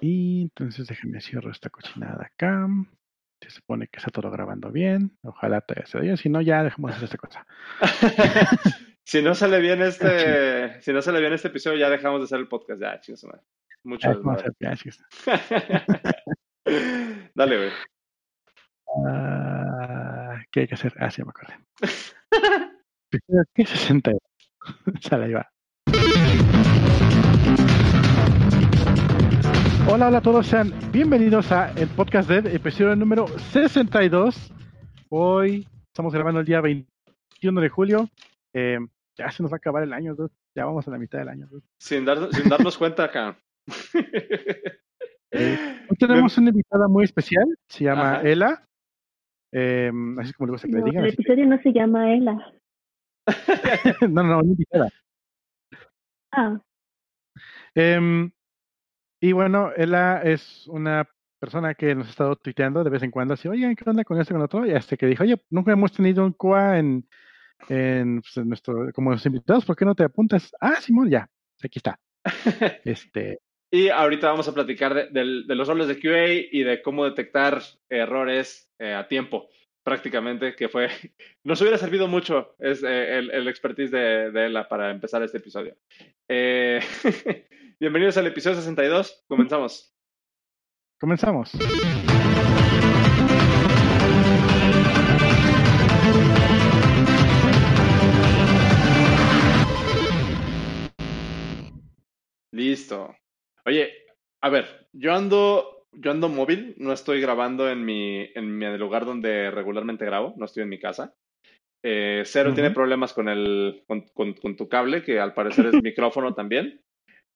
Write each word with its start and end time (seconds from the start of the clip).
Y 0.00 0.42
entonces 0.42 0.86
déjame 0.86 1.20
cierro 1.20 1.50
esta 1.50 1.70
cochinada 1.70 2.26
acá. 2.26 2.68
Se 3.40 3.50
supone 3.50 3.88
que 3.88 3.98
está 3.98 4.10
todo 4.10 4.30
grabando 4.30 4.70
bien. 4.70 5.16
Ojalá 5.22 5.60
te 5.60 5.86
se 5.86 6.00
bien. 6.00 6.16
Si 6.16 6.28
no, 6.28 6.40
ya 6.40 6.64
dejamos 6.64 6.92
hacer 6.92 7.04
esta 7.04 7.18
cosa. 7.18 7.46
si 9.04 9.22
no 9.22 9.34
sale 9.34 9.60
bien 9.60 9.82
este, 9.82 10.80
si 10.82 10.92
no 10.92 11.02
sale 11.02 11.20
bien 11.20 11.32
este 11.32 11.48
episodio, 11.48 11.78
ya 11.78 11.90
dejamos 11.90 12.20
de 12.20 12.24
hacer 12.24 12.40
el 12.40 12.48
podcast. 12.48 12.80
Ya, 12.80 13.00
chicos, 13.00 13.26
Muchas 13.84 14.18
gracias. 14.58 15.00
Dale, 17.34 17.56
güey. 17.56 17.70
Ah, 19.06 20.42
¿Qué 20.50 20.60
hay 20.60 20.68
que 20.68 20.74
hacer? 20.74 20.94
Ah, 20.98 21.10
sí, 21.10 21.22
me 21.22 21.30
acuerdo. 21.30 21.54
¿Qué 23.54 23.64
60? 23.64 24.12
Sale, 25.00 25.26
ahí 25.26 25.32
va. 25.32 25.48
Hola, 29.90 30.08
hola 30.08 30.18
a 30.18 30.20
todos, 30.20 30.46
sean 30.46 30.70
bienvenidos 30.92 31.50
a 31.50 31.72
el 31.72 31.88
podcast 31.88 32.28
de 32.28 32.54
episodio 32.54 32.94
número 32.94 33.26
62. 33.26 34.52
Hoy 35.08 35.66
estamos 35.86 36.12
grabando 36.12 36.40
el 36.40 36.46
día 36.46 36.60
21 36.60 37.58
de 37.58 37.68
julio. 37.70 38.06
Eh, 38.52 38.78
ya 39.16 39.30
se 39.30 39.42
nos 39.42 39.50
va 39.50 39.56
a 39.56 39.56
acabar 39.56 39.82
el 39.82 39.94
año, 39.94 40.14
ya 40.54 40.66
vamos 40.66 40.86
a 40.86 40.90
la 40.90 40.98
mitad 40.98 41.20
del 41.20 41.30
año. 41.30 41.48
Sin, 41.78 42.04
sin 42.32 42.48
darnos 42.50 42.76
cuenta 42.76 43.04
acá. 43.04 43.38
Eh, 45.30 45.58
hoy 45.90 45.96
tenemos 45.98 46.38
una 46.38 46.48
invitada 46.48 46.88
muy 46.88 47.04
especial, 47.04 47.44
se 47.68 47.84
llama 47.84 48.22
Ela. 48.22 48.66
Eh, 49.52 49.92
así 50.18 50.32
como 50.32 50.46
le 50.46 50.52
gusta 50.52 50.68
que 50.68 50.74
le 50.74 50.84
digan. 50.84 51.04
El 51.04 51.12
episodio 51.12 51.46
no 51.46 51.60
se 51.60 51.70
llama 51.70 52.14
Ela. 52.14 52.52
no, 54.08 54.22
no, 54.22 54.38
una 54.38 54.48
invitada. 54.48 54.88
Ah. 56.32 56.58
Eh, 57.74 58.30
y 59.20 59.32
bueno, 59.32 59.70
ella 59.76 60.22
es 60.22 60.66
una 60.68 61.08
persona 61.38 61.74
que 61.74 61.94
nos 61.94 62.08
ha 62.08 62.10
estado 62.10 62.36
tuiteando 62.36 62.84
de 62.84 62.90
vez 62.90 63.02
en 63.02 63.10
cuando, 63.10 63.34
así, 63.34 63.48
oigan, 63.48 63.74
¿qué 63.74 63.88
onda 63.88 64.04
con 64.04 64.20
esto 64.20 64.34
con 64.34 64.42
otro? 64.42 64.66
Y 64.66 64.72
hasta 64.72 64.96
que 64.96 65.06
dijo, 65.06 65.22
oye, 65.22 65.36
nunca 65.50 65.72
hemos 65.72 65.92
tenido 65.92 66.24
un 66.24 66.32
CUA 66.32 66.78
en, 66.78 67.08
en, 67.68 68.20
pues, 68.20 68.46
nuestro, 68.46 68.92
como 68.92 69.12
los 69.12 69.24
invitados, 69.26 69.64
¿por 69.64 69.76
qué 69.76 69.84
no 69.84 69.94
te 69.94 70.04
apuntas? 70.04 70.50
Ah, 70.60 70.76
Simón, 70.80 71.10
ya, 71.10 71.28
aquí 71.62 71.78
está. 71.78 71.98
este. 72.84 73.38
Y 73.70 73.88
ahorita 73.88 74.28
vamos 74.28 74.48
a 74.48 74.54
platicar 74.54 75.10
de, 75.10 75.24
los 75.24 75.68
roles 75.68 75.88
de 75.88 75.98
QA 75.98 76.48
y 76.50 76.62
de 76.62 76.80
cómo 76.82 77.04
detectar 77.04 77.60
errores 77.88 78.70
eh, 78.78 78.94
a 78.94 79.06
tiempo, 79.06 79.48
prácticamente, 79.84 80.54
que 80.54 80.68
fue, 80.68 80.88
nos 81.44 81.60
hubiera 81.60 81.76
servido 81.76 82.08
mucho 82.08 82.54
es, 82.58 82.82
eh, 82.82 83.18
el, 83.18 83.30
el, 83.30 83.48
expertise 83.48 83.90
de, 83.90 84.30
de 84.30 84.46
Ella 84.46 84.68
para 84.68 84.90
empezar 84.90 85.22
este 85.22 85.38
episodio. 85.38 85.76
Eh, 86.28 86.80
Bienvenidos 87.80 88.16
al 88.16 88.26
episodio 88.26 88.56
62. 88.56 89.24
Comenzamos. 89.28 89.94
Comenzamos. 91.00 91.52
Listo. 102.50 103.14
Oye, 103.64 103.92
a 104.42 104.48
ver, 104.48 104.88
yo 104.92 105.14
ando, 105.14 105.86
yo 105.92 106.10
ando 106.10 106.28
móvil, 106.28 106.74
no 106.78 106.92
estoy 106.92 107.20
grabando 107.20 107.70
en 107.70 107.84
mi, 107.84 108.28
en 108.34 108.58
mi 108.58 108.76
lugar 108.76 109.04
donde 109.04 109.52
regularmente 109.52 110.04
grabo, 110.04 110.34
no 110.36 110.46
estoy 110.46 110.64
en 110.64 110.68
mi 110.68 110.80
casa. 110.80 111.14
Eh, 111.84 112.24
Cero 112.26 112.52
tiene 112.54 112.72
problemas 112.72 113.12
con 113.12 113.28
el, 113.28 113.84
con, 113.86 114.34
con, 114.34 114.56
tu 114.56 114.68
cable, 114.68 115.04
que 115.04 115.20
al 115.20 115.32
parecer 115.32 115.66
es 115.66 115.74
micrófono 115.80 116.34
también. 116.34 116.82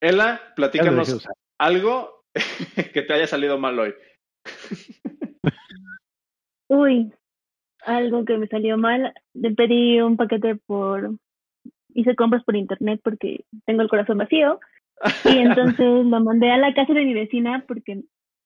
Ela, 0.02 0.40
platícanos 0.56 1.24
algo 1.58 2.24
que 2.92 3.02
te 3.02 3.12
haya 3.12 3.28
salido 3.28 3.56
mal 3.56 3.78
hoy. 3.78 3.94
Uy, 6.68 7.12
algo 7.86 8.24
que 8.24 8.36
me 8.36 8.48
salió 8.48 8.76
mal. 8.76 9.14
Le 9.32 9.52
pedí 9.52 10.00
un 10.00 10.16
paquete 10.16 10.56
por. 10.56 11.12
Hice 11.94 12.16
compras 12.16 12.42
por 12.42 12.56
internet 12.56 13.00
porque 13.04 13.44
tengo 13.64 13.82
el 13.82 13.88
corazón 13.88 14.18
vacío. 14.18 14.60
Y 15.24 15.38
entonces 15.38 16.06
lo 16.06 16.20
mandé 16.20 16.50
a 16.50 16.58
la 16.58 16.74
casa 16.74 16.94
de 16.94 17.04
mi 17.04 17.12
vecina 17.12 17.64
porque, 17.66 18.02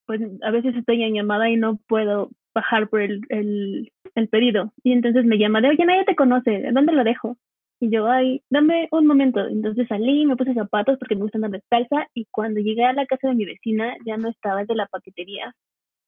pues, 0.07 0.21
a 0.41 0.49
veces 0.49 0.75
estoy 0.75 1.03
en 1.03 1.13
llamada 1.13 1.49
y 1.49 1.55
no 1.55 1.77
puedo 1.87 2.31
bajar 2.55 2.89
por 2.89 3.01
el, 3.01 3.21
el, 3.29 3.91
el 4.15 4.27
pedido. 4.27 4.73
Y 4.83 4.91
entonces 4.91 5.23
me 5.25 5.37
llama 5.37 5.61
de, 5.61 5.69
oye, 5.69 5.85
nadie 5.85 6.05
te 6.05 6.15
conoce, 6.15 6.69
¿dónde 6.71 6.93
lo 6.93 7.03
dejo? 7.03 7.37
Y 7.79 7.91
yo, 7.91 8.07
ay, 8.07 8.41
dame 8.49 8.87
un 8.91 9.05
momento. 9.05 9.45
Entonces 9.47 9.87
salí, 9.87 10.25
me 10.25 10.35
puse 10.35 10.53
zapatos 10.53 10.97
porque 10.97 11.15
me 11.15 11.21
gusta 11.21 11.37
andar 11.37 11.51
descalza 11.51 12.07
y 12.13 12.25
cuando 12.31 12.59
llegué 12.59 12.85
a 12.85 12.93
la 12.93 13.05
casa 13.05 13.27
de 13.29 13.35
mi 13.35 13.45
vecina 13.45 13.95
ya 14.05 14.17
no 14.17 14.29
estaba 14.29 14.65
de 14.65 14.75
la 14.75 14.87
paquetería 14.87 15.53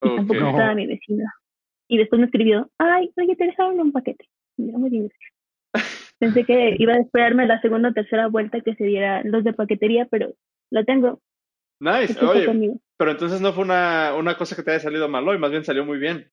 y 0.02 0.16
tampoco 0.16 0.40
estaba 0.40 0.74
mi 0.74 0.88
vecina. 0.88 1.32
Y 1.88 1.98
después 1.98 2.20
me 2.20 2.26
escribió, 2.26 2.70
ay, 2.78 3.12
oye, 3.18 3.36
te 3.36 3.46
dejaron 3.46 3.80
un 3.80 3.92
paquete. 3.92 4.28
Y 4.58 4.64
muy 4.64 4.90
bien, 4.90 5.10
Pensé 6.20 6.44
que 6.44 6.76
iba 6.80 6.94
a 6.94 7.00
esperarme 7.00 7.48
la 7.48 7.62
segunda 7.62 7.90
o 7.90 7.94
tercera 7.94 8.28
vuelta 8.28 8.62
que 8.62 8.76
se 8.76 8.84
diera 8.84 9.24
los 9.24 9.44
de 9.44 9.54
paquetería, 9.54 10.08
pero 10.10 10.34
lo 10.72 10.86
tengo. 10.86 11.22
Nice, 11.80 12.20
oye, 12.26 12.76
pero 12.98 13.12
entonces 13.12 13.40
no 13.40 13.54
fue 13.54 13.64
una, 13.64 14.14
una 14.18 14.36
cosa 14.36 14.56
que 14.56 14.64
te 14.64 14.72
haya 14.72 14.82
salido 14.82 15.08
mal 15.08 15.28
hoy, 15.28 15.38
más 15.38 15.50
bien 15.50 15.64
salió 15.64 15.86
muy 15.86 15.98
bien. 15.98 16.30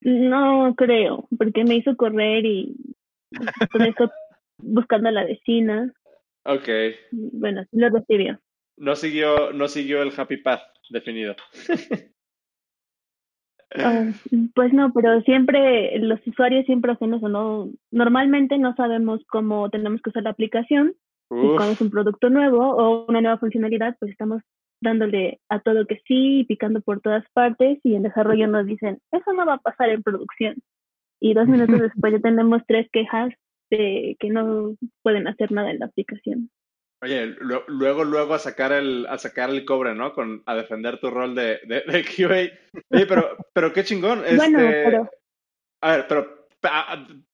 No 0.00 0.74
creo, 0.76 1.26
porque 1.36 1.64
me 1.64 1.74
hizo 1.74 1.96
correr 1.96 2.44
y 2.44 2.76
eso 3.86 4.10
buscando 4.58 5.08
a 5.08 5.12
la 5.12 5.24
vecina. 5.24 5.92
Ok. 6.44 6.68
Bueno, 7.10 7.64
lo 7.72 7.88
recibió. 7.90 8.38
No 8.76 8.96
siguió, 8.96 9.52
no 9.52 9.68
siguió 9.68 10.02
el 10.02 10.12
happy 10.16 10.38
path 10.38 10.62
definido. 10.90 11.34
Ah, 13.76 14.12
pues 14.54 14.72
no, 14.72 14.92
pero 14.92 15.20
siempre 15.22 15.98
los 15.98 16.24
usuarios 16.26 16.64
siempre 16.64 16.92
hacen 16.92 17.12
eso, 17.14 17.28
¿no? 17.28 17.70
Normalmente 17.90 18.56
no 18.56 18.72
sabemos 18.76 19.20
cómo 19.28 19.68
tenemos 19.68 20.00
que 20.00 20.10
usar 20.10 20.22
la 20.22 20.30
aplicación. 20.30 20.94
Y 21.30 21.56
cuando 21.56 21.72
es 21.72 21.80
un 21.80 21.90
producto 21.90 22.30
nuevo 22.30 22.60
o 22.60 23.06
una 23.06 23.20
nueva 23.20 23.38
funcionalidad, 23.38 23.96
pues 23.98 24.12
estamos 24.12 24.42
dándole 24.80 25.40
a 25.48 25.58
todo 25.58 25.86
que 25.86 26.00
sí, 26.06 26.44
picando 26.46 26.82
por 26.82 27.00
todas 27.00 27.24
partes 27.32 27.80
y 27.82 27.96
en 27.96 28.02
desarrollo 28.02 28.46
nos 28.46 28.66
dicen, 28.66 29.00
eso 29.10 29.32
no 29.32 29.44
va 29.44 29.54
a 29.54 29.58
pasar 29.58 29.88
en 29.88 30.02
producción 30.02 30.56
y 31.24 31.32
dos 31.32 31.48
minutos 31.48 31.80
después 31.80 32.12
ya 32.12 32.18
tenemos 32.18 32.60
tres 32.68 32.86
quejas 32.92 33.32
de 33.70 34.14
que 34.20 34.28
no 34.28 34.76
pueden 35.02 35.26
hacer 35.26 35.52
nada 35.52 35.70
en 35.70 35.78
la 35.78 35.86
aplicación. 35.86 36.50
Oye, 37.00 37.34
luego, 37.68 38.04
luego 38.04 38.34
a 38.34 38.38
sacar 38.38 38.72
el, 38.72 39.06
a 39.08 39.16
sacar 39.16 39.48
el 39.48 39.64
cobre, 39.64 39.94
¿no? 39.94 40.12
Con, 40.12 40.42
a 40.44 40.54
defender 40.54 41.00
tu 41.00 41.10
rol 41.10 41.34
de, 41.34 41.60
de, 41.64 41.80
de 41.80 42.04
QA. 42.04 42.58
Oye, 42.90 43.06
pero, 43.06 43.36
pero 43.54 43.72
qué 43.72 43.84
chingón. 43.84 44.22
Bueno, 44.36 44.60
este, 44.60 44.84
pero... 44.84 45.10
A 45.80 45.96
ver, 45.96 46.06
pero 46.08 46.46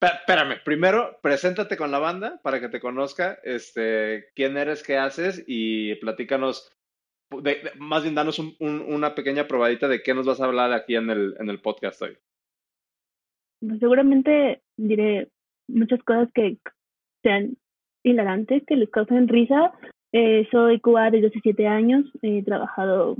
espérame, 0.01 0.61
primero 0.65 1.19
preséntate 1.21 1.77
con 1.77 1.91
la 1.91 1.99
banda 1.99 2.41
para 2.43 2.61
que 2.61 2.69
te 2.69 2.81
conozca, 2.81 3.39
este, 3.43 4.29
quién 4.35 4.57
eres, 4.57 4.83
qué 4.85 4.99
haces 4.99 5.45
y 5.47 5.97
platícanos, 5.97 6.73
más 7.77 8.03
bien 8.03 8.15
danos 8.15 8.39
un, 8.41 8.57
una 8.61 9.15
pequeña 9.15 9.47
probadita 9.47 9.87
de 9.89 10.03
qué 10.03 10.15
nos 10.15 10.27
vas 10.27 10.41
a 10.41 10.47
hablar 10.47 10.73
aquí 10.73 10.97
en 10.97 11.11
el, 11.11 11.37
en 11.39 11.49
el 11.49 11.61
podcast 11.61 12.03
hoy. 12.03 12.17
Pues, 13.61 13.79
seguramente 13.79 14.63
diré 14.77 15.29
muchas 15.69 16.03
cosas 16.03 16.29
que 16.33 16.59
sean 17.23 17.57
hilarantes, 18.03 18.65
que 18.67 18.77
les 18.77 18.91
causen 18.91 19.29
risa. 19.29 19.73
Eh, 20.13 20.49
soy 20.51 20.81
QA 20.81 21.11
desde 21.11 21.29
hace 21.29 21.41
siete 21.43 21.67
años, 21.67 22.05
he 22.23 22.43
trabajado 22.43 23.17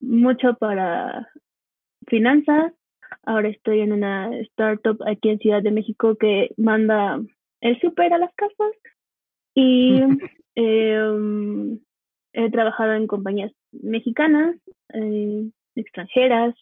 mucho 0.00 0.54
para 0.54 1.28
finanzas, 2.06 2.74
ahora 3.22 3.48
estoy 3.48 3.80
en 3.80 3.92
una 3.92 4.36
startup 4.40 5.02
aquí 5.06 5.30
en 5.30 5.38
Ciudad 5.38 5.62
de 5.62 5.70
México 5.70 6.16
que 6.16 6.50
manda 6.58 7.18
el 7.62 7.80
súper 7.80 8.12
a 8.12 8.18
las 8.18 8.34
casas. 8.34 8.72
Y 9.54 10.02
em, 10.54 11.80
he 12.34 12.50
trabajado 12.50 12.92
en 12.92 13.06
compañías 13.06 13.52
mexicanas, 13.72 14.56
eh, 14.92 15.48
extranjeras, 15.74 16.54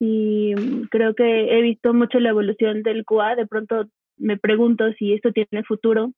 y 0.00 0.54
mm, 0.56 0.88
creo 0.90 1.14
que 1.14 1.56
he 1.56 1.60
visto 1.60 1.92
mucho 1.92 2.18
la 2.18 2.30
evolución 2.30 2.82
del 2.82 3.04
QA. 3.04 3.36
De 3.36 3.46
pronto 3.46 3.84
me 4.16 4.38
pregunto 4.38 4.90
si 4.98 5.12
esto 5.12 5.30
tiene 5.32 5.62
futuro. 5.62 6.12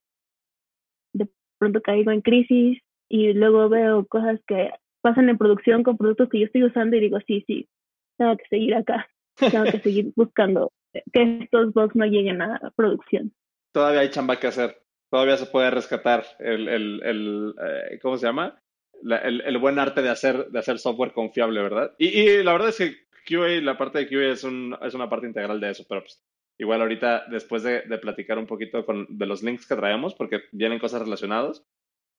De 1.13 1.29
pronto 1.59 1.83
caigo 1.83 2.13
en 2.13 2.23
crisis 2.23 2.79
y 3.09 3.33
luego 3.35 3.69
veo 3.69 4.07
cosas 4.07 4.41
que 4.47 4.71
pasan 5.03 5.29
en 5.29 5.37
producción 5.37 5.83
con 5.83 5.99
productos 5.99 6.29
que 6.31 6.39
yo 6.39 6.47
estoy 6.47 6.65
usando 6.65 6.97
y 6.97 7.01
digo, 7.01 7.19
sí, 7.27 7.45
sí, 7.47 7.69
tengo 8.17 8.37
que 8.37 8.45
seguir 8.49 8.75
acá, 8.75 9.09
tengo 9.37 9.65
que 9.65 9.81
seguir 9.81 10.13
buscando 10.17 10.71
que 11.13 11.41
estos 11.43 11.75
bugs 11.75 11.97
no 11.97 12.07
lleguen 12.07 12.41
a 12.41 12.73
producción. 12.77 13.33
Todavía 13.73 14.01
hay 14.01 14.11
chamba 14.11 14.39
que 14.39 14.47
hacer, 14.47 14.77
todavía 15.11 15.37
se 15.37 15.47
puede 15.47 15.71
rescatar 15.71 16.25
el, 16.39 16.69
el, 16.69 17.03
el 17.03 17.55
eh, 17.61 17.99
¿cómo 18.01 18.17
se 18.17 18.27
llama? 18.27 18.59
el, 19.03 19.41
el, 19.41 19.59
buen 19.59 19.81
arte 19.81 20.03
de 20.03 20.11
hacer, 20.11 20.47
de 20.51 20.59
hacer 20.61 20.79
software 20.79 21.13
confiable, 21.13 21.61
¿verdad? 21.61 21.93
Y, 21.99 22.09
y 22.09 22.45
la 22.45 22.53
verdad 22.53 22.69
es 22.69 22.79
que 22.79 23.12
QA, 23.27 23.61
la 23.63 23.77
parte 23.77 23.99
de 23.99 24.09
QA 24.09 24.33
es, 24.33 24.45
un, 24.45 24.77
es 24.83 24.95
una 24.95 25.09
parte 25.09 25.27
integral 25.27 25.61
de 25.61 25.71
eso, 25.71 25.85
pero 25.89 26.03
pues, 26.03 26.23
igual 26.59 26.81
ahorita, 26.81 27.27
después 27.31 27.63
de, 27.63 27.83
de, 27.83 27.99
platicar 27.99 28.39
un 28.39 28.47
poquito 28.47 28.85
con, 28.85 29.07
de 29.09 29.27
los 29.27 29.43
links 29.43 29.67
que 29.67 29.77
traemos, 29.77 30.15
porque 30.15 30.43
vienen 30.53 30.79
cosas 30.79 31.03
relacionadas, 31.03 31.65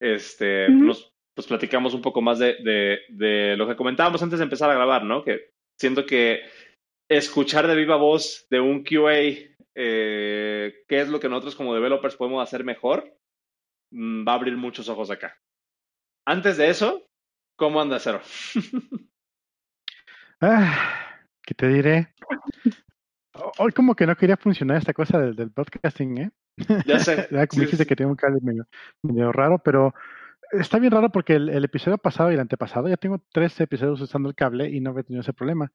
este, 0.00 0.68
nos, 0.68 1.12
pues 1.34 1.46
platicamos 1.46 1.94
un 1.94 2.02
poco 2.02 2.20
más 2.20 2.38
de, 2.38 2.56
de, 2.62 3.00
de, 3.08 3.56
lo 3.56 3.66
que 3.66 3.76
comentábamos 3.76 4.22
antes 4.22 4.38
de 4.38 4.44
empezar 4.44 4.70
a 4.70 4.74
grabar, 4.74 5.04
¿no? 5.04 5.24
Que 5.24 5.52
siento 5.78 6.04
que 6.06 6.42
escuchar 7.08 7.66
de 7.66 7.76
viva 7.76 7.96
voz 7.96 8.46
de 8.50 8.60
un 8.60 8.82
QA 8.82 9.54
eh, 9.74 10.84
qué 10.86 11.00
es 11.00 11.08
lo 11.08 11.18
que 11.18 11.28
nosotros 11.28 11.56
como 11.56 11.74
developers 11.74 12.16
podemos 12.16 12.42
hacer 12.42 12.64
mejor, 12.64 13.18
mm, 13.90 14.26
va 14.26 14.32
a 14.32 14.34
abrir 14.36 14.56
muchos 14.56 14.88
ojos 14.88 15.10
acá. 15.10 15.38
Antes 16.26 16.56
de 16.56 16.68
eso, 16.70 17.06
¿cómo 17.56 17.80
anda 17.80 17.98
Cero? 17.98 18.20
ah, 20.44 21.20
¿Qué 21.42 21.54
te 21.54 21.68
diré? 21.68 22.08
Hoy 23.58 23.72
como 23.72 23.94
que 23.94 24.06
no 24.06 24.16
quería 24.16 24.36
funcionar 24.36 24.76
esta 24.76 24.92
cosa 24.92 25.18
del, 25.18 25.34
del 25.34 25.50
podcasting, 25.50 26.18
¿eh? 26.18 26.30
Ya 26.86 26.98
sé. 26.98 27.28
como 27.50 27.62
dijiste 27.62 27.86
que 27.86 27.96
tiene 27.96 28.10
un 28.10 28.16
cable 28.16 28.40
medio, 28.42 28.66
medio, 29.02 29.32
raro, 29.32 29.58
pero 29.58 29.92
está 30.52 30.78
bien 30.78 30.92
raro 30.92 31.10
porque 31.10 31.34
el, 31.34 31.48
el, 31.48 31.64
episodio 31.64 31.98
pasado 31.98 32.30
y 32.30 32.34
el 32.34 32.40
antepasado 32.40 32.88
ya 32.88 32.96
tengo 32.96 33.20
tres 33.32 33.60
episodios 33.60 34.00
usando 34.00 34.28
el 34.28 34.34
cable 34.34 34.68
y 34.70 34.80
no 34.80 34.96
he 34.98 35.04
tenido 35.04 35.22
ese 35.22 35.32
problema. 35.32 35.72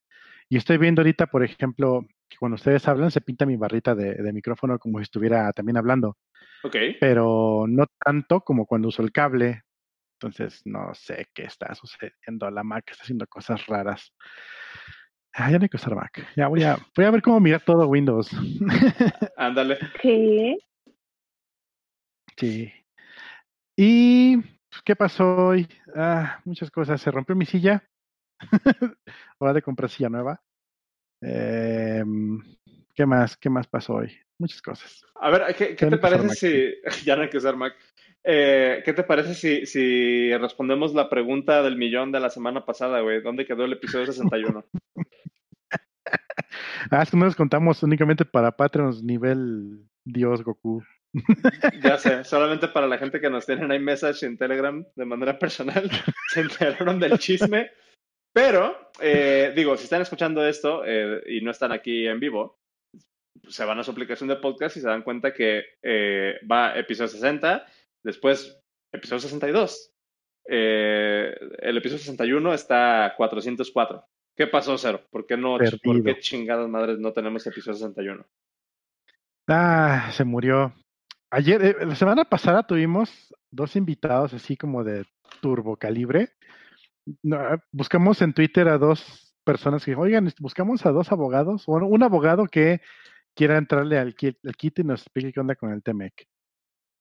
Y 0.47 0.57
estoy 0.57 0.77
viendo 0.77 1.01
ahorita, 1.01 1.27
por 1.27 1.43
ejemplo, 1.43 2.05
que 2.27 2.37
cuando 2.37 2.55
ustedes 2.55 2.87
hablan 2.87 3.11
se 3.11 3.21
pinta 3.21 3.45
mi 3.45 3.57
barrita 3.57 3.93
de, 3.93 4.15
de 4.15 4.33
micrófono 4.33 4.79
como 4.79 4.99
si 4.99 5.03
estuviera 5.03 5.51
también 5.53 5.77
hablando. 5.77 6.17
Ok. 6.63 6.75
Pero 6.99 7.65
no 7.67 7.85
tanto 8.03 8.41
como 8.41 8.65
cuando 8.65 8.87
uso 8.87 9.01
el 9.01 9.11
cable. 9.11 9.63
Entonces 10.21 10.61
no 10.65 10.93
sé 10.93 11.27
qué 11.33 11.43
está 11.43 11.73
sucediendo. 11.75 12.51
La 12.51 12.61
Mac 12.61 12.83
está 12.91 13.03
haciendo 13.03 13.25
cosas 13.25 13.65
raras. 13.67 14.13
Ah, 15.31 15.49
ya 15.49 15.57
no 15.57 15.63
hay 15.63 15.69
que 15.69 15.77
usar 15.77 15.95
Mac. 15.95 16.27
Ya 16.35 16.49
voy 16.49 16.63
a, 16.63 16.77
voy 16.93 17.05
a 17.05 17.11
ver 17.11 17.21
cómo 17.21 17.39
mirar 17.39 17.61
todo 17.61 17.87
Windows. 17.87 18.29
Ándale. 19.37 19.79
¿Qué? 20.01 20.57
Sí. 22.35 22.69
¿Y 23.77 24.41
qué 24.83 24.93
pasó 24.97 25.47
hoy? 25.47 25.65
Ah, 25.95 26.41
muchas 26.43 26.69
cosas. 26.69 26.99
Se 26.99 27.11
rompió 27.11 27.33
mi 27.33 27.45
silla. 27.45 27.87
Hora 29.37 29.53
de 29.53 29.61
comprar 29.61 29.89
silla 29.89 30.09
nueva. 30.09 30.41
Eh, 31.21 32.03
¿Qué 32.93 33.05
más? 33.05 33.37
¿Qué 33.37 33.49
más 33.49 33.67
pasó 33.67 33.93
hoy? 33.93 34.19
Muchas 34.37 34.61
cosas. 34.61 35.01
A 35.15 35.29
ver, 35.29 35.55
¿qué, 35.55 35.77
qué 35.77 35.85
te 35.85 35.97
parece 35.97 36.29
si... 36.29 36.73
ya 37.05 37.15
no 37.15 37.21
hay 37.21 37.29
que 37.29 37.37
usar 37.37 37.55
Mac. 37.55 37.73
Eh, 38.23 38.81
¿Qué 38.83 38.93
te 38.93 39.03
parece 39.03 39.33
si, 39.33 39.65
si 39.65 40.35
respondemos 40.37 40.93
la 40.93 41.09
pregunta 41.09 41.63
del 41.63 41.77
millón 41.77 42.11
de 42.11 42.19
la 42.19 42.29
semana 42.29 42.65
pasada, 42.65 42.99
güey? 43.01 43.21
¿Dónde 43.21 43.45
quedó 43.45 43.65
el 43.65 43.73
episodio 43.73 44.05
61? 44.05 44.65
ah, 46.91 47.01
es 47.01 47.11
que 47.11 47.17
no 47.17 47.25
nos 47.25 47.35
contamos 47.35 47.81
únicamente 47.83 48.25
para 48.25 48.51
Patreons 48.51 49.03
nivel 49.03 49.85
Dios 50.03 50.43
Goku. 50.43 50.83
ya 51.83 51.97
sé, 51.97 52.23
solamente 52.23 52.67
para 52.67 52.87
la 52.87 52.97
gente 52.97 53.19
que 53.19 53.29
nos 53.29 53.45
tiene 53.45 53.65
en 53.65 53.71
iMessage 53.71 54.23
en 54.23 54.37
Telegram 54.37 54.85
de 54.95 55.05
manera 55.05 55.39
personal, 55.39 55.89
se 56.33 56.41
enteraron 56.41 56.99
del 56.99 57.17
chisme. 57.17 57.71
Pero, 58.31 58.91
eh, 59.01 59.53
digo, 59.55 59.75
si 59.75 59.85
están 59.85 60.03
escuchando 60.03 60.45
esto 60.45 60.83
eh, 60.85 61.23
y 61.27 61.41
no 61.41 61.51
están 61.51 61.71
aquí 61.71 62.05
en 62.05 62.19
vivo, 62.19 62.59
se 63.47 63.65
van 63.65 63.79
a 63.79 63.83
su 63.83 63.89
aplicación 63.89 64.29
de 64.29 64.35
podcast 64.35 64.77
y 64.77 64.81
se 64.81 64.87
dan 64.87 65.01
cuenta 65.01 65.33
que 65.33 65.63
va 66.49 66.77
episodio 66.77 67.07
60, 67.07 67.65
después 68.03 68.61
episodio 68.91 69.21
62. 69.21 69.91
Eh, 70.51 71.35
el 71.59 71.77
episodio 71.77 71.99
61 71.99 72.53
está 72.53 73.13
404. 73.15 74.03
¿Qué 74.35 74.47
pasó, 74.47 74.77
Cero? 74.77 75.01
¿Por 75.11 75.25
qué 75.25 75.35
no? 75.35 75.57
Perdido. 75.57 75.79
¿Por 75.83 76.03
qué 76.03 76.19
chingadas 76.19 76.69
madres 76.69 76.97
no 76.97 77.11
tenemos 77.11 77.45
episodio 77.45 77.77
61? 77.77 78.25
Ah, 79.47 80.09
se 80.13 80.23
murió. 80.23 80.73
Ayer, 81.29 81.63
eh, 81.63 81.75
la 81.85 81.95
semana 81.95 82.25
pasada 82.25 82.63
tuvimos 82.63 83.33
dos 83.51 83.75
invitados 83.75 84.33
así 84.33 84.55
como 84.55 84.83
de 84.83 85.05
turbo 85.41 85.75
calibre. 85.75 86.29
No, 87.21 87.39
buscamos 87.71 88.21
en 88.21 88.33
Twitter 88.33 88.67
a 88.67 88.77
dos 88.77 89.35
personas 89.43 89.83
que, 89.83 89.95
oigan, 89.95 90.31
buscamos 90.39 90.85
a 90.85 90.91
dos 90.91 91.11
abogados, 91.11 91.63
o 91.67 91.73
un 91.73 92.03
abogado 92.03 92.45
que 92.45 92.81
quiera 93.35 93.57
entrarle 93.57 93.97
al 93.97 94.15
kit, 94.15 94.37
al 94.45 94.55
kit 94.55 94.79
y 94.79 94.83
nos 94.83 95.01
explique 95.01 95.33
qué 95.33 95.39
onda 95.39 95.55
con 95.55 95.71
el 95.71 95.81
TMEC. 95.81 96.28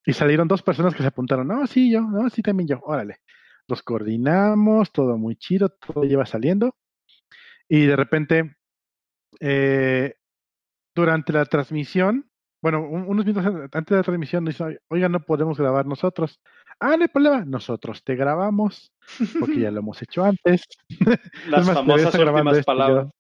Y 0.08 0.14
salieron 0.14 0.49
dos 0.49 0.62
personas 0.62 0.94
que 0.94 1.02
se 1.02 1.08
apuntaron, 1.08 1.46
no, 1.46 1.66
sí, 1.66 1.93
yo, 1.93 2.00
no, 2.00 2.31
sí, 2.31 2.40
también 2.40 2.66
yo, 2.66 2.81
órale. 2.82 3.19
Los 3.69 3.82
coordinamos, 3.82 4.90
todo 4.90 5.19
muy 5.19 5.37
chido, 5.37 5.69
todo 5.69 6.05
lleva 6.05 6.25
saliendo. 6.25 6.75
Y 7.69 7.84
de 7.84 7.94
repente, 7.94 8.56
eh, 9.38 10.14
durante 10.94 11.34
la 11.34 11.44
transmisión, 11.44 12.31
bueno, 12.62 12.88
un, 12.88 13.02
unos 13.06 13.26
minutos 13.26 13.44
antes 13.70 13.90
de 13.90 13.96
la 13.96 14.02
transmisión, 14.02 14.44
nos 14.44 14.55
dice, 14.55 14.81
oiga, 14.88 15.10
no 15.10 15.20
podemos 15.20 15.58
grabar 15.58 15.84
nosotros. 15.84 16.40
Ah, 16.81 16.96
no 16.96 17.02
hay 17.02 17.08
problema, 17.08 17.44
nosotros 17.44 18.02
te 18.02 18.16
grabamos, 18.16 18.90
porque 19.38 19.60
ya 19.60 19.70
lo 19.70 19.81
hemos 19.81 20.00
hecho 20.00 20.25
antes. 20.25 20.62
Las 21.50 21.66
más, 21.66 21.75
famosas 21.75 22.14
últimas 22.14 22.64
palabras. 22.64 23.10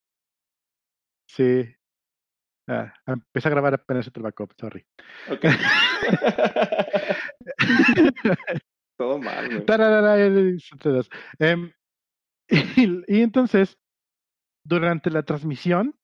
Sí. 1.26 1.66
Ah, 2.68 2.92
empecé 3.06 3.48
a 3.48 3.50
grabar 3.50 3.74
apenas 3.74 4.10
el 4.14 4.22
backup, 4.22 4.52
sorry. 4.60 4.84
Okay. 5.30 5.50
Todo 8.98 9.18
mal. 9.18 9.64
Um, 11.40 11.70
y, 12.76 13.16
y 13.16 13.22
entonces, 13.22 13.78
durante 14.64 15.10
la 15.10 15.22
transmisión, 15.22 15.94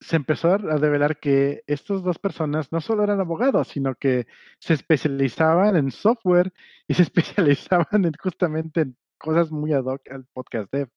se 0.00 0.16
empezó 0.16 0.54
a 0.54 0.78
develar 0.78 1.20
que 1.20 1.62
estas 1.66 2.02
dos 2.02 2.18
personas 2.18 2.72
no 2.72 2.80
solo 2.80 3.04
eran 3.04 3.20
abogados, 3.20 3.68
sino 3.68 3.94
que 3.94 4.26
se 4.58 4.72
especializaban 4.72 5.76
en 5.76 5.90
software 5.90 6.52
y 6.88 6.94
se 6.94 7.02
especializaban 7.02 8.06
en 8.06 8.12
justamente 8.18 8.80
en 8.80 8.96
cosas 9.18 9.50
muy 9.52 9.74
ad 9.74 9.84
hoc 9.84 10.10
al 10.10 10.24
podcast 10.32 10.72
dev. 10.72 10.88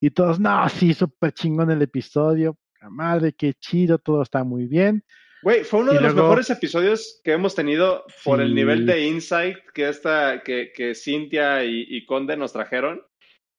Y 0.00 0.10
todos, 0.10 0.38
no, 0.38 0.68
sí, 0.68 0.92
súper 0.92 1.32
chingón 1.32 1.70
el 1.70 1.80
episodio, 1.80 2.58
madre, 2.90 3.32
qué 3.32 3.54
chido, 3.54 3.98
todo 3.98 4.22
está 4.22 4.44
muy 4.44 4.66
bien. 4.66 5.04
Güey, 5.42 5.62
fue 5.62 5.80
uno 5.80 5.92
de 5.92 5.98
y 5.98 6.02
los 6.02 6.14
luego, 6.14 6.28
mejores 6.28 6.48
episodios 6.50 7.20
que 7.22 7.32
hemos 7.32 7.54
tenido 7.54 8.04
por 8.24 8.38
sí. 8.38 8.44
el 8.44 8.54
nivel 8.54 8.86
de 8.86 9.06
insight 9.06 9.58
que 9.74 9.88
esta, 9.88 10.42
que, 10.42 10.72
que 10.74 10.94
Cintia 10.94 11.64
y, 11.64 11.86
y 11.88 12.06
Conde 12.06 12.36
nos 12.36 12.52
trajeron. 12.52 13.02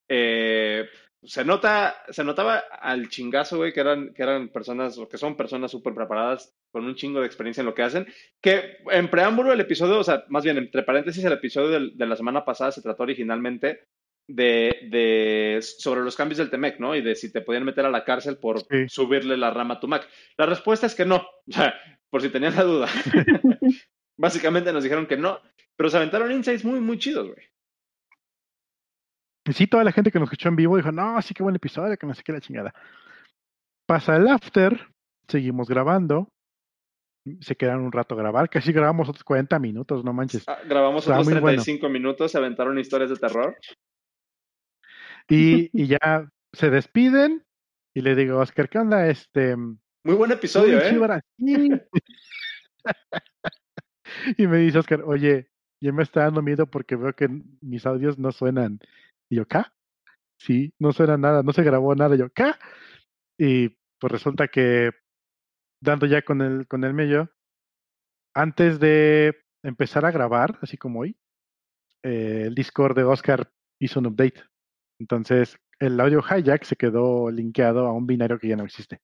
Eh, 0.09 0.87
se 1.23 1.43
nota, 1.43 1.95
se 2.09 2.23
notaba 2.23 2.57
al 2.57 3.09
chingazo, 3.09 3.57
güey, 3.57 3.73
que 3.73 3.79
eran, 3.79 4.13
que 4.13 4.23
eran 4.23 4.49
personas, 4.49 4.97
o 4.97 5.07
que 5.07 5.17
son 5.17 5.35
personas 5.35 5.71
súper 5.71 5.93
preparadas, 5.93 6.55
con 6.71 6.85
un 6.85 6.95
chingo 6.95 7.19
de 7.19 7.27
experiencia 7.27 7.61
en 7.61 7.67
lo 7.67 7.73
que 7.73 7.83
hacen, 7.83 8.07
que 8.41 8.77
en 8.91 9.09
preámbulo 9.09 9.51
el 9.51 9.59
episodio, 9.59 9.99
o 9.99 10.03
sea, 10.03 10.25
más 10.29 10.43
bien 10.43 10.57
entre 10.57 10.83
paréntesis, 10.83 11.23
el 11.23 11.33
episodio 11.33 11.69
de, 11.69 11.91
de 11.95 12.05
la 12.05 12.15
semana 12.15 12.45
pasada 12.45 12.71
se 12.71 12.81
trató 12.81 13.03
originalmente 13.03 13.87
de, 14.27 14.87
de, 14.89 15.59
sobre 15.61 16.01
los 16.01 16.15
cambios 16.15 16.37
del 16.37 16.49
TEMEC, 16.49 16.79
¿no? 16.79 16.95
Y 16.95 17.01
de 17.01 17.15
si 17.15 17.31
te 17.31 17.41
podían 17.41 17.65
meter 17.65 17.85
a 17.85 17.91
la 17.91 18.03
cárcel 18.03 18.37
por 18.37 18.61
sí. 18.61 18.87
subirle 18.87 19.37
la 19.37 19.51
rama 19.51 19.75
a 19.75 19.79
tu 19.79 19.87
Mac. 19.87 20.07
La 20.37 20.45
respuesta 20.45 20.87
es 20.87 20.95
que 20.95 21.05
no, 21.05 21.27
por 22.09 22.21
si 22.21 22.29
tenían 22.29 22.55
la 22.55 22.63
duda. 22.63 22.87
Básicamente 24.17 24.71
nos 24.71 24.83
dijeron 24.83 25.07
que 25.07 25.17
no, 25.17 25.39
pero 25.75 25.89
se 25.89 25.97
aventaron 25.97 26.31
insights 26.31 26.65
muy, 26.65 26.79
muy 26.79 26.97
chidos, 26.97 27.27
güey. 27.27 27.45
Y 29.47 29.53
sí, 29.53 29.67
toda 29.67 29.83
la 29.83 29.91
gente 29.91 30.11
que 30.11 30.19
nos 30.19 30.27
escuchó 30.27 30.49
en 30.49 30.55
vivo 30.55 30.75
dijo, 30.75 30.91
no, 30.91 31.21
sí, 31.21 31.33
qué 31.33 31.43
buen 31.43 31.55
episodio, 31.55 31.95
que 31.97 32.07
no 32.07 32.15
sé 32.15 32.23
qué 32.23 32.31
la 32.31 32.41
chingada. 32.41 32.73
Pasa 33.85 34.15
el 34.15 34.27
after, 34.27 34.87
seguimos 35.27 35.67
grabando, 35.67 36.29
se 37.41 37.55
quedaron 37.55 37.83
un 37.83 37.91
rato 37.91 38.15
a 38.15 38.17
grabar, 38.17 38.49
casi 38.49 38.71
grabamos 38.71 39.07
otros 39.07 39.23
40 39.23 39.59
minutos, 39.59 40.03
no 40.03 40.13
manches. 40.13 40.43
Ah, 40.47 40.57
grabamos 40.67 41.07
otros 41.07 41.27
35 41.27 41.81
bueno. 41.81 41.93
minutos, 41.93 42.31
se 42.31 42.37
aventaron 42.39 42.79
historias 42.79 43.11
de 43.11 43.17
terror. 43.17 43.55
Y, 45.29 45.69
y, 45.73 45.87
ya 45.87 46.29
se 46.53 46.69
despiden 46.69 47.43
y 47.95 48.01
le 48.01 48.15
digo, 48.15 48.39
Oscar, 48.39 48.69
¿qué 48.69 48.79
onda? 48.79 49.07
Este, 49.07 49.55
Muy 49.55 50.15
buen 50.15 50.31
episodio, 50.31 50.79
¿eh? 50.79 51.31
y 54.37 54.47
me 54.47 54.57
dice 54.57 54.79
Oscar, 54.79 55.03
oye, 55.03 55.49
ya 55.81 55.91
me 55.91 56.03
está 56.03 56.21
dando 56.21 56.41
miedo 56.41 56.67
porque 56.67 56.95
veo 56.95 57.13
que 57.13 57.27
mis 57.61 57.85
audios 57.85 58.17
no 58.17 58.31
suenan. 58.31 58.79
Y 59.29 59.37
yo, 59.37 59.47
¿qué? 59.47 59.63
Sí, 60.37 60.73
no 60.79 60.91
suena 60.91 61.17
nada, 61.17 61.43
no 61.43 61.53
se 61.53 61.63
grabó 61.63 61.95
nada. 61.95 62.15
Y 62.15 62.19
yo, 62.19 62.29
¿qué? 62.29 62.51
Y 63.37 63.69
pues 63.99 64.11
resulta 64.11 64.47
que 64.47 64.91
dando 65.81 66.05
ya 66.05 66.21
con 66.23 66.41
el, 66.41 66.67
con 66.67 66.83
el 66.83 66.93
medio, 66.93 67.31
antes 68.33 68.79
de 68.79 69.37
empezar 69.63 70.05
a 70.05 70.11
grabar, 70.11 70.59
así 70.61 70.77
como 70.77 71.01
hoy, 71.01 71.17
eh, 72.03 72.43
el 72.47 72.55
Discord 72.55 72.95
de 72.95 73.03
Oscar 73.03 73.51
hizo 73.79 73.99
un 73.99 74.07
update. 74.07 74.43
Entonces, 74.99 75.57
el 75.79 75.99
audio 75.99 76.19
hijack 76.19 76.63
se 76.63 76.75
quedó 76.75 77.29
linkeado 77.31 77.85
a 77.85 77.93
un 77.93 78.07
binario 78.07 78.39
que 78.39 78.47
ya 78.47 78.55
no 78.55 78.65
existe. 78.65 79.01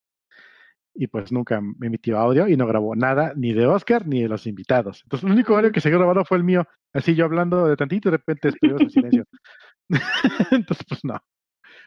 Y 0.93 1.07
pues 1.07 1.31
nunca 1.31 1.61
me 1.61 1.87
emitió 1.87 2.17
audio 2.17 2.47
y 2.47 2.57
no 2.57 2.67
grabó 2.67 2.95
nada 2.95 3.33
ni 3.35 3.53
de 3.53 3.65
Oscar 3.65 4.05
ni 4.05 4.21
de 4.21 4.27
los 4.27 4.45
invitados. 4.45 5.01
Entonces, 5.03 5.25
el 5.25 5.33
único 5.33 5.55
audio 5.55 5.71
que 5.71 5.81
se 5.81 5.89
grabado 5.89 6.25
fue 6.25 6.37
el 6.37 6.43
mío. 6.43 6.65
Así 6.93 7.15
yo 7.15 7.25
hablando 7.25 7.67
de 7.67 7.77
tantito 7.77 8.09
y 8.09 8.11
de 8.11 8.17
repente 8.17 8.49
estuvimos 8.49 8.81
en 8.81 8.89
silencio. 8.89 9.25
Entonces, 10.51 10.85
pues 10.87 11.03
no. 11.03 11.21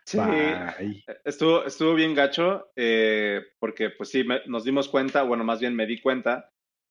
Sí, 0.07 0.19
Bye. 0.19 1.05
estuvo, 1.25 1.65
estuvo 1.65 1.95
bien 1.95 2.15
gacho, 2.15 2.71
eh, 2.77 3.43
porque 3.59 3.91
pues 3.91 4.11
sí, 4.11 4.23
me, 4.25 4.41
nos 4.47 4.65
dimos 4.65 4.89
cuenta, 4.89 5.23
bueno, 5.23 5.45
más 5.45 5.61
bien 5.61 5.75
me 5.75 5.87
di 5.87 6.01
cuenta 6.01 6.51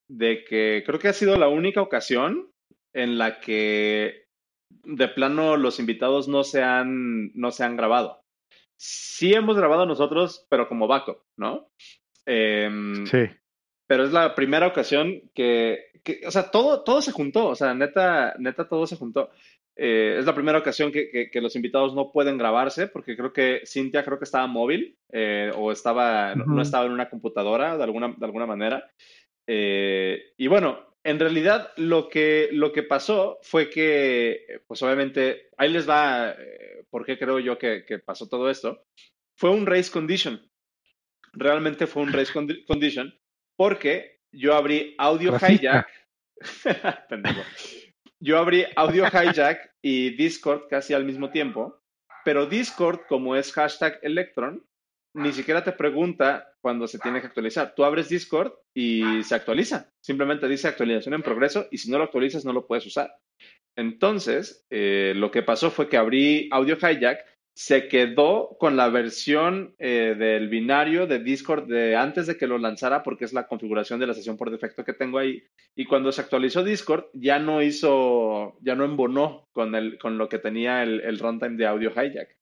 de 0.10 0.44
que 0.44 0.84
creo 0.86 1.00
que 1.00 1.10
ha 1.10 1.14
sido 1.14 1.38
la 1.38 1.48
única 1.48 1.82
ocasión 1.82 2.52
en 2.94 3.18
la 3.18 3.40
que 3.40 4.23
de 4.84 5.08
plano 5.08 5.58
los 5.58 5.80
invitados 5.80 6.28
no 6.28 6.44
se 6.44 6.62
han, 6.64 7.32
no 7.34 7.52
se 7.52 7.64
han 7.64 7.76
grabado. 7.78 8.24
Sí 8.76 9.34
hemos 9.34 9.56
grabado 9.56 9.86
nosotros, 9.86 10.46
pero 10.50 10.68
como 10.68 10.88
backup, 10.88 11.20
¿no? 11.38 11.70
Em, 12.26 13.06
Sí. 13.06 13.20
pero 13.88 14.04
es 14.04 14.12
la 14.12 14.34
primera 14.36 14.68
ocasión 14.68 15.22
que, 15.34 15.86
que- 16.04 16.22
o 16.26 16.32
sea, 16.32 16.50
todo, 16.52 16.84
todo 16.84 17.02
se 17.02 17.12
juntó, 17.12 17.48
o 17.48 17.56
sea, 17.56 17.74
neta, 17.74 18.34
neta, 18.40 18.68
todo 18.68 18.88
se 18.88 18.96
juntó. 18.96 19.30
Eh, 19.76 20.18
es 20.20 20.26
la 20.26 20.36
primera 20.36 20.60
ocasión 20.60 20.92
que, 20.92 21.10
que- 21.10 21.32
que 21.32 21.42
los 21.42 21.56
invitados 21.56 21.96
no 21.96 22.12
pueden 22.12 22.38
grabarse, 22.38 22.88
porque 22.88 23.16
creo 23.18 23.34
que 23.34 23.62
Cintia 23.66 24.04
creo 24.04 24.20
que 24.20 24.26
estaba 24.26 24.46
móvil 24.48 24.98
eh, 25.12 25.52
o 25.56 25.72
estaba, 25.72 26.36
no, 26.36 26.62
estaba 26.62 26.86
en 26.86 26.92
una 26.92 27.10
computadora 27.10 27.78
de 27.78 27.84
alguna, 27.84 28.14
de 28.18 28.26
alguna 28.26 28.46
manera. 28.46 28.90
Eh, 29.48 30.34
y 30.38 30.48
bueno, 30.48 30.93
en 31.04 31.20
realidad 31.20 31.72
lo 31.78 32.10
que, 32.10 32.50
lo 32.52 32.72
que 32.72 32.84
pasó 32.84 33.40
fue 33.42 33.70
que, 33.70 34.62
pues 34.68 34.82
obviamente, 34.82 35.50
ahí 35.58 35.70
les 35.70 35.88
va 35.90 36.32
eh, 36.32 36.86
por 36.90 37.06
qué 37.06 37.18
creo 37.18 37.40
yo 37.40 37.58
que, 37.58 37.86
que 37.86 38.00
pasó 38.00 38.28
todo 38.30 38.50
esto. 38.50 38.86
Fue 39.36 39.50
un 39.50 39.66
race 39.66 39.92
condition. 39.92 40.42
Realmente 41.34 41.88
fue 41.88 42.04
un 42.04 42.14
race 42.14 42.32
condi- 42.38 42.66
condition 42.66 43.14
porque 43.56 44.22
yo 44.32 44.56
abrí 44.56 44.96
Audio. 44.98 45.36
Hijack. 45.36 45.88
Yo 48.20 48.38
abrí 48.38 48.66
Audio 48.78 49.06
Hijack 49.06 49.76
y 49.82 50.12
Discord 50.16 50.68
casi 50.70 50.94
al 50.94 51.04
mismo 51.04 51.30
tiempo, 51.30 51.82
pero 52.24 52.46
Discord, 52.46 53.02
como 53.10 53.36
es 53.36 53.52
hashtag 53.52 54.00
Electron, 54.02 54.66
ni 55.14 55.32
siquiera 55.32 55.64
te 55.64 55.72
pregunta 55.72 56.54
cuando 56.62 56.88
se 56.88 57.00
tiene 57.00 57.22
que 57.22 57.28
actualizar. 57.28 57.74
Tú 57.76 57.84
abres 57.84 58.10
Discord 58.10 58.54
y 58.74 59.24
se 59.24 59.36
actualiza. 59.36 59.92
Simplemente 60.02 60.48
dice 60.48 60.68
actualización 60.68 61.14
en 61.14 61.22
progreso 61.22 61.68
y 61.72 61.78
si 61.78 61.92
no 61.92 61.98
lo 61.98 62.06
actualizas 62.06 62.46
no 62.46 62.54
lo 62.54 62.66
puedes 62.66 62.86
usar. 62.86 63.16
Entonces, 63.76 64.66
eh, 64.70 65.14
lo 65.16 65.32
que 65.32 65.44
pasó 65.44 65.72
fue 65.72 65.90
que 65.90 65.98
abrí 65.98 66.50
Audio 66.52 66.78
Hijack, 66.78 67.26
se 67.56 67.88
quedó 67.88 68.58
con 68.60 68.76
la 68.76 68.90
versión 68.90 69.76
eh, 69.78 70.16
del 70.18 70.50
binario 70.50 71.06
de 71.06 71.20
Discord 71.20 71.68
de 71.68 71.96
antes 71.96 72.26
de 72.26 72.36
que 72.36 72.48
lo 72.48 72.58
lanzara, 72.58 73.04
porque 73.04 73.26
es 73.26 73.34
la 73.34 73.48
configuración 73.48 74.00
de 74.00 74.08
la 74.08 74.16
sesión 74.16 74.38
por 74.38 74.50
defecto 74.50 74.84
que 74.84 74.94
tengo 74.94 75.20
ahí. 75.20 75.44
Y 75.76 75.86
cuando 75.86 76.12
se 76.12 76.22
actualizó 76.22 76.64
Discord, 76.64 77.06
ya 77.14 77.38
no 77.38 77.62
hizo, 77.62 78.58
ya 78.62 78.74
no 78.74 78.86
embonó 78.86 79.48
con, 79.52 79.76
el, 79.76 80.00
con 80.00 80.18
lo 80.18 80.30
que 80.30 80.40
tenía 80.40 80.82
el, 80.82 81.02
el 81.02 81.20
runtime 81.20 81.56
de 81.58 81.68
Audio 81.68 81.92
Hijack. 81.92 82.36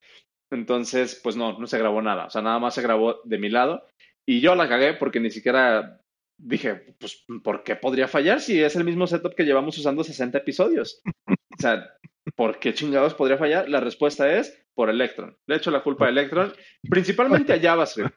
Entonces, 0.51 1.19
pues 1.23 1.35
no, 1.35 1.57
no 1.57 1.65
se 1.65 1.79
grabó 1.79 2.01
nada. 2.01 2.25
O 2.25 2.29
sea, 2.29 2.41
nada 2.41 2.59
más 2.59 2.75
se 2.75 2.81
grabó 2.81 3.21
de 3.23 3.37
mi 3.37 3.49
lado. 3.49 3.87
Y 4.25 4.41
yo 4.41 4.53
la 4.55 4.69
cagué 4.69 4.93
porque 4.93 5.19
ni 5.19 5.31
siquiera 5.31 6.01
dije, 6.37 6.95
pues, 6.99 7.23
¿por 7.43 7.63
qué 7.63 7.75
podría 7.75 8.07
fallar 8.07 8.41
si 8.41 8.61
es 8.61 8.75
el 8.75 8.83
mismo 8.83 9.07
setup 9.07 9.35
que 9.35 9.45
llevamos 9.45 9.77
usando 9.77 10.03
60 10.03 10.37
episodios? 10.39 11.01
O 11.27 11.61
sea, 11.61 11.91
¿por 12.35 12.59
qué 12.59 12.73
chingados 12.73 13.13
podría 13.13 13.37
fallar? 13.37 13.69
La 13.69 13.79
respuesta 13.79 14.31
es 14.37 14.61
por 14.73 14.89
Electron. 14.89 15.37
Le 15.47 15.55
echo 15.55 15.71
la 15.71 15.83
culpa 15.83 16.05
a 16.05 16.09
Electron, 16.09 16.53
principalmente 16.89 17.53
a 17.53 17.59
JavaScript. 17.59 18.15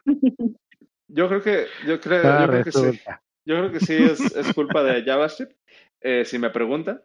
Yo 1.07 1.27
creo 1.29 1.41
que, 1.41 1.67
yo 1.87 1.99
creo, 2.01 2.21
Ah, 2.25 2.41
yo 2.41 2.51
creo 2.51 2.63
que 2.63 2.71
sí. 2.71 3.01
Yo 3.47 3.55
creo 3.57 3.71
que 3.71 3.79
sí 3.79 3.93
es, 3.93 4.19
es 4.35 4.53
culpa 4.53 4.83
de 4.83 5.03
JavaScript, 5.03 5.53
eh, 6.01 6.25
si 6.25 6.39
me 6.39 6.49
preguntan. 6.49 7.01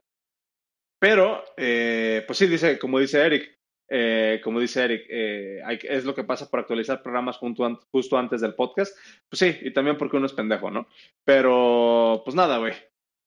Pero, 0.98 1.44
eh, 1.56 2.24
pues 2.26 2.38
sí, 2.38 2.46
dice, 2.46 2.78
como 2.78 2.98
dice 2.98 3.20
Eric, 3.24 3.59
eh, 3.90 4.40
como 4.42 4.60
dice 4.60 4.84
Eric, 4.84 5.06
eh, 5.10 5.60
hay 5.64 5.78
es 5.82 6.04
lo 6.04 6.14
que 6.14 6.24
pasa 6.24 6.48
por 6.48 6.60
actualizar 6.60 7.02
programas 7.02 7.36
junto 7.38 7.64
an- 7.64 7.78
justo 7.90 8.16
antes 8.16 8.40
del 8.40 8.54
podcast. 8.54 8.96
Pues 9.28 9.38
sí, 9.40 9.58
y 9.62 9.72
también 9.72 9.98
porque 9.98 10.16
uno 10.16 10.26
es 10.26 10.32
pendejo, 10.32 10.70
¿no? 10.70 10.86
Pero, 11.24 12.22
pues 12.24 12.34
nada, 12.36 12.58
güey. 12.58 12.72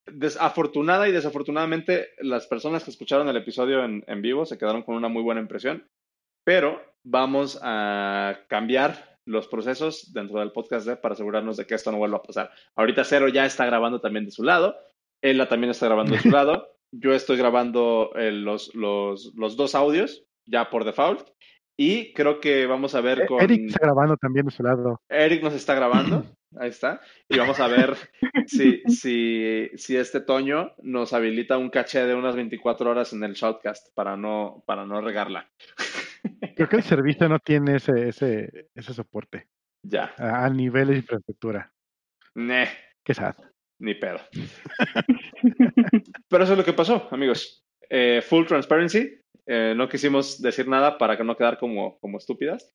Desafortunada 0.05 1.07
y 1.07 1.11
desafortunadamente, 1.11 2.09
las 2.19 2.45
personas 2.47 2.83
que 2.83 2.91
escucharon 2.91 3.27
el 3.29 3.37
episodio 3.37 3.83
en, 3.85 4.03
en 4.07 4.21
vivo 4.21 4.45
se 4.45 4.57
quedaron 4.57 4.83
con 4.83 4.95
una 4.95 5.07
muy 5.07 5.21
buena 5.23 5.41
impresión. 5.41 5.87
Pero 6.45 6.81
vamos 7.03 7.57
a 7.61 8.39
cambiar 8.49 9.17
los 9.25 9.47
procesos 9.47 10.11
dentro 10.13 10.39
del 10.39 10.51
podcast 10.51 10.85
de, 10.85 10.97
para 10.97 11.13
asegurarnos 11.13 11.55
de 11.55 11.65
que 11.65 11.75
esto 11.75 11.91
no 11.91 11.97
vuelva 11.97 12.17
a 12.17 12.23
pasar. 12.23 12.51
Ahorita 12.75 13.05
Cero 13.05 13.29
ya 13.29 13.45
está 13.45 13.65
grabando 13.65 14.01
también 14.01 14.25
de 14.25 14.31
su 14.31 14.43
lado. 14.43 14.75
Ella 15.21 15.47
también 15.47 15.71
está 15.71 15.85
grabando 15.85 16.13
de 16.13 16.19
su 16.21 16.29
lado. 16.29 16.69
Yo 16.91 17.13
estoy 17.13 17.37
grabando 17.37 18.11
eh, 18.15 18.31
los, 18.31 18.75
los, 18.75 19.33
los 19.35 19.55
dos 19.55 19.73
audios 19.73 20.25
ya 20.45 20.69
por 20.69 20.83
default. 20.85 21.29
Y 21.75 22.13
creo 22.13 22.39
que 22.39 22.67
vamos 22.67 22.93
a 22.93 23.01
ver 23.01 23.25
con... 23.25 23.41
Eh, 23.41 23.45
Eric 23.45 23.67
está 23.67 23.79
grabando 23.81 24.15
también 24.17 24.45
de 24.45 24.51
su 24.51 24.61
lado. 24.61 25.01
Eric 25.09 25.41
nos 25.41 25.53
está 25.55 25.73
grabando, 25.73 26.23
ahí 26.59 26.69
está, 26.69 27.01
y 27.27 27.37
vamos 27.39 27.59
a 27.59 27.67
ver 27.67 27.95
si, 28.45 28.83
si, 28.87 29.69
si 29.75 29.97
este 29.97 30.21
Toño 30.21 30.73
nos 30.83 31.13
habilita 31.13 31.57
un 31.57 31.71
caché 31.71 32.05
de 32.05 32.13
unas 32.13 32.35
24 32.35 32.91
horas 32.91 33.11
en 33.13 33.23
el 33.23 33.33
shoutcast 33.33 33.87
para 33.95 34.15
no, 34.15 34.63
para 34.67 34.85
no 34.85 35.01
regarla. 35.01 35.49
Creo 36.55 36.69
que 36.69 36.75
el 36.75 36.83
servicio 36.83 37.27
no 37.27 37.39
tiene 37.39 37.77
ese, 37.77 38.09
ese, 38.09 38.69
ese 38.75 38.93
soporte 38.93 39.47
Ya, 39.83 40.13
a, 40.19 40.45
a 40.45 40.49
nivel 40.51 40.89
de 40.89 40.97
infraestructura. 40.97 41.73
Neh, 42.35 42.67
Qué 43.03 43.15
sad. 43.15 43.35
ni 43.79 43.95
pedo. 43.95 44.19
Pero 46.29 46.43
eso 46.43 46.53
es 46.53 46.57
lo 46.57 46.63
que 46.63 46.73
pasó, 46.73 47.07
amigos. 47.11 47.63
Eh, 47.89 48.21
full 48.21 48.45
transparency, 48.45 49.19
eh, 49.45 49.73
no 49.75 49.89
quisimos 49.89 50.41
decir 50.41 50.67
nada 50.67 50.97
para 50.97 51.17
que 51.17 51.23
no 51.23 51.35
quedar 51.35 51.57
como, 51.57 51.99
como 51.99 52.17
estúpidas, 52.17 52.73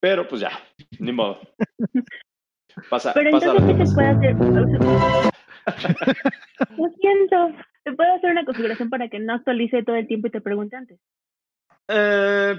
pero 0.00 0.26
pues 0.28 0.40
ya, 0.40 0.50
ni 0.98 1.12
modo. 1.12 1.40
Pasa, 2.90 3.14
Pero 3.14 3.30
pasa 3.30 3.52
entonces 3.52 3.78
sí 3.78 3.86
se 3.86 3.94
puede 3.94 4.08
hacer. 4.08 4.36
Lo 6.76 6.90
siento. 7.00 7.52
Se 7.84 7.92
puede 7.92 8.12
hacer 8.12 8.30
una 8.30 8.44
configuración 8.44 8.90
para 8.90 9.08
que 9.08 9.18
no 9.18 9.32
actualice 9.32 9.82
todo 9.82 9.96
el 9.96 10.06
tiempo 10.06 10.26
y 10.26 10.30
te 10.30 10.42
pregunte 10.42 10.76
antes. 10.76 11.00
Eh, 11.88 12.54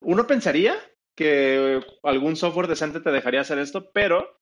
uno 0.00 0.26
pensaría 0.26 0.74
que 1.14 1.80
algún 2.02 2.36
software 2.36 2.68
decente 2.68 3.00
te 3.00 3.10
dejaría 3.10 3.40
hacer 3.40 3.58
esto, 3.58 3.90
pero 3.92 4.38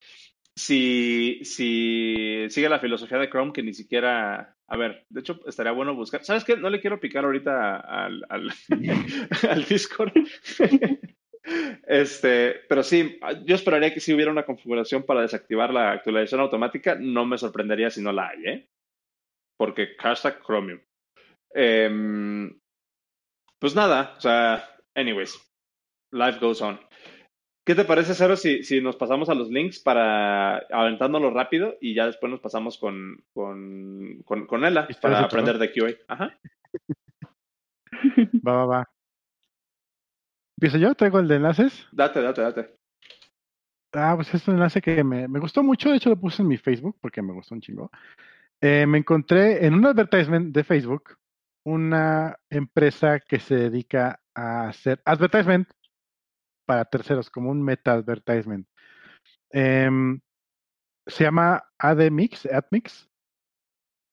si, 0.57 1.39
si 1.43 2.47
sigue 2.49 2.67
la 2.67 2.79
filosofía 2.79 3.19
de 3.19 3.29
Chrome 3.29 3.53
que 3.53 3.61
ni 3.61 3.73
siquiera... 3.73 4.55
A 4.67 4.75
ver, 4.75 5.05
de 5.09 5.21
hecho, 5.21 5.39
estaría 5.45 5.71
bueno 5.71 5.95
buscar. 5.95 6.25
¿Sabes 6.25 6.43
qué? 6.43 6.57
No 6.57 6.69
le 6.69 6.81
quiero 6.81 6.99
picar 6.99 7.23
ahorita 7.23 7.77
al, 7.77 8.25
Discord. 9.69 10.13
Este, 11.87 12.55
pero 12.67 12.83
sí, 12.83 13.17
yo 13.45 13.55
esperaría 13.55 13.93
que 13.93 14.01
si 14.01 14.13
hubiera 14.13 14.29
una 14.29 14.43
configuración 14.43 15.03
para 15.03 15.21
desactivar 15.21 15.73
la 15.73 15.91
actualización 15.91 16.41
automática, 16.41 16.97
no 16.99 17.25
me 17.25 17.37
sorprendería 17.37 17.89
si 17.89 18.01
no 18.01 18.11
la 18.11 18.27
hay, 18.27 18.45
¿eh? 18.45 18.69
Porque 19.57 19.95
hashtag 19.97 20.43
Chromium. 20.43 20.81
Em, 21.53 22.59
pues 23.59 23.75
nada, 23.75 24.15
o 24.17 24.19
sea, 24.19 24.69
anyways, 24.93 25.39
life 26.11 26.37
goes 26.41 26.61
on. 26.61 26.77
¿Qué 27.67 27.75
te 27.75 27.83
parece, 27.83 28.13
Cero, 28.13 28.37
si, 28.37 28.63
si 28.63 28.79
nos 28.79 28.95
pasamos 28.95 29.27
a 29.27 29.33
los 29.33 29.49
links 29.49 29.79
para 29.79 30.59
aventándolo 30.71 31.31
rápido 31.31 31.75
y 31.81 31.93
ya 31.93 32.05
después 32.05 32.31
nos 32.31 32.39
pasamos 32.39 32.77
con, 32.77 33.21
con, 33.33 34.23
con, 34.23 34.47
con 34.47 34.63
Ella 34.63 34.87
Historias 34.89 35.19
para 35.19 35.25
aprender 35.25 35.57
de 35.57 35.73
QA? 35.73 35.89
Ajá. 36.07 36.39
Va, 38.47 38.53
va, 38.53 38.65
va. 38.65 38.89
¿Empiezo 40.57 40.77
yo? 40.77 40.95
¿Traigo 40.95 41.19
el 41.19 41.27
de 41.27 41.35
enlaces? 41.35 41.87
Date, 41.91 42.21
date, 42.21 42.41
date. 42.41 42.69
Ah, 43.91 44.13
pues 44.15 44.33
es 44.33 44.47
un 44.47 44.53
enlace 44.53 44.81
que 44.81 45.03
me, 45.03 45.27
me 45.27 45.39
gustó 45.39 45.61
mucho. 45.61 45.89
De 45.89 45.97
hecho, 45.97 46.09
lo 46.09 46.17
puse 46.17 46.43
en 46.43 46.47
mi 46.47 46.57
Facebook 46.57 46.97
porque 47.01 47.21
me 47.21 47.33
gustó 47.33 47.53
un 47.53 47.61
chingo. 47.61 47.91
Eh, 48.61 48.85
me 48.85 48.99
encontré 48.99 49.65
en 49.65 49.73
un 49.73 49.85
advertisement 49.85 50.55
de 50.55 50.63
Facebook 50.63 51.17
una 51.65 52.37
empresa 52.49 53.19
que 53.19 53.39
se 53.39 53.55
dedica 53.55 54.21
a 54.33 54.69
hacer 54.69 55.01
advertisement 55.03 55.67
para 56.67 56.85
terceros, 56.85 57.31
como 57.31 57.49
un 57.49 57.63
meta 57.63 57.93
advertisement. 57.93 58.67
Em, 59.51 60.19
se 61.07 61.23
llama 61.23 61.63
AdMix, 61.79 62.45
AdMix. 62.45 63.09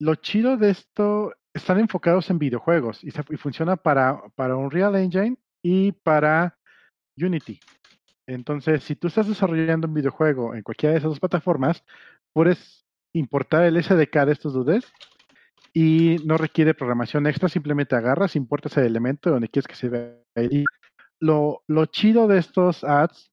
Lo 0.00 0.14
chido 0.14 0.56
de 0.56 0.70
esto, 0.70 1.34
están 1.52 1.80
enfocados 1.80 2.30
en 2.30 2.38
videojuegos 2.38 3.02
y, 3.04 3.11
funciona 3.37 3.76
para, 3.76 4.23
para 4.34 4.56
Unreal 4.56 4.96
Engine 4.96 5.37
y 5.62 5.92
para 5.92 6.58
Unity. 7.16 7.61
Entonces, 8.26 8.82
si 8.84 8.96
tú 8.96 9.08
estás 9.08 9.28
desarrollando 9.28 9.87
un 9.87 9.94
videojuego 9.94 10.54
en 10.54 10.62
cualquiera 10.62 10.92
de 10.92 10.99
esas 10.99 11.11
dos 11.11 11.20
plataformas, 11.20 11.84
puedes 12.32 12.87
importar 13.12 13.64
el 13.64 13.82
SDK 13.82 14.25
de 14.25 14.32
estos 14.32 14.54
dudes 14.54 14.84
y 15.73 16.16
no 16.25 16.37
requiere 16.37 16.75
programación 16.75 17.26
extra, 17.26 17.49
simplemente 17.49 17.96
agarras, 17.96 18.37
importas 18.37 18.76
el 18.76 18.87
elemento 18.87 19.30
donde 19.30 19.49
quieres 19.49 19.66
que 19.66 19.75
se 19.75 19.88
vea. 19.88 20.16
Lo, 21.25 21.62
lo 21.69 21.87
chido 21.87 22.28
de 22.28 22.37
estos 22.37 22.85
ads 22.85 23.33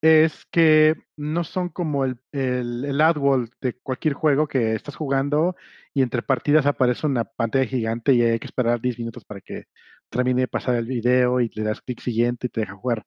es 0.00 0.46
que 0.50 0.94
no 1.18 1.44
son 1.44 1.68
como 1.68 2.06
el, 2.06 2.18
el, 2.32 2.86
el 2.86 3.00
ad 3.02 3.18
wall 3.18 3.50
de 3.60 3.74
cualquier 3.82 4.14
juego 4.14 4.46
que 4.46 4.74
estás 4.74 4.96
jugando 4.96 5.54
y 5.92 6.00
entre 6.00 6.22
partidas 6.22 6.64
aparece 6.64 7.06
una 7.06 7.24
pantalla 7.24 7.66
gigante 7.66 8.14
y 8.14 8.22
hay 8.22 8.38
que 8.38 8.46
esperar 8.46 8.80
10 8.80 8.98
minutos 8.98 9.26
para 9.26 9.42
que 9.42 9.64
termine 10.08 10.42
de 10.42 10.48
pasar 10.48 10.76
el 10.76 10.86
video 10.86 11.38
y 11.42 11.50
le 11.54 11.64
das 11.64 11.82
clic 11.82 12.00
siguiente 12.00 12.46
y 12.46 12.50
te 12.50 12.62
deja 12.62 12.76
jugar. 12.76 13.04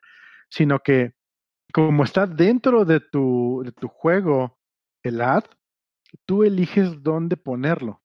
Sino 0.50 0.78
que 0.80 1.14
como 1.74 2.04
está 2.04 2.28
dentro 2.28 2.86
de 2.86 3.00
tu, 3.00 3.64
de 3.66 3.72
tu 3.72 3.88
juego 3.88 4.60
el 5.02 5.22
ad, 5.22 5.46
tú 6.28 6.44
eliges 6.44 7.02
dónde 7.02 7.38
ponerlo. 7.38 8.04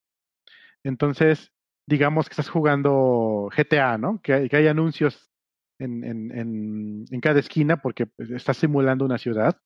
Entonces, 0.83 1.53
digamos 1.87 2.27
que 2.27 2.33
estás 2.33 2.49
jugando 2.49 3.51
GTA, 3.55 3.99
¿no? 3.99 4.19
Que, 4.23 4.49
que 4.49 4.57
hay 4.57 4.69
anuncios 4.69 5.31
en, 5.79 6.05
en, 6.05 6.31
en, 6.37 7.05
en, 7.11 7.21
cada 7.21 7.41
esquina 7.41 7.79
porque 7.79 8.07
pues, 8.07 8.31
estás 8.31 8.57
simulando 8.57 9.05
una 9.05 9.19
ciudad. 9.19 9.59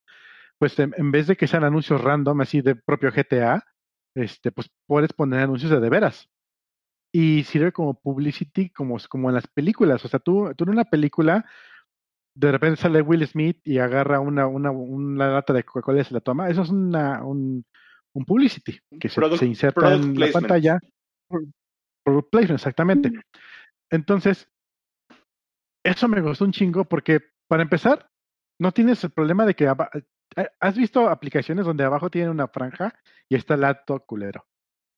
Pues 0.59 0.79
en, 0.79 1.11
vez 1.11 1.27
de 1.27 1.37
que 1.37 1.47
sean 1.47 1.65
anuncios 1.65 2.03
random, 2.03 2.41
así 2.43 2.61
de 2.61 2.77
propio 2.77 3.11
GTA, 3.11 3.65
este, 4.15 4.53
pues 4.53 4.71
puedes 4.87 5.13
poner 5.13 5.41
anuncios 5.41 5.71
de 5.71 5.81
de 5.81 5.89
veras. 5.89 6.29
Y 7.13 7.45
sirve 7.45 7.73
como 7.73 7.99
publicity, 7.99 8.71
como, 8.71 8.99
como 9.09 9.31
en 9.31 9.35
las 9.37 9.47
películas. 9.47 10.05
O 10.05 10.09
sea, 10.09 10.21
tú, 10.21 10.53
tú 10.57 10.65
en 10.65 10.71
una 10.71 10.85
película, 10.85 11.47
de 12.35 12.53
repente 12.53 12.81
sale 12.81 13.03
Will 13.03 13.27
Smith 13.27 13.61
y 13.65 13.79
agarra 13.79 14.21
una, 14.21 14.47
una, 14.47 14.71
una 14.71 15.31
lata 15.31 15.53
de 15.53 15.65
Coca-Cola 15.65 16.03
y 16.03 16.05
se 16.05 16.15
la 16.15 16.21
toma. 16.21 16.51
Eso 16.51 16.63
es 16.63 16.69
una, 16.69 17.25
un, 17.25 17.65
un 18.13 18.25
publicity 18.25 18.79
que 19.01 19.09
se, 19.09 19.17
product, 19.17 19.41
se 19.41 19.47
inserta 19.47 19.95
en 19.95 20.15
placement. 20.15 20.19
la 20.19 20.33
pantalla. 20.33 20.79
Product 22.05 22.31
placement, 22.31 22.59
exactamente. 22.59 23.11
Mm. 23.11 23.21
Entonces, 23.91 24.49
eso 25.85 26.09
me 26.09 26.21
gustó 26.21 26.45
un 26.45 26.53
chingo 26.53 26.85
porque, 26.85 27.21
para 27.49 27.63
empezar, 27.63 28.11
no 28.59 28.73
tienes 28.73 29.03
el 29.05 29.11
problema 29.11 29.47
de 29.47 29.55
que 29.55 29.73
has 30.61 30.77
visto 30.77 31.09
aplicaciones 31.09 31.65
donde 31.65 31.85
abajo 31.85 32.11
tiene 32.11 32.31
una 32.31 32.49
franja 32.49 32.95
y 33.29 33.37
está 33.37 33.55
el 33.55 33.65
ad 33.65 33.79
todo 33.87 34.01
culero, 34.01 34.47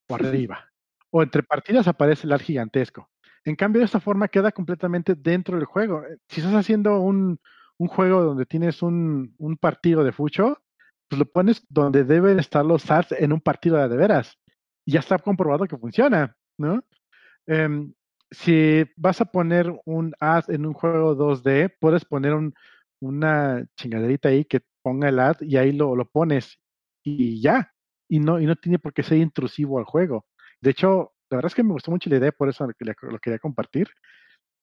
o 0.09 0.15
arriba, 0.15 0.69
o 1.11 1.23
entre 1.23 1.43
partidas 1.43 1.87
aparece 1.89 2.27
el 2.27 2.33
ad 2.33 2.41
gigantesco. 2.41 3.09
En 3.45 3.57
cambio, 3.57 3.81
de 3.81 3.87
esta 3.87 4.01
forma 4.01 4.29
queda 4.29 4.53
completamente 4.53 5.15
dentro 5.15 5.57
del 5.57 5.65
juego. 5.65 6.05
Si 6.29 6.41
estás 6.41 6.55
haciendo 6.55 7.01
un, 7.01 7.41
un 7.79 7.89
juego 7.89 8.23
donde 8.23 8.47
tienes 8.47 8.83
un, 8.83 9.35
un, 9.39 9.57
partido 9.57 10.05
de 10.05 10.13
fucho, 10.13 10.63
pues 11.09 11.19
lo 11.19 11.27
pones 11.27 11.67
donde 11.69 12.05
deben 12.05 12.39
estar 12.39 12.65
los 12.65 12.89
ads 12.91 13.13
en 13.13 13.33
un 13.33 13.41
partido 13.41 13.77
de, 13.79 13.89
de 13.89 13.97
veras. 13.97 14.39
Y 14.85 14.93
ya 14.93 15.01
está 15.01 15.19
comprobado 15.19 15.67
que 15.67 15.77
funciona, 15.77 16.37
¿no? 16.57 16.85
Um, 17.47 17.93
si 18.33 18.85
vas 18.97 19.21
a 19.21 19.27
poner 19.27 19.73
un 19.85 20.15
ad 20.21 20.51
en 20.51 20.67
un 20.67 20.73
juego 20.73 21.17
2D, 21.17 21.75
puedes 21.81 22.05
poner 22.05 22.35
un, 22.35 22.55
una 23.01 23.67
chingaderita 23.77 24.31
ahí 24.31 24.45
que 24.45 24.63
ponga 24.83 25.09
el 25.09 25.21
ad 25.21 25.37
y 25.41 25.57
ahí 25.57 25.73
lo, 25.73 25.95
lo 25.97 26.07
pones 26.07 26.59
y 27.05 27.41
ya. 27.41 27.73
Y 28.09 28.21
no, 28.21 28.41
y 28.41 28.47
no 28.47 28.57
tiene 28.57 28.79
por 28.79 28.93
qué 28.93 29.03
ser 29.03 29.19
intrusivo 29.19 29.79
al 29.79 29.85
juego. 29.85 30.27
De 30.61 30.71
hecho, 30.71 31.13
la 31.31 31.37
verdad 31.37 31.51
es 31.51 31.55
que 31.55 31.63
me 31.63 31.73
gustó 31.73 31.91
mucho 31.91 32.11
la 32.11 32.17
idea, 32.19 32.33
por 32.33 32.49
eso 32.49 32.67
lo, 32.67 33.19
quería 33.19 33.39
compartir. 33.39 33.89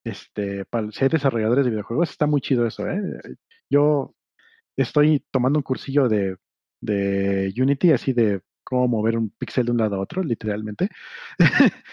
Este, 0.04 0.66
para 0.66 0.92
ser 0.92 1.12
desarrolladores 1.12 1.66
de 1.66 1.72
videojuegos, 1.72 2.12
está 2.12 2.26
muy 2.26 2.42
chido 2.42 2.66
eso, 2.66 2.88
¿eh? 2.88 3.02
Yo 3.70 4.16
estoy 4.78 5.26
tomando 5.32 5.60
un 5.60 5.64
cursillo 5.64 6.08
de, 6.08 6.38
de 6.82 7.54
Unity, 7.58 7.92
así 7.92 8.14
de 8.14 8.42
cómo 8.70 8.88
mover 8.88 9.18
un 9.18 9.32
píxel 9.32 9.66
de 9.66 9.72
un 9.72 9.78
lado 9.78 9.96
a 9.96 10.00
otro, 10.00 10.24
literalmente. 10.24 10.90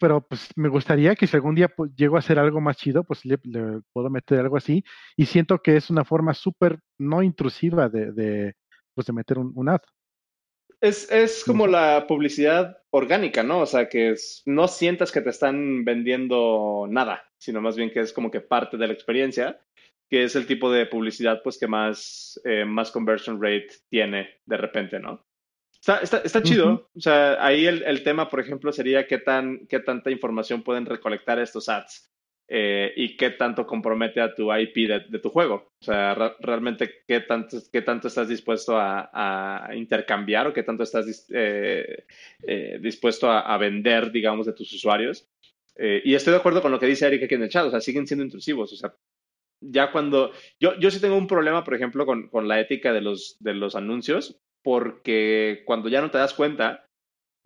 Pero 0.00 0.20
pues 0.20 0.50
me 0.56 0.68
gustaría 0.68 1.14
que 1.16 1.26
si 1.26 1.36
algún 1.36 1.54
día 1.54 1.68
pues, 1.68 1.90
llego 1.96 2.16
a 2.16 2.18
hacer 2.18 2.38
algo 2.38 2.60
más 2.60 2.76
chido, 2.76 3.02
pues 3.04 3.24
le, 3.24 3.38
le 3.44 3.80
puedo 3.92 4.10
meter 4.10 4.40
algo 4.40 4.56
así. 4.56 4.84
Y 5.16 5.26
siento 5.26 5.58
que 5.58 5.76
es 5.76 5.90
una 5.90 6.04
forma 6.04 6.34
súper 6.34 6.80
no 6.98 7.22
intrusiva 7.22 7.88
de, 7.88 8.12
de, 8.12 8.54
pues, 8.94 9.06
de 9.06 9.12
meter 9.14 9.38
un, 9.38 9.52
un 9.54 9.70
ad. 9.70 9.80
Es, 10.80 11.10
es, 11.10 11.42
como 11.44 11.66
la 11.66 12.06
publicidad 12.06 12.78
orgánica, 12.90 13.42
¿no? 13.42 13.60
O 13.60 13.66
sea, 13.66 13.88
que 13.88 14.10
es, 14.10 14.42
no 14.46 14.68
sientas 14.68 15.10
que 15.10 15.22
te 15.22 15.30
están 15.30 15.84
vendiendo 15.84 16.86
nada, 16.88 17.24
sino 17.38 17.60
más 17.60 17.76
bien 17.76 17.90
que 17.90 18.00
es 18.00 18.12
como 18.12 18.30
que 18.30 18.40
parte 18.40 18.76
de 18.76 18.86
la 18.86 18.92
experiencia, 18.92 19.60
que 20.08 20.22
es 20.22 20.36
el 20.36 20.46
tipo 20.46 20.70
de 20.70 20.86
publicidad 20.86 21.42
pues 21.42 21.58
que 21.58 21.66
más, 21.66 22.40
eh, 22.44 22.64
más 22.64 22.92
conversion 22.92 23.42
rate 23.42 23.68
tiene 23.90 24.28
de 24.46 24.56
repente, 24.56 25.00
¿no? 25.00 25.27
Está, 25.80 25.98
está, 25.98 26.18
está 26.18 26.42
chido. 26.42 26.66
Uh 26.66 26.70
-huh. 26.70 26.86
O 26.96 27.00
sea, 27.00 27.44
ahí 27.44 27.66
el, 27.66 27.82
el, 27.84 28.02
tema, 28.02 28.28
por 28.28 28.40
ejemplo, 28.40 28.72
sería 28.72 29.06
qué, 29.06 29.18
tan, 29.18 29.66
qué 29.68 29.80
tanta 29.80 30.10
información 30.10 30.62
pueden 30.62 30.86
recolectar 30.86 31.38
estos 31.38 31.68
ads 31.68 32.10
eh, 32.48 32.92
y 32.96 33.16
qué 33.16 33.30
tanto 33.30 33.66
compromete 33.66 34.20
a 34.20 34.34
tu 34.34 34.52
IP 34.52 34.88
de, 34.88 35.00
de 35.08 35.18
tu 35.20 35.30
juego. 35.30 35.72
O 35.80 35.84
sea, 35.84 36.14
re 36.14 36.32
realmente 36.40 37.04
qué 37.06 37.20
tanto, 37.20 37.58
qué 37.72 37.82
tanto 37.82 38.08
estás 38.08 38.28
dispuesto 38.28 38.76
a, 38.76 39.10
a 39.12 39.76
intercambiar 39.76 40.46
o 40.48 40.52
qué 40.52 40.62
tanto 40.62 40.82
estás 40.82 41.26
eh, 41.32 42.04
eh, 42.42 42.78
dispuesto 42.80 43.30
a, 43.30 43.40
a, 43.40 43.56
vender, 43.58 44.10
digamos, 44.10 44.46
de 44.46 44.54
tus 44.54 44.72
usuarios. 44.72 45.28
Eh, 45.76 46.02
y 46.04 46.14
estoy 46.14 46.32
de 46.32 46.38
acuerdo 46.38 46.60
con 46.60 46.72
lo 46.72 46.80
que 46.80 46.86
dice 46.86 47.06
Eric 47.06 47.22
aquí 47.22 47.34
en 47.36 47.44
el 47.44 47.50
chat. 47.50 47.66
O 47.66 47.70
sea, 47.70 47.80
siguen 47.80 48.06
siendo 48.06 48.24
intrusivos. 48.24 48.72
O 48.72 48.76
sea, 48.76 48.94
ya 49.60 49.92
cuando. 49.92 50.32
Yo, 50.58 50.74
yo 50.80 50.90
sí 50.90 51.00
tengo 51.00 51.16
un 51.16 51.28
problema, 51.28 51.62
por 51.62 51.74
ejemplo, 51.74 52.04
con, 52.04 52.28
con 52.28 52.48
la 52.48 52.58
ética 52.60 52.92
de 52.92 53.00
los, 53.00 53.36
de 53.38 53.54
los 53.54 53.76
anuncios 53.76 54.40
porque 54.62 55.62
cuando 55.66 55.88
ya 55.88 56.00
no 56.00 56.10
te 56.10 56.18
das 56.18 56.34
cuenta 56.34 56.84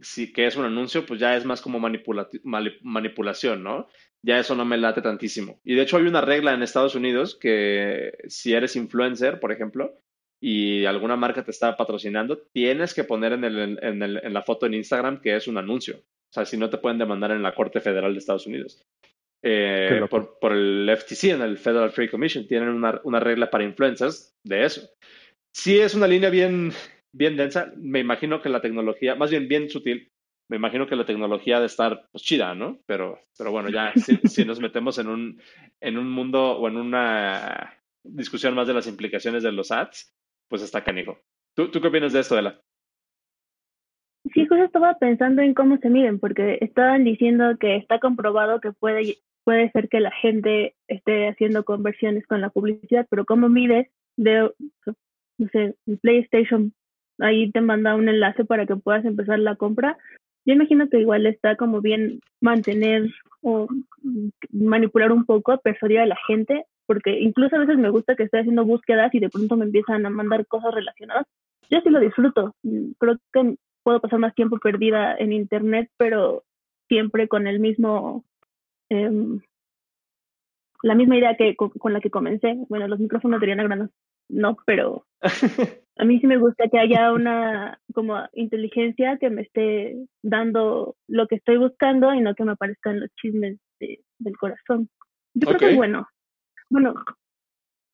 si 0.00 0.32
que 0.32 0.46
es 0.46 0.56
un 0.56 0.64
anuncio, 0.64 1.06
pues 1.06 1.20
ya 1.20 1.36
es 1.36 1.44
más 1.44 1.60
como 1.60 1.78
manipula 1.78 2.28
manipulación, 2.82 3.62
¿no? 3.62 3.88
Ya 4.24 4.38
eso 4.38 4.54
no 4.54 4.64
me 4.64 4.78
late 4.78 5.02
tantísimo. 5.02 5.60
Y 5.64 5.74
de 5.74 5.82
hecho 5.82 5.96
hay 5.96 6.04
una 6.04 6.20
regla 6.20 6.54
en 6.54 6.62
Estados 6.62 6.94
Unidos 6.94 7.36
que 7.40 8.12
si 8.28 8.52
eres 8.52 8.76
influencer, 8.76 9.40
por 9.40 9.52
ejemplo, 9.52 9.98
y 10.40 10.84
alguna 10.86 11.16
marca 11.16 11.44
te 11.44 11.52
está 11.52 11.76
patrocinando, 11.76 12.38
tienes 12.52 12.94
que 12.94 13.04
poner 13.04 13.32
en, 13.32 13.44
el, 13.44 13.78
en, 13.80 14.02
el, 14.02 14.20
en 14.22 14.32
la 14.32 14.42
foto 14.42 14.66
en 14.66 14.74
Instagram 14.74 15.20
que 15.20 15.36
es 15.36 15.46
un 15.46 15.58
anuncio. 15.58 15.96
O 15.96 16.32
sea, 16.32 16.44
si 16.44 16.56
no 16.56 16.70
te 16.70 16.78
pueden 16.78 16.98
demandar 16.98 17.30
en 17.30 17.42
la 17.42 17.54
Corte 17.54 17.80
Federal 17.80 18.12
de 18.12 18.18
Estados 18.18 18.46
Unidos. 18.46 18.82
Eh, 19.44 20.00
por, 20.08 20.38
por, 20.38 20.52
el 20.52 20.88
FTC, 20.96 21.24
en 21.30 21.42
el 21.42 21.58
Federal 21.58 21.92
Trade 21.92 22.10
Commission, 22.10 22.46
tienen 22.46 22.70
una, 22.70 23.00
una 23.04 23.20
regla 23.20 23.50
para 23.50 23.64
influencers 23.64 24.34
de 24.44 24.64
eso. 24.64 24.88
Sí 25.54 25.78
es 25.78 25.94
una 25.94 26.06
línea 26.06 26.30
bien, 26.30 26.72
bien 27.12 27.36
densa. 27.36 27.72
Me 27.76 28.00
imagino 28.00 28.40
que 28.40 28.48
la 28.48 28.60
tecnología, 28.60 29.14
más 29.14 29.30
bien 29.30 29.48
bien 29.48 29.68
sutil, 29.68 30.10
me 30.48 30.56
imagino 30.56 30.86
que 30.86 30.96
la 30.96 31.06
tecnología 31.06 31.60
de 31.60 31.66
estar 31.66 32.08
pues, 32.10 32.24
chida, 32.24 32.54
¿no? 32.54 32.80
Pero, 32.86 33.18
pero 33.38 33.50
bueno, 33.52 33.70
ya 33.70 33.92
si, 33.96 34.16
si, 34.28 34.44
nos 34.44 34.60
metemos 34.60 34.98
en 34.98 35.08
un, 35.08 35.40
en 35.80 35.98
un 35.98 36.10
mundo 36.10 36.58
o 36.58 36.68
en 36.68 36.76
una 36.76 37.78
discusión 38.04 38.54
más 38.54 38.66
de 38.66 38.74
las 38.74 38.86
implicaciones 38.86 39.42
de 39.42 39.52
los 39.52 39.70
ads, 39.70 40.14
pues 40.48 40.62
está 40.62 40.84
canijo. 40.84 41.18
¿Tú, 41.54 41.70
¿Tú 41.70 41.80
qué 41.80 41.88
opinas 41.88 42.12
de 42.12 42.20
esto, 42.20 42.38
Ela? 42.38 42.60
Sí, 44.34 44.46
justo 44.46 44.64
estaba 44.64 44.98
pensando 44.98 45.42
en 45.42 45.52
cómo 45.54 45.78
se 45.78 45.90
miden, 45.90 46.18
porque 46.18 46.58
estaban 46.60 47.04
diciendo 47.04 47.56
que 47.58 47.76
está 47.76 47.98
comprobado 47.98 48.60
que 48.60 48.72
puede, 48.72 49.18
puede 49.44 49.70
ser 49.72 49.88
que 49.88 50.00
la 50.00 50.12
gente 50.12 50.76
esté 50.86 51.28
haciendo 51.28 51.64
conversiones 51.64 52.26
con 52.26 52.40
la 52.40 52.50
publicidad, 52.50 53.06
pero 53.10 53.24
¿cómo 53.24 53.48
mides 53.48 53.88
de, 54.16 54.50
no 55.38 55.48
sé, 55.50 55.76
PlayStation 56.02 56.72
ahí 57.18 57.50
te 57.50 57.60
manda 57.60 57.94
un 57.94 58.08
enlace 58.08 58.44
para 58.44 58.66
que 58.66 58.76
puedas 58.76 59.04
empezar 59.04 59.38
la 59.38 59.56
compra. 59.56 59.98
Yo 60.44 60.54
imagino 60.54 60.88
que 60.88 61.00
igual 61.00 61.26
está 61.26 61.56
como 61.56 61.80
bien 61.80 62.20
mantener 62.40 63.10
o 63.42 63.68
manipular 64.50 65.12
un 65.12 65.24
poco, 65.24 65.58
persuadir 65.58 66.00
a 66.00 66.06
la 66.06 66.16
gente, 66.26 66.64
porque 66.86 67.20
incluso 67.20 67.56
a 67.56 67.60
veces 67.60 67.78
me 67.78 67.90
gusta 67.90 68.16
que 68.16 68.24
esté 68.24 68.40
haciendo 68.40 68.64
búsquedas 68.64 69.14
y 69.14 69.20
de 69.20 69.28
pronto 69.28 69.56
me 69.56 69.64
empiezan 69.64 70.04
a 70.04 70.10
mandar 70.10 70.46
cosas 70.46 70.74
relacionadas. 70.74 71.26
Yo 71.70 71.80
sí 71.80 71.90
lo 71.90 72.00
disfruto. 72.00 72.54
Creo 72.98 73.18
que 73.32 73.56
puedo 73.82 74.00
pasar 74.00 74.18
más 74.18 74.34
tiempo 74.34 74.58
perdida 74.58 75.16
en 75.16 75.32
internet, 75.32 75.90
pero 75.96 76.44
siempre 76.88 77.28
con 77.28 77.46
el 77.46 77.60
mismo 77.60 78.24
eh, 78.90 79.10
la 80.82 80.94
misma 80.94 81.16
idea 81.16 81.36
que 81.36 81.56
con, 81.56 81.70
con, 81.70 81.92
la 81.92 82.00
que 82.00 82.10
comencé. 82.10 82.56
Bueno, 82.68 82.88
los 82.88 82.98
micrófonos 82.98 83.40
tenían 83.40 83.60
a 83.60 83.64
granos, 83.64 83.90
no, 84.28 84.56
pero 84.66 85.06
a 85.96 86.04
mí 86.04 86.18
sí 86.20 86.26
me 86.26 86.38
gusta 86.38 86.68
que 86.68 86.78
haya 86.78 87.12
una 87.12 87.78
como 87.94 88.18
inteligencia 88.32 89.18
que 89.18 89.30
me 89.30 89.42
esté 89.42 89.96
dando 90.22 90.96
lo 91.06 91.26
que 91.26 91.36
estoy 91.36 91.58
buscando 91.58 92.12
y 92.14 92.20
no 92.20 92.34
que 92.34 92.44
me 92.44 92.52
aparezcan 92.52 93.00
los 93.00 93.10
chismes 93.16 93.58
de, 93.78 94.00
del 94.18 94.36
corazón. 94.36 94.88
Yo 95.34 95.48
okay. 95.48 95.56
creo 95.56 95.58
que 95.58 95.70
es 95.70 95.76
bueno. 95.76 96.08
Bueno, 96.70 96.94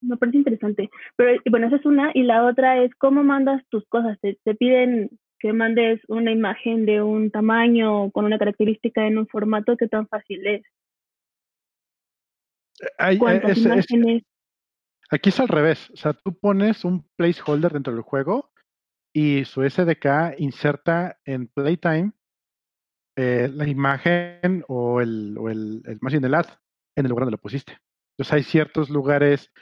me 0.01 0.17
parece 0.17 0.39
interesante. 0.39 0.91
Pero 1.17 1.41
bueno, 1.51 1.67
esa 1.67 1.77
es 1.77 1.87
una. 1.87 2.11
Y 2.15 2.23
la 2.23 2.45
otra 2.45 2.83
es 2.83 2.95
cómo 2.97 3.25
mandas 3.25 3.63
tus 3.69 3.85
cosas. 3.89 4.19
Te, 4.21 4.39
te 4.45 4.55
piden 4.55 5.11
que 5.41 5.53
mandes 5.53 6.01
una 6.09 6.31
imagen 6.31 6.87
de 6.87 7.03
un 7.03 7.31
tamaño 7.31 8.11
con 8.11 8.25
una 8.25 8.39
característica 8.39 9.07
en 9.07 9.19
un 9.19 9.27
formato 9.27 9.77
que 9.77 9.89
tan 9.89 10.07
fácil 10.09 10.47
es. 10.47 10.63
Hay, 12.99 13.19
¿Cuántas 13.19 13.59
es, 13.59 13.65
imágenes? 13.65 14.23
Es, 14.23 14.38
aquí 15.11 15.31
es 15.31 15.41
al 15.41 15.49
revés. 15.49 15.91
O 15.91 15.97
sea, 15.97 16.13
tú 16.13 16.39
pones 16.39 16.85
un 16.85 17.07
placeholder 17.17 17.73
dentro 17.73 17.93
del 17.93 18.03
juego 18.03 18.51
y 19.13 19.45
su 19.45 19.69
SDK 19.69 20.39
inserta 20.39 21.19
en 21.25 21.49
Playtime 21.49 22.13
eh, 23.17 23.51
la 23.53 23.67
imagen 23.67 24.65
o 24.69 25.01
el, 25.01 25.37
o 25.39 25.51
el, 25.51 25.83
el 25.87 25.99
más 26.01 26.13
bien 26.13 26.25
el 26.25 26.35
ad 26.35 26.47
en 26.95 27.05
el 27.05 27.11
lugar 27.11 27.25
donde 27.25 27.37
lo 27.37 27.43
pusiste. 27.43 27.79
Entonces 28.13 28.33
hay 28.33 28.43
ciertos 28.43 28.91
lugares, 28.91 29.53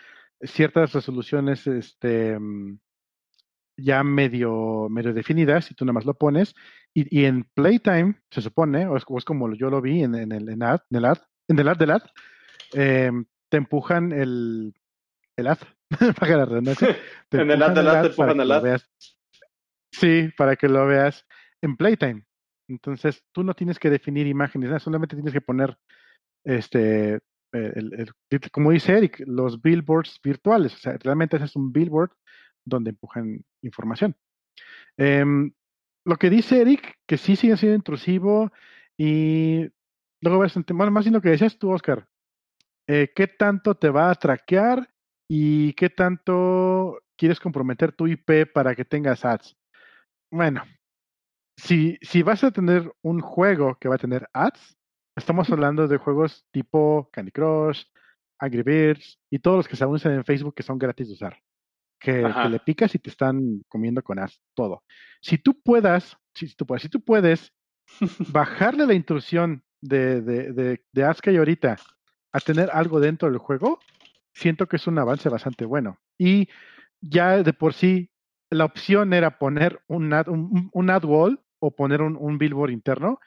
ciertas 0.43 0.93
resoluciones 0.93 1.67
este, 1.67 2.39
ya 3.77 4.03
medio, 4.03 4.89
medio 4.91 5.13
definidas 5.13 5.71
y 5.71 5.75
tú 5.75 5.85
nada 5.85 5.95
más 5.95 6.07
lo 6.07 6.15
pones. 6.15 6.55
Y, 6.95 7.21
y 7.21 7.27
en 7.27 7.45
Playtime, 7.55 8.17
se 8.31 8.41
supone, 8.41 8.87
o 8.87 8.97
es, 8.97 9.05
como 9.05 9.55
yo 9.55 9.71
lo 9.71 9.83
vi 9.83 10.03
en, 10.03 10.15
en, 10.15 10.33
el, 10.33 10.49
en, 10.49 10.63
ad, 10.63 10.81
el 10.91 11.05
ad, 11.05 11.19
en 11.49 11.59
el 11.59 11.69
ad 11.69 11.77
del 11.77 11.91
ad, 11.91 12.03
eh, 12.73 13.13
te 13.49 13.57
empujan 13.59 14.13
el, 14.13 14.75
el 15.37 15.47
para 16.19 16.37
la 16.37 16.45
redundancia. 16.45 16.97
en 17.31 17.51
el 17.51 17.59
del 17.59 17.75
te 17.75 18.07
empujan 18.09 18.41
el. 18.41 18.81
Sí, 19.93 20.29
para 20.37 20.57
que 20.57 20.69
lo 20.69 20.87
veas 20.87 21.27
en 21.63 21.77
Playtime. 21.77 22.25
Entonces, 22.69 23.25
tú 23.33 23.45
no 23.45 23.55
tienes 23.55 23.79
que 23.79 23.91
definir 23.91 24.27
imágenes, 24.27 24.83
solamente 24.83 25.15
tienes 25.15 25.33
que 25.33 25.41
poner, 25.41 25.79
este, 26.45 27.21
como 28.51 28.73
dice 28.73 28.93
Eric, 28.93 29.23
los 29.27 29.63
billboards 29.63 30.21
virtuales. 30.23 30.75
O 30.75 30.79
sea, 30.79 30.99
realmente 30.99 31.37
ese 31.37 31.47
es 31.47 31.57
un 31.57 31.73
billboard 31.73 32.11
donde 32.65 32.91
empujan 32.91 33.45
información. 33.63 34.17
Em, 34.97 35.53
lo 36.05 36.17
que 36.17 36.31
dice 36.31 36.61
Eric, 36.61 36.99
que 37.07 37.17
sí 37.19 37.37
sigue 37.37 37.57
siendo 37.57 37.77
intrusivo 37.77 38.53
y 38.99 39.69
luego 40.21 40.41
ves, 40.41 40.55
bueno, 40.69 40.91
más 40.91 41.05
bien 41.05 41.15
lo 41.15 41.21
que 41.21 41.31
decías 41.31 41.59
tú, 41.59 41.71
Oscar, 41.71 42.09
eh, 42.89 43.13
¿qué 43.15 43.27
tanto 43.27 43.75
te 43.77 43.91
va 43.91 44.11
a 44.11 44.15
traquear 44.15 44.89
y 45.29 45.73
qué 45.75 45.91
tanto 45.91 47.01
quieres 47.17 47.41
comprometer 47.41 47.93
tu 47.93 48.07
IP 48.07 48.53
para 48.53 48.75
que 48.75 48.85
tengas 48.85 49.25
ads? 49.25 49.57
Bueno, 50.31 50.63
si, 51.57 51.99
si 52.03 52.23
vas 52.23 52.45
a 52.45 52.51
tener 52.51 52.93
un 53.03 53.21
juego 53.21 53.77
que 53.81 53.89
va 53.89 53.97
a 53.97 53.99
tener 53.99 54.29
ads, 54.33 54.77
estamos 55.17 55.51
hablando 55.51 55.89
de 55.89 55.97
juegos 55.97 56.47
tipo 56.53 57.09
Candy 57.13 57.33
Crush, 57.33 57.85
Angry 58.39 58.63
Birds 58.63 59.19
y 59.31 59.39
todos 59.39 59.59
los 59.59 59.69
que 59.69 59.77
se 59.77 59.85
anuncian 59.85 60.15
en 60.15 60.25
Facebook 60.25 60.55
que 60.55 60.63
son 60.63 60.79
gratis 60.79 61.09
de 61.09 61.15
usar. 61.15 61.39
Que, 61.99 62.23
le 62.51 62.61
picas 62.61 62.95
y 62.95 62.99
te 62.99 63.09
están 63.09 63.63
comiendo 63.69 64.03
con 64.03 64.19
ads 64.19 64.41
todo. 64.55 64.85
Si 65.23 65.39
tú 65.39 65.61
puedas, 65.63 66.17
si 66.35 66.55
tú 66.55 66.67
puedes, 66.67 66.83
si 66.83 66.89
tú 66.89 67.01
puedes 67.01 67.53
bajarle 68.29 68.87
la 68.87 68.95
intrusión 68.95 69.65
de, 69.81 70.21
de, 70.21 70.53
de, 70.53 70.85
de 70.93 71.05
ads 71.05 71.23
que 71.23 71.31
hay 71.31 71.39
ahorita 71.39 71.79
a 72.33 72.41
tener 72.41 72.71
algo 72.71 73.01
dentro 73.01 73.31
del 73.31 73.39
juego, 73.39 73.81
siento 74.37 74.67
que 74.67 74.77
es 74.77 74.87
un 74.87 74.99
avance 74.99 75.29
bastante 75.29 75.65
bueno. 75.65 75.99
Y 76.19 76.49
ya 77.01 77.43
de 77.43 77.53
por 77.53 77.73
sí, 77.73 78.11
la 78.51 78.67
opción 78.67 79.13
era 79.13 79.39
poner 79.39 79.81
un 79.89 80.13
ad, 80.13 80.29
un, 80.29 80.91
ad 80.91 81.05
wall 81.05 81.41
o 81.59 81.75
poner 81.75 82.03
un, 82.03 82.39
billboard 82.39 82.71
interno. 82.71 83.19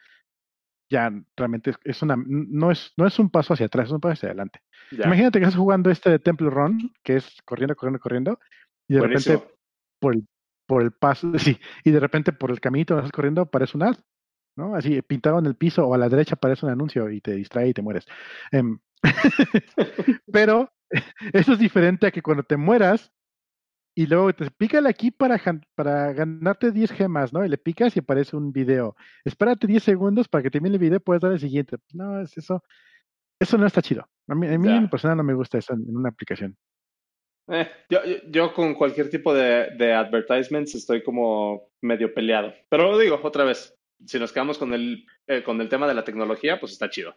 Ya 0.88 1.12
realmente 1.36 1.72
es 1.84 2.02
una, 2.02 2.16
no 2.16 2.70
es, 2.70 2.92
no 2.96 3.06
es 3.06 3.18
un 3.18 3.30
paso 3.30 3.54
hacia 3.54 3.66
atrás, 3.66 3.88
es 3.88 3.92
un 3.92 4.00
paso 4.00 4.12
hacia 4.12 4.28
adelante. 4.28 4.60
Imagínate 4.92 5.38
que 5.38 5.44
estás 5.44 5.58
jugando 5.58 5.90
este 5.90 6.10
de 6.10 6.18
Temple 6.18 6.50
Run, 6.50 6.92
que 7.02 7.16
es 7.16 7.42
corriendo, 7.44 7.74
corriendo, 7.76 8.00
corriendo, 8.00 8.40
y 8.88 8.94
de 8.94 9.00
repente 9.00 9.42
por 10.00 10.14
el, 10.14 10.26
por 10.66 10.82
el 10.82 10.92
paso, 10.92 11.32
sí, 11.38 11.58
y 11.84 11.90
de 11.90 12.00
repente 12.00 12.32
por 12.32 12.50
el 12.50 12.60
caminito 12.60 12.94
donde 12.94 13.06
estás 13.06 13.16
corriendo 13.16 13.42
aparece 13.42 13.76
un 13.76 13.84
ad, 13.84 13.96
¿no? 14.56 14.74
Así 14.74 15.00
pintado 15.02 15.38
en 15.38 15.46
el 15.46 15.56
piso 15.56 15.86
o 15.86 15.94
a 15.94 15.98
la 15.98 16.08
derecha 16.08 16.34
aparece 16.34 16.66
un 16.66 16.72
anuncio 16.72 17.10
y 17.10 17.20
te 17.20 17.34
distrae 17.34 17.68
y 17.68 17.74
te 17.74 17.82
mueres. 17.82 18.06
Em, 18.50 18.78
pero 20.32 20.72
eso 21.32 21.52
es 21.52 21.58
diferente 21.58 22.06
a 22.06 22.10
que 22.10 22.22
cuando 22.22 22.42
te 22.42 22.56
mueras 22.56 23.12
y 23.94 24.06
luego 24.06 24.32
te 24.32 24.50
pícale 24.50 24.88
aquí 24.88 25.10
para, 25.10 25.40
para 25.74 26.12
ganarte 26.12 26.70
10 26.70 26.92
gemas, 26.92 27.32
¿no? 27.32 27.44
Y 27.44 27.48
le 27.48 27.58
picas 27.58 27.96
y 27.96 28.00
aparece 28.00 28.36
un 28.36 28.52
video. 28.52 28.96
Espérate 29.24 29.66
10 29.66 29.82
segundos 29.82 30.28
para 30.28 30.42
que 30.42 30.50
termine 30.50 30.76
el 30.76 30.80
video, 30.80 31.00
puedes 31.00 31.20
dar 31.20 31.32
el 31.32 31.40
siguiente. 31.40 31.76
No, 31.92 32.20
es 32.20 32.36
eso. 32.36 32.62
Eso 33.38 33.58
no 33.58 33.66
está 33.66 33.82
chido. 33.82 34.08
A 34.28 34.34
mí, 34.34 34.46
a 34.46 34.58
mí 34.58 34.70
en 34.70 34.88
persona 34.88 35.14
no 35.14 35.24
me 35.24 35.34
gusta 35.34 35.58
eso 35.58 35.74
en, 35.74 35.84
una 35.96 36.10
aplicación. 36.10 36.56
Eh, 37.48 37.68
yo, 37.88 38.00
yo, 38.28 38.54
con 38.54 38.74
cualquier 38.74 39.10
tipo 39.10 39.34
de, 39.34 39.70
de, 39.76 39.92
advertisements 39.92 40.74
estoy 40.74 41.02
como 41.02 41.70
medio 41.80 42.14
peleado. 42.14 42.54
Pero 42.68 42.92
lo 42.92 42.98
digo 42.98 43.18
otra 43.22 43.44
vez, 43.44 43.76
si 44.06 44.18
nos 44.18 44.32
quedamos 44.32 44.56
con 44.56 44.72
el, 44.72 45.04
eh, 45.26 45.42
con 45.42 45.60
el 45.60 45.68
tema 45.68 45.88
de 45.88 45.94
la 45.94 46.04
tecnología, 46.04 46.60
pues 46.60 46.72
está 46.72 46.88
chido. 46.90 47.16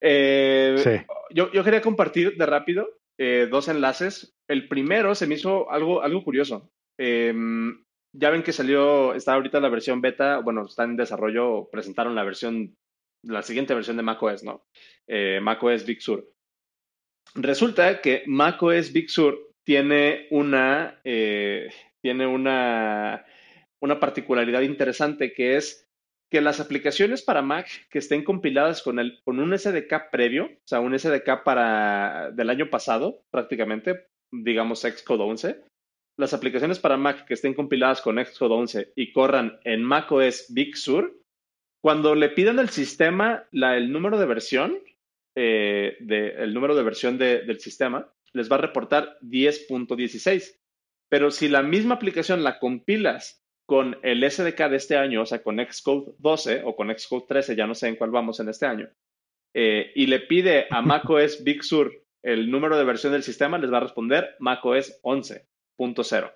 Eh, 0.00 1.04
yo, 1.30 1.50
yo, 1.52 1.64
quería 1.64 1.80
compartir 1.80 2.36
de 2.36 2.46
rápido 2.46 2.88
eh, 3.18 3.48
dos 3.50 3.68
enlaces. 3.68 4.34
El 4.48 4.68
primero 4.68 5.14
se 5.14 5.26
me 5.26 5.34
hizo 5.34 5.70
algo, 5.70 6.02
algo 6.02 6.22
curioso. 6.22 6.70
Em, 6.98 7.84
ya 8.12 8.30
ven 8.30 8.42
que 8.42 8.52
salió, 8.52 9.14
está 9.14 9.34
ahorita 9.34 9.60
la 9.60 9.68
versión 9.68 10.00
beta, 10.00 10.38
bueno, 10.38 10.66
está 10.66 10.84
en 10.84 10.96
desarrollo, 10.96 11.68
presentaron 11.70 12.14
la 12.14 12.24
versión, 12.24 12.74
la 13.22 13.42
siguiente 13.42 13.74
versión 13.74 13.96
de 13.96 14.02
macOS, 14.02 14.42
¿no? 14.42 14.66
Eh, 15.06 15.40
macOS 15.42 15.84
Big 15.84 16.00
Sur. 16.00 16.26
Resulta 17.34 18.00
que 18.00 18.22
macOS 18.26 18.92
Big 18.92 19.10
Sur 19.10 19.38
tiene 19.64 20.28
una, 20.30 21.00
tiene 21.02 22.26
una, 22.26 23.26
una 23.80 24.00
particularidad 24.00 24.62
interesante 24.62 25.32
que 25.32 25.56
es 25.56 25.85
que 26.30 26.40
las 26.40 26.60
aplicaciones 26.60 27.22
para 27.22 27.42
Mac 27.42 27.68
que 27.90 27.98
estén 27.98 28.24
compiladas 28.24 28.82
con, 28.82 28.98
el, 28.98 29.20
con 29.22 29.38
un 29.38 29.56
SDK 29.56 30.10
previo, 30.10 30.46
o 30.46 30.66
sea, 30.66 30.80
un 30.80 30.98
SDK 30.98 31.44
para, 31.44 32.30
del 32.32 32.50
año 32.50 32.68
pasado 32.68 33.24
prácticamente, 33.30 34.08
digamos 34.32 34.80
Xcode 34.80 35.22
11, 35.22 35.64
las 36.18 36.34
aplicaciones 36.34 36.78
para 36.78 36.96
Mac 36.96 37.26
que 37.26 37.34
estén 37.34 37.54
compiladas 37.54 38.00
con 38.00 38.22
Xcode 38.24 38.54
11 38.54 38.92
y 38.96 39.12
corran 39.12 39.60
en 39.64 39.82
macOS 39.84 40.46
Big 40.48 40.76
Sur, 40.76 41.14
cuando 41.82 42.14
le 42.14 42.30
pidan 42.30 42.58
al 42.58 42.70
sistema 42.70 43.46
la, 43.52 43.76
el 43.76 43.92
número 43.92 44.18
de 44.18 44.26
versión, 44.26 44.78
eh, 45.36 45.96
número 46.48 46.74
de 46.74 46.82
versión 46.82 47.18
del 47.18 47.60
sistema, 47.60 48.12
les 48.32 48.50
va 48.50 48.56
a 48.56 48.60
reportar 48.60 49.18
10.16. 49.22 50.58
Pero 51.08 51.30
si 51.30 51.48
la 51.48 51.62
misma 51.62 51.94
aplicación 51.94 52.42
la 52.42 52.58
compilas 52.58 53.45
con 53.66 53.98
el 54.02 54.28
SDK 54.30 54.68
de 54.70 54.76
este 54.76 54.96
año, 54.96 55.22
o 55.22 55.26
sea, 55.26 55.42
con 55.42 55.58
Xcode 55.58 56.14
12 56.18 56.62
o 56.64 56.76
con 56.76 56.96
Xcode 56.96 57.26
13, 57.28 57.56
ya 57.56 57.66
no 57.66 57.74
sé 57.74 57.88
en 57.88 57.96
cuál 57.96 58.10
vamos 58.10 58.38
en 58.38 58.48
este 58.48 58.64
año, 58.64 58.88
eh, 59.52 59.90
y 59.94 60.06
le 60.06 60.20
pide 60.20 60.66
a 60.70 60.80
macOS 60.82 61.42
Big 61.42 61.62
Sur 61.64 61.92
el 62.22 62.50
número 62.50 62.78
de 62.78 62.84
versión 62.84 63.12
del 63.12 63.22
sistema, 63.22 63.58
les 63.58 63.72
va 63.72 63.78
a 63.78 63.80
responder 63.80 64.36
macOS 64.38 65.00
11.0. 65.02 66.32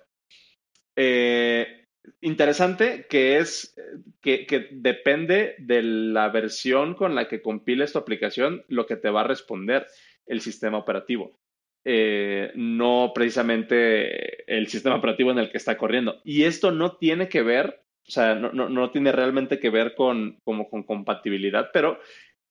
Eh, 0.97 1.87
interesante 2.21 3.07
que 3.09 3.37
es 3.37 3.75
que, 4.21 4.45
que, 4.45 4.69
depende 4.71 5.55
de 5.59 5.81
la 5.83 6.29
versión 6.29 6.95
con 6.95 7.15
la 7.15 7.27
que 7.27 7.41
compiles 7.41 7.93
tu 7.93 7.99
aplicación 7.99 8.65
lo 8.67 8.85
que 8.85 8.97
te 8.97 9.09
va 9.09 9.21
a 9.21 9.27
responder 9.27 9.87
el 10.25 10.41
sistema 10.41 10.77
operativo. 10.77 11.40
Eh, 11.83 12.51
no 12.55 13.11
precisamente 13.13 14.55
el 14.55 14.67
sistema 14.67 14.97
operativo 14.97 15.31
en 15.31 15.39
el 15.39 15.49
que 15.49 15.57
está 15.57 15.77
corriendo. 15.77 16.21
Y 16.23 16.43
esto 16.43 16.71
no 16.71 16.97
tiene 16.97 17.27
que 17.27 17.41
ver, 17.41 17.83
o 18.07 18.11
sea, 18.11 18.35
no, 18.35 18.51
no, 18.51 18.91
tiene 18.91 19.11
realmente 19.11 19.59
que 19.59 19.71
ver 19.71 19.95
con, 19.95 20.37
como 20.43 20.69
con 20.69 20.83
compatibilidad, 20.83 21.71
pero, 21.73 21.99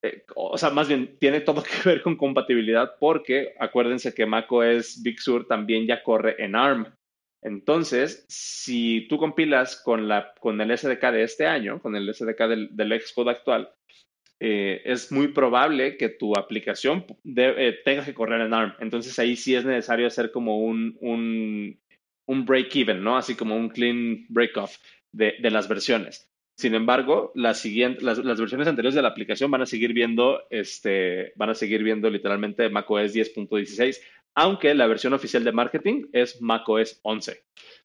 eh, 0.03 0.25
o 0.35 0.59
sea, 0.59 0.71
más 0.71 0.88
bien 0.88 1.16
tiene 1.21 1.40
todo 1.40 1.62
que 1.62 1.88
ver 1.88 2.03
con 2.03 2.16
compatibilidad 2.16 2.97
porque 2.99 3.55
acuérdense 3.61 4.14
que 4.14 4.27
macOS 4.27 5.01
Big 5.03 5.21
Sur 5.21 5.47
también 5.47 5.87
ya 5.87 6.03
corre 6.03 6.43
en 6.43 6.57
ARM. 6.57 6.87
Entonces, 7.43 8.27
si 8.29 9.07
tú 9.09 9.16
compilas 9.16 9.81
con, 9.81 10.09
la, 10.09 10.35
con 10.40 10.61
el 10.61 10.77
SDK 10.77 11.11
de 11.12 11.23
este 11.23 11.47
año, 11.47 11.81
con 11.81 11.97
el 11.97 12.12
SDK 12.12 12.38
del, 12.49 12.77
del 12.77 13.01
Xcode 13.01 13.31
actual, 13.31 13.73
eh, 14.42 14.81
es 14.87 15.12
muy 15.12 15.29
probable 15.29 15.98
que 15.98 16.09
tu 16.09 16.35
aplicación 16.35 17.05
eh, 17.37 17.79
tenga 17.85 18.05
que 18.05 18.14
correr 18.14 18.40
en 18.40 18.55
ARM. 18.55 18.72
Entonces 18.81 19.18
ahí 19.18 19.37
sí 19.37 19.55
es 19.55 19.66
necesario 19.66 20.07
hacer 20.07 20.33
como 20.33 20.59
un, 20.59 20.96
un, 21.03 21.79
un 22.26 22.44
break-even, 22.46 23.05
¿no? 23.05 23.18
Así 23.18 23.35
como 23.35 23.55
un 23.55 23.68
clean 23.68 24.24
break-off 24.31 24.79
de, 25.12 25.35
de, 25.40 25.50
las 25.50 25.68
versiones. 25.68 26.31
Sin 26.57 26.74
embargo, 26.74 27.33
las, 27.35 27.66
las, 27.66 28.18
las, 28.18 28.40
versiones 28.40 28.66
anteriores 28.66 28.94
de 28.94 29.03
la 29.03 29.09
aplicación 29.09 29.50
van 29.50 29.62
a 29.62 29.66
seguir 29.66 29.92
viendo, 29.92 30.40
este, 30.48 31.33
van 31.37 31.50
a 31.50 31.55
seguir 31.55 31.83
viendo 31.83 32.09
literalmente 32.09 32.70
macOS 32.70 33.14
10.16, 33.14 34.00
aunque 34.35 34.74
la 34.74 34.87
versión 34.87 35.12
oficial 35.12 35.44
de 35.44 35.53
marketing 35.53 36.07
es 36.12 36.40
macOS 36.40 37.00
11 37.03 37.42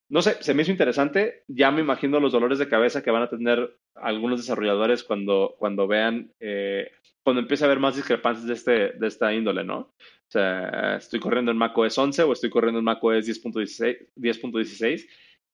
no 0.10 0.22
sé, 0.22 0.38
se 0.42 0.54
me 0.54 0.62
hizo 0.62 0.72
interesante. 0.72 1.44
Ya 1.48 1.72
me 1.72 1.82
imagino 1.82 2.20
los 2.20 2.32
dolores 2.32 2.60
de 2.60 2.70
cabeza 2.70 3.02
que 3.02 3.12
van 3.12 3.24
a 3.24 3.30
tener 3.30 3.78
algunos 3.96 4.40
desarrolladores 4.40 5.04
cuando, 5.04 5.56
cuando 5.58 5.88
vean, 5.88 6.32
eh, 6.40 6.92
cuando 7.24 7.42
empiece 7.42 7.64
a 7.64 7.68
haber 7.68 7.80
más 7.80 7.96
discrepancias 7.96 8.46
de, 8.48 8.54
este, 8.54 9.00
de 9.00 9.08
esta 9.08 9.34
índole, 9.34 9.64
¿no? 9.64 9.78
O 9.78 10.32
sea, 10.32 10.98
estoy 10.98 11.20
corriendo 11.20 11.52
en 11.52 11.58
macOS 11.58 11.98
11 11.98 12.24
o 12.24 12.34
estoy 12.34 12.50
corriendo 12.50 12.80
en 12.80 12.86
macOS 12.86 13.28
10.16 13.28 14.10
10.16 14.16 15.08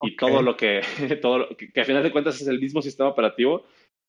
y 0.03 0.15
todo 0.15 0.41
lo 0.41 0.57
que, 0.57 0.81
todo 1.21 1.39
lo 1.39 1.49
que, 1.55 1.71
que, 1.71 1.81
a 1.81 1.85
final 1.85 2.03
de 2.03 2.11
cuentas 2.11 2.41
es 2.41 2.47
el 2.47 2.59
mismo 2.59 2.81
sistema 2.81 3.09
operativo, 3.09 3.65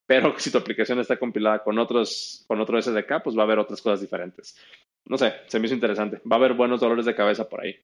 pero 0.06 0.34
si 0.38 0.50
tu 0.50 0.58
aplicación 0.58 0.98
está 0.98 1.18
compilada 1.18 1.62
con 1.62 1.78
otros, 1.78 2.44
con 2.48 2.60
otro 2.60 2.80
SDK, 2.80 3.22
pues 3.22 3.36
va 3.36 3.42
a 3.42 3.44
haber 3.44 3.58
otras 3.58 3.80
cosas 3.80 4.00
diferentes. 4.00 4.56
No 5.04 5.18
sé, 5.18 5.34
se 5.46 5.58
me 5.58 5.66
hizo 5.66 5.74
interesante. 5.74 6.20
Va 6.30 6.36
a 6.36 6.38
haber 6.38 6.54
buenos 6.54 6.80
dolores 6.80 7.06
de 7.06 7.14
cabeza 7.14 7.48
por 7.48 7.60
ahí. 7.60 7.76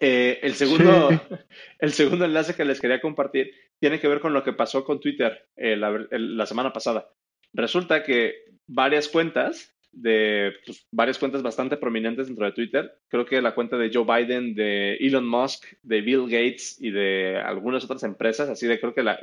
Eh, 0.00 0.40
el, 0.42 0.54
segundo, 0.54 1.08
el 1.78 1.92
segundo 1.92 2.24
enlace 2.24 2.54
que 2.54 2.64
les 2.64 2.80
quería 2.80 3.00
compartir 3.00 3.52
tiene 3.78 4.00
que 4.00 4.08
ver 4.08 4.20
con 4.20 4.32
lo 4.32 4.42
que 4.42 4.52
pasó 4.52 4.84
con 4.84 5.00
Twitter 5.00 5.46
eh, 5.56 5.76
la, 5.76 6.46
semana 6.46 6.72
pasada. 6.72 7.08
Resulta 7.52 8.02
que 8.02 8.34
varias 8.66 9.08
cuentas 9.08 9.74
de 9.92 10.54
pues, 10.66 10.88
varias 10.90 11.18
cuentas 11.18 11.42
bastante 11.42 11.76
prominentes 11.76 12.26
dentro 12.26 12.46
de 12.46 12.52
Twitter. 12.52 12.98
Creo 13.08 13.24
que 13.24 13.40
la 13.40 13.54
cuenta 13.54 13.76
de 13.76 13.90
Joe 13.92 14.04
Biden, 14.04 14.54
de 14.54 14.96
Elon 14.96 15.28
Musk, 15.28 15.66
de 15.82 16.00
Bill 16.00 16.24
Gates 16.24 16.80
y 16.80 16.90
de 16.90 17.38
algunas 17.38 17.84
otras 17.84 18.02
empresas, 18.02 18.48
así 18.48 18.66
de 18.66 18.80
creo 18.80 18.94
que 18.94 19.04
la, 19.04 19.20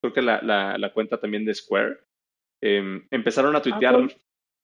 creo 0.00 0.12
que 0.12 0.22
la, 0.22 0.40
la, 0.42 0.92
cuenta 0.92 1.18
también 1.18 1.44
de 1.44 1.54
Square, 1.54 1.96
em, 2.60 3.06
empezaron 3.10 3.56
a 3.56 3.62
tuitear, 3.62 3.96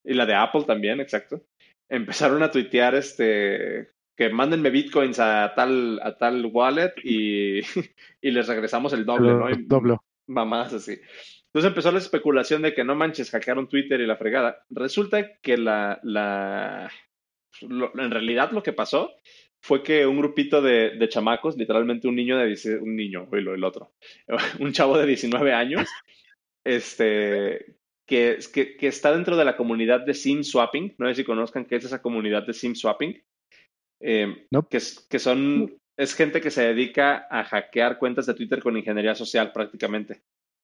y 0.05 0.15
la 0.15 0.27
de 0.27 0.35
Apple 0.35 0.63
también, 0.65 1.01
exacto, 1.01 1.43
empezaron 1.89 2.43
a 2.45 2.51
tuitear 2.51 2.95
este, 2.95 3.91
que 4.21 4.29
mándenme 4.29 4.69
bitcoins 4.69 5.19
a 5.19 5.55
tal, 5.57 5.99
a 6.03 6.15
tal 6.19 6.45
wallet 6.53 6.93
y, 7.03 7.61
y 8.21 8.31
les 8.31 8.47
regresamos 8.47 8.93
el 8.93 9.07
doble, 9.07 9.33
¿no? 9.33 9.47
Doble. 9.65 9.97
Mamás 10.27 10.75
así. 10.75 10.93
Entonces 11.47 11.71
empezó 11.71 11.91
la 11.91 12.01
especulación 12.01 12.61
de 12.61 12.75
que 12.75 12.85
no 12.85 12.95
manches, 12.95 13.31
hackearon 13.31 13.67
Twitter 13.67 13.99
y 13.99 14.07
la 14.07 14.19
fregada. 14.19 14.63
Resulta 14.69 15.41
que 15.41 15.57
la, 15.57 16.01
la 16.03 16.93
en 17.63 18.11
realidad 18.11 18.51
lo 18.53 18.63
que 18.63 18.75
pasó 18.75 19.11
fue 19.59 19.83
que 19.83 20.07
un 20.07 20.19
grupito 20.19 20.61
de, 20.61 20.99
de 20.99 21.09
chamacos, 21.09 21.57
literalmente 21.57 22.07
un 22.07 22.17
niño 22.17 22.37
de 22.37 22.79
un 22.79 22.97
niño, 22.97 23.27
el 23.33 23.65
otro, 23.65 23.95
un 24.59 24.73
chavo 24.73 24.99
de 24.99 25.07
19 25.07 25.55
años, 25.55 25.89
este, 26.63 27.75
que, 28.05 28.39
que, 28.53 28.77
que, 28.77 28.87
está 28.87 29.13
dentro 29.13 29.39
de 29.39 29.47
la 29.47 29.57
comunidad 29.57 30.01
de 30.05 30.13
sim 30.13 30.43
swapping, 30.43 30.95
no 30.99 31.09
sé 31.09 31.15
si 31.15 31.25
conozcan 31.25 31.65
qué 31.65 31.77
es 31.77 31.87
esa 31.87 32.03
comunidad 32.03 32.47
de 32.47 32.53
sim 32.53 32.75
swapping, 32.75 33.19
eh, 34.01 34.47
que, 34.71 34.79
que 35.09 35.19
son, 35.19 35.79
es 35.97 36.15
gente 36.15 36.41
que 36.41 36.51
se 36.51 36.63
dedica 36.63 37.27
a 37.31 37.45
hackear 37.45 37.99
cuentas 37.99 38.27
de 38.27 38.35
Twitter 38.35 38.63
con 38.63 38.77
ingeniería 38.77 39.15
social 39.15 39.53
prácticamente. 39.53 40.23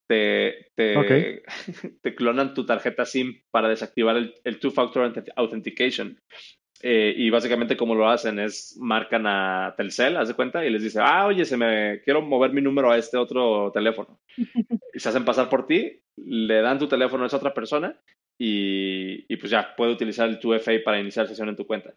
Te, 0.08 0.70
te, 0.74 1.42
te 2.02 2.14
clonan 2.14 2.54
tu 2.54 2.64
tarjeta 2.64 3.04
SIM 3.04 3.42
para 3.50 3.68
desactivar 3.68 4.16
el, 4.16 4.34
el 4.44 4.58
two-factor 4.58 5.12
authentication. 5.36 6.18
Eh, 6.82 7.14
y 7.16 7.30
básicamente 7.30 7.76
como 7.76 7.94
lo 7.94 8.08
hacen 8.08 8.38
es 8.38 8.76
marcan 8.78 9.26
a 9.26 9.74
Telcel, 9.76 10.16
haz 10.16 10.28
de 10.28 10.34
cuenta, 10.34 10.64
y 10.64 10.70
les 10.70 10.82
dice, 10.82 11.00
ah, 11.02 11.26
oye, 11.26 11.44
se 11.44 11.56
me 11.56 12.02
quiero 12.04 12.20
mover 12.20 12.52
mi 12.52 12.60
número 12.60 12.90
a 12.90 12.98
este 12.98 13.16
otro 13.16 13.70
teléfono. 13.72 14.20
y 14.94 15.00
se 15.00 15.08
hacen 15.08 15.24
pasar 15.24 15.48
por 15.48 15.66
ti, 15.66 16.00
le 16.16 16.60
dan 16.60 16.78
tu 16.78 16.86
teléfono 16.86 17.24
a 17.24 17.26
esa 17.26 17.38
otra 17.38 17.54
persona 17.54 17.98
y, 18.38 19.24
y 19.32 19.36
pues 19.36 19.50
ya 19.50 19.74
puede 19.74 19.92
utilizar 19.92 20.28
el 20.28 20.38
2FA 20.38 20.84
para 20.84 21.00
iniciar 21.00 21.26
sesión 21.26 21.48
en 21.48 21.56
tu 21.56 21.66
cuenta. 21.66 21.94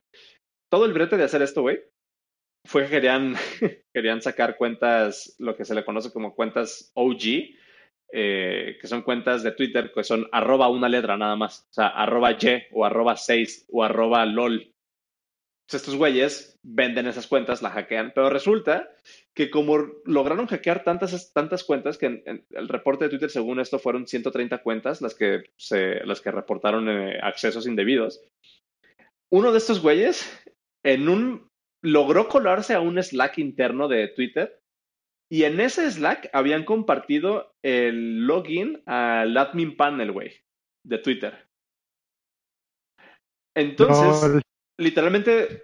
Todo 0.69 0.85
el 0.85 0.93
brete 0.93 1.17
de 1.17 1.23
hacer 1.23 1.41
esto, 1.41 1.61
güey, 1.61 1.81
fue 2.65 2.83
que 2.83 2.89
querían, 2.89 3.35
querían 3.93 4.21
sacar 4.21 4.57
cuentas, 4.57 5.35
lo 5.39 5.55
que 5.55 5.65
se 5.65 5.75
le 5.75 5.85
conoce 5.85 6.11
como 6.11 6.35
cuentas 6.35 6.91
OG, 6.93 7.57
eh, 8.11 8.77
que 8.81 8.87
son 8.87 9.03
cuentas 9.03 9.43
de 9.43 9.51
Twitter 9.51 9.91
que 9.93 10.03
son 10.03 10.27
arroba 10.31 10.67
una 10.67 10.89
letra 10.89 11.15
nada 11.15 11.35
más, 11.35 11.67
o 11.69 11.73
sea, 11.73 11.89
arroba 11.89 12.31
Y 12.31 12.63
o 12.71 12.83
arroba 12.83 13.15
6 13.15 13.67
o 13.71 13.83
arroba 13.83 14.25
LOL. 14.25 14.73
estos 15.71 15.95
güeyes 15.95 16.57
venden 16.63 17.05
esas 17.05 17.27
cuentas, 17.27 17.61
la 17.61 17.69
hackean, 17.69 18.11
pero 18.15 18.31
resulta 18.31 18.89
que 19.35 19.51
como 19.51 19.77
lograron 20.05 20.47
hackear 20.47 20.83
tantas, 20.83 21.31
tantas 21.33 21.63
cuentas, 21.63 21.99
que 21.99 22.07
en, 22.07 22.45
el 22.49 22.67
reporte 22.67 23.05
de 23.05 23.09
Twitter, 23.11 23.29
según 23.29 23.59
esto, 23.59 23.77
fueron 23.77 24.07
130 24.07 24.57
cuentas 24.63 25.01
las 25.01 25.13
que, 25.13 25.43
se, 25.55 26.03
las 26.05 26.19
que 26.19 26.31
reportaron 26.31 26.89
eh, 26.89 27.19
accesos 27.21 27.67
indebidos. 27.67 28.23
Uno 29.31 29.51
de 29.51 29.59
estos 29.59 29.83
güeyes 29.83 30.27
en 30.83 31.09
un, 31.09 31.49
logró 31.83 32.27
colarse 32.27 32.73
a 32.73 32.81
un 32.81 33.01
Slack 33.01 33.37
interno 33.37 33.87
de 33.87 34.07
Twitter 34.09 34.59
y 35.31 35.43
en 35.43 35.59
ese 35.59 35.89
Slack 35.89 36.29
habían 36.33 36.65
compartido 36.65 37.53
el 37.63 38.25
login 38.25 38.81
al 38.85 39.37
admin 39.37 39.77
panel, 39.77 40.11
güey, 40.11 40.33
de 40.83 40.97
Twitter. 40.97 41.47
Entonces, 43.55 44.41
literalmente, 44.79 45.63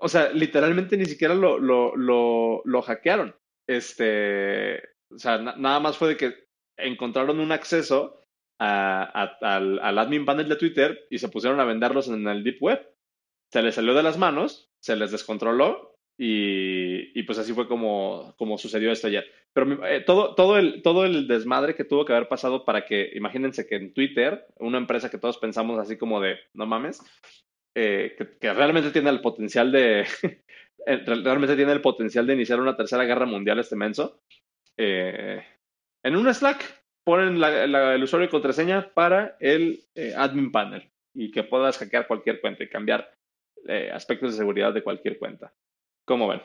o 0.00 0.08
sea, 0.08 0.30
literalmente 0.32 0.96
ni 0.96 1.04
siquiera 1.04 1.34
lo, 1.34 1.58
lo, 1.58 1.94
lo, 1.96 2.62
lo 2.64 2.82
hackearon. 2.82 3.36
Este, 3.68 4.82
o 5.12 5.18
sea, 5.18 5.38
nada 5.38 5.78
más 5.78 5.96
fue 5.96 6.08
de 6.08 6.16
que 6.16 6.34
encontraron 6.76 7.38
un 7.38 7.52
acceso 7.52 8.24
a, 8.58 9.04
al, 9.40 9.78
al, 9.78 9.98
admin 9.98 10.24
panel 10.24 10.48
de 10.48 10.56
Twitter 10.56 11.06
y 11.10 11.18
se 11.18 11.28
pusieron 11.28 11.60
a 11.60 11.64
venderlos 11.64 12.08
en 12.08 12.26
el 12.26 12.42
Deep 12.42 12.58
Web. 12.60 12.84
Se 13.52 13.62
les 13.62 13.74
salió 13.74 13.94
de 13.94 14.02
las 14.02 14.18
manos, 14.18 14.70
se 14.80 14.96
les 14.96 15.10
descontroló 15.10 15.90
y, 16.22 17.22
pues 17.22 17.38
así 17.38 17.54
fue 17.54 17.66
como, 17.66 18.34
como 18.36 18.58
sucedió 18.58 18.92
esto 18.92 19.06
ayer. 19.06 19.24
Pero 19.54 19.86
eh, 19.86 20.02
todo, 20.02 20.34
todo, 20.34 20.58
el, 20.58 20.82
todo 20.82 21.06
el 21.06 21.26
desmadre 21.26 21.74
que 21.74 21.84
tuvo 21.84 22.04
que 22.04 22.12
haber 22.12 22.28
pasado 22.28 22.64
para 22.66 22.84
que, 22.84 23.10
imagínense 23.14 23.66
que 23.66 23.76
en 23.76 23.94
Twitter, 23.94 24.46
una 24.56 24.76
empresa 24.76 25.10
que 25.10 25.16
todos 25.16 25.38
pensamos 25.38 25.78
así 25.78 25.96
como 25.96 26.20
de, 26.20 26.36
no 26.52 26.66
mames, 26.66 27.00
eh, 27.74 28.16
que, 28.38 28.52
realmente 28.52 28.90
tiene 28.90 29.08
el 29.08 29.22
potencial 29.22 29.72
de, 29.72 30.00
eh, 30.86 30.96
realmente 31.06 31.56
tiene 31.56 31.72
el 31.72 31.80
potencial 31.80 32.26
de 32.26 32.34
iniciar 32.34 32.60
una 32.60 32.76
tercera 32.76 33.04
guerra 33.04 33.24
mundial 33.24 33.58
este 33.58 33.76
menso, 33.76 34.20
en 34.76 36.16
un 36.16 36.32
Slack 36.32 36.84
ponen 37.04 37.42
el 37.42 38.02
usuario 38.02 38.28
y 38.28 38.30
contraseña 38.30 38.94
para 38.94 39.36
el 39.40 39.84
admin 40.16 40.50
panel 40.52 40.90
y 41.14 41.30
que 41.30 41.42
puedas 41.42 41.76
hackear 41.76 42.06
cualquier 42.06 42.40
cuenta 42.40 42.64
y 42.64 42.68
cambiar 42.68 43.10
aspectos 43.92 44.32
de 44.32 44.38
seguridad 44.38 44.72
de 44.72 44.82
cualquier 44.82 45.18
cuenta. 45.18 45.52
¿Cómo 46.04 46.28
ven? 46.28 46.40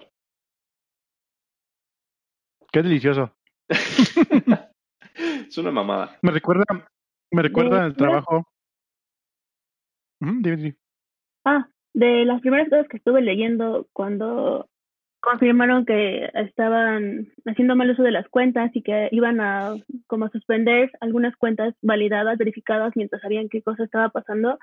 Qué 2.71 2.84
delicioso. 2.84 3.32
es 3.69 5.58
una 5.58 5.71
mamada. 5.71 6.17
Me 6.21 6.32
recuerda, 6.32 6.65
me 7.32 7.41
recuerda 7.41 7.86
el 7.86 7.95
trabajo. 7.95 8.43
Ah, 11.45 11.67
de 11.93 12.25
las 12.25 12.41
primeras 12.41 12.69
cosas 12.69 12.88
que 12.88 12.97
estuve 12.97 13.21
leyendo 13.21 13.88
cuando 13.93 14.67
confirmaron 15.25 15.86
que 15.86 16.30
estaban 16.34 17.28
haciendo 17.45 17.75
mal 17.75 17.89
uso 17.89 18.04
de 18.04 18.12
las 18.12 18.28
cuentas 18.30 18.69
y 18.75 18.84
que 18.84 19.10
iban 19.12 19.41
a 19.41 19.75
como 20.08 20.30
suspender 20.30 20.91
algunas 21.01 21.36
cuentas 21.36 21.73
validadas, 21.82 22.38
verificadas 22.38 22.93
mientras 22.95 23.21
sabían 23.21 23.49
qué 23.49 23.62
cosa 23.62 23.84
estaba 23.84 24.10
pasando. 24.10 24.60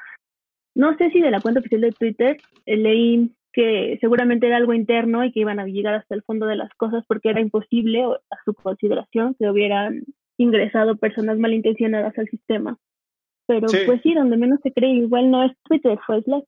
No 0.74 0.96
sé 0.96 1.10
si 1.10 1.20
de 1.20 1.30
la 1.30 1.40
cuenta 1.40 1.60
oficial 1.60 1.80
de 1.80 1.92
Twitter 1.92 2.36
eh, 2.66 2.76
leí 2.76 3.32
que 3.52 3.98
seguramente 4.00 4.46
era 4.46 4.56
algo 4.56 4.72
interno 4.72 5.24
y 5.24 5.32
que 5.32 5.40
iban 5.40 5.60
a 5.60 5.66
llegar 5.66 5.94
hasta 5.94 6.14
el 6.14 6.22
fondo 6.22 6.46
de 6.46 6.56
las 6.56 6.72
cosas 6.74 7.04
porque 7.06 7.28
era 7.28 7.40
imposible 7.40 8.02
a 8.02 8.36
su 8.44 8.54
consideración 8.54 9.34
que 9.38 9.50
hubieran 9.50 10.04
ingresado 10.38 10.96
personas 10.96 11.38
malintencionadas 11.38 12.16
al 12.18 12.28
sistema. 12.28 12.78
Pero 13.46 13.66
pues 13.86 14.00
sí, 14.02 14.14
donde 14.14 14.36
menos 14.36 14.60
se 14.62 14.72
cree, 14.72 14.94
igual 14.94 15.30
no 15.30 15.44
es 15.44 15.52
Twitter, 15.64 15.98
fue 16.06 16.22
Slack. 16.22 16.44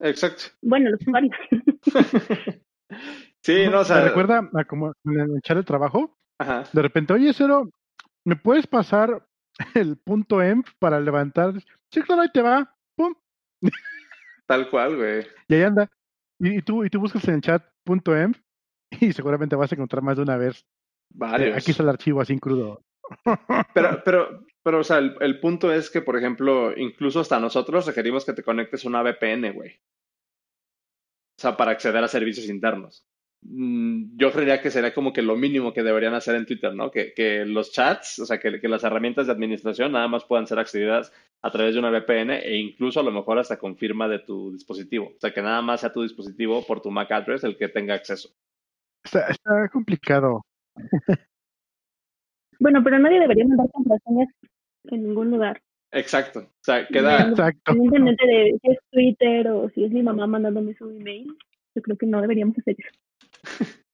Exacto. 0.00 0.44
Bueno, 0.62 0.90
los 0.90 1.00
usuarios. 1.00 1.34
sí, 3.42 3.66
no, 3.70 3.80
o 3.80 3.84
sea... 3.84 3.96
¿Me 3.96 4.08
recuerda 4.08 4.50
a 4.54 4.64
como 4.64 4.92
en 5.04 5.36
echar 5.38 5.56
el 5.56 5.64
trabajo? 5.64 6.16
Ajá. 6.38 6.64
De 6.72 6.82
repente, 6.82 7.12
oye, 7.12 7.32
Cero, 7.32 7.70
¿me 8.24 8.36
puedes 8.36 8.66
pasar 8.66 9.26
el 9.74 9.96
punto 9.96 10.42
EMP 10.42 10.66
para 10.78 11.00
levantar? 11.00 11.54
Sí, 11.90 12.02
claro, 12.02 12.22
ahí 12.22 12.30
te 12.32 12.42
va. 12.42 12.76
Tal 14.46 14.68
cual, 14.70 14.96
güey. 14.96 15.26
Y 15.48 15.54
ahí 15.54 15.62
anda. 15.62 15.88
Y, 16.38 16.62
tú, 16.62 16.84
y 16.84 16.90
tú 16.90 17.00
buscas 17.00 17.26
en 17.28 17.40
chat.em 17.40 18.32
y 19.00 19.12
seguramente 19.12 19.56
vas 19.56 19.70
a 19.70 19.74
encontrar 19.74 20.02
más 20.02 20.16
de 20.16 20.22
una 20.22 20.36
vez. 20.36 20.64
Varios. 21.10 21.56
Aquí 21.56 21.72
está 21.72 21.82
el 21.82 21.88
archivo 21.88 22.20
así 22.20 22.38
crudo. 22.38 22.82
Pero, 23.74 24.02
pero, 24.04 24.44
pero, 24.62 24.78
o 24.78 24.84
sea, 24.84 24.98
el, 24.98 25.40
punto 25.40 25.72
es 25.72 25.90
que, 25.90 26.00
por 26.00 26.16
ejemplo, 26.16 26.72
incluso 26.76 27.18
hasta 27.18 27.40
nosotros 27.40 27.84
requerimos 27.86 28.24
que 28.24 28.34
te 28.34 28.44
conectes 28.44 28.84
a 28.84 28.88
una 28.88 29.02
VPN, 29.02 29.52
güey. 29.52 29.80
O 31.36 31.40
sea, 31.40 31.56
para 31.56 31.72
acceder 31.72 32.04
a 32.04 32.08
servicios 32.08 32.48
internos. 32.48 33.04
Mm, 33.42 34.18
yo 34.18 34.32
creería 34.32 34.60
que 34.60 34.70
sería 34.70 34.92
como 34.92 35.12
que 35.12 35.22
lo 35.22 35.34
mínimo 35.34 35.72
que 35.72 35.82
deberían 35.82 36.14
hacer 36.14 36.34
en 36.34 36.44
Twitter, 36.44 36.74
¿no? 36.74 36.90
Que, 36.90 37.14
que 37.14 37.46
los 37.46 37.72
chats, 37.72 38.18
o 38.18 38.26
sea, 38.26 38.38
que, 38.38 38.60
que, 38.60 38.68
las 38.68 38.84
herramientas 38.84 39.26
de 39.26 39.32
administración 39.32 39.92
nada 39.92 40.08
más 40.08 40.24
puedan 40.24 40.46
ser 40.46 40.58
accedidas 40.58 41.12
a 41.42 41.50
través 41.50 41.74
de 41.74 41.80
una 41.80 41.90
VPN 41.90 42.30
e 42.30 42.56
incluso 42.56 43.00
a 43.00 43.02
lo 43.02 43.10
mejor 43.10 43.38
hasta 43.38 43.58
con 43.58 43.76
firma 43.76 44.08
de 44.08 44.18
tu 44.18 44.52
dispositivo. 44.52 45.12
O 45.16 45.20
sea, 45.20 45.32
que 45.32 45.40
nada 45.40 45.62
más 45.62 45.80
sea 45.80 45.92
tu 45.92 46.02
dispositivo 46.02 46.64
por 46.66 46.82
tu 46.82 46.90
MAC 46.90 47.12
address 47.12 47.44
el 47.44 47.56
que 47.56 47.68
tenga 47.68 47.94
acceso. 47.94 48.28
Está, 49.02 49.28
está 49.28 49.68
complicado. 49.72 50.42
bueno, 52.60 52.82
pero 52.84 52.98
nadie 52.98 53.20
debería 53.20 53.46
mandar 53.46 53.70
contraseñas 53.72 54.28
en 54.84 55.02
ningún 55.02 55.30
lugar. 55.30 55.62
Exacto. 55.92 56.40
O 56.40 56.62
sea, 56.62 56.86
queda. 56.86 57.28
Exacto. 57.28 57.72
Independientemente 57.72 58.26
de 58.26 58.58
si 58.60 58.70
es 58.70 58.78
Twitter 58.90 59.48
o 59.48 59.70
si 59.70 59.84
es 59.84 59.90
mi 59.92 60.02
mamá 60.02 60.26
mandándome 60.26 60.74
su 60.74 60.90
email, 60.90 61.26
yo 61.74 61.82
creo 61.82 61.96
que 61.96 62.06
no 62.06 62.20
deberíamos 62.20 62.56
hacer 62.58 62.76
eso. 62.78 62.90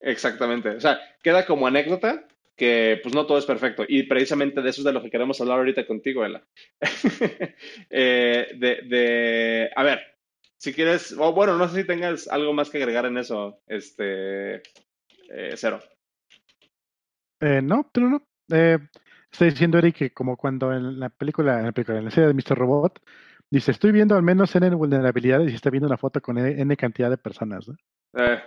Exactamente. 0.00 0.70
O 0.70 0.80
sea, 0.80 1.00
queda 1.22 1.44
como 1.46 1.66
anécdota, 1.66 2.26
que 2.56 3.00
pues 3.02 3.14
no 3.14 3.26
todo 3.26 3.38
es 3.38 3.44
perfecto. 3.44 3.84
Y 3.86 4.04
precisamente 4.04 4.62
de 4.62 4.70
eso 4.70 4.80
es 4.80 4.84
de 4.84 4.92
lo 4.92 5.02
que 5.02 5.10
queremos 5.10 5.40
hablar 5.40 5.58
ahorita 5.58 5.86
contigo, 5.86 6.24
Ela. 6.24 6.42
Eh, 7.90 8.48
de, 8.56 8.82
de, 8.82 9.70
a 9.74 9.82
ver, 9.82 10.00
si 10.58 10.72
quieres, 10.72 11.14
o 11.18 11.32
bueno, 11.32 11.56
no 11.56 11.68
sé 11.68 11.82
si 11.82 11.86
tengas 11.86 12.28
algo 12.28 12.52
más 12.52 12.70
que 12.70 12.78
agregar 12.78 13.06
en 13.06 13.18
eso, 13.18 13.60
este, 13.66 14.56
eh, 14.56 15.54
Cero. 15.54 15.80
Eh, 17.40 17.60
no, 17.62 17.88
pero 17.92 18.08
no. 18.08 18.26
Eh, 18.50 18.78
estoy 19.30 19.50
diciendo, 19.50 19.78
Eric, 19.78 19.96
que 19.96 20.10
como 20.12 20.36
cuando 20.36 20.72
en 20.72 20.98
la 20.98 21.10
película, 21.10 21.58
en 21.58 21.66
la 21.66 21.72
película, 21.72 21.98
en 21.98 22.06
la 22.06 22.10
serie 22.10 22.28
de 22.28 22.34
Mr. 22.34 22.56
Robot, 22.56 23.00
dice, 23.50 23.70
estoy 23.70 23.92
viendo 23.92 24.16
al 24.16 24.22
menos 24.22 24.54
N 24.56 24.74
vulnerabilidades 24.74 25.52
y 25.52 25.54
está 25.54 25.70
viendo 25.70 25.88
una 25.88 25.98
foto 25.98 26.20
con 26.20 26.38
N 26.38 26.76
cantidad 26.76 27.10
de 27.10 27.18
personas, 27.18 27.68
¿no? 27.68 27.76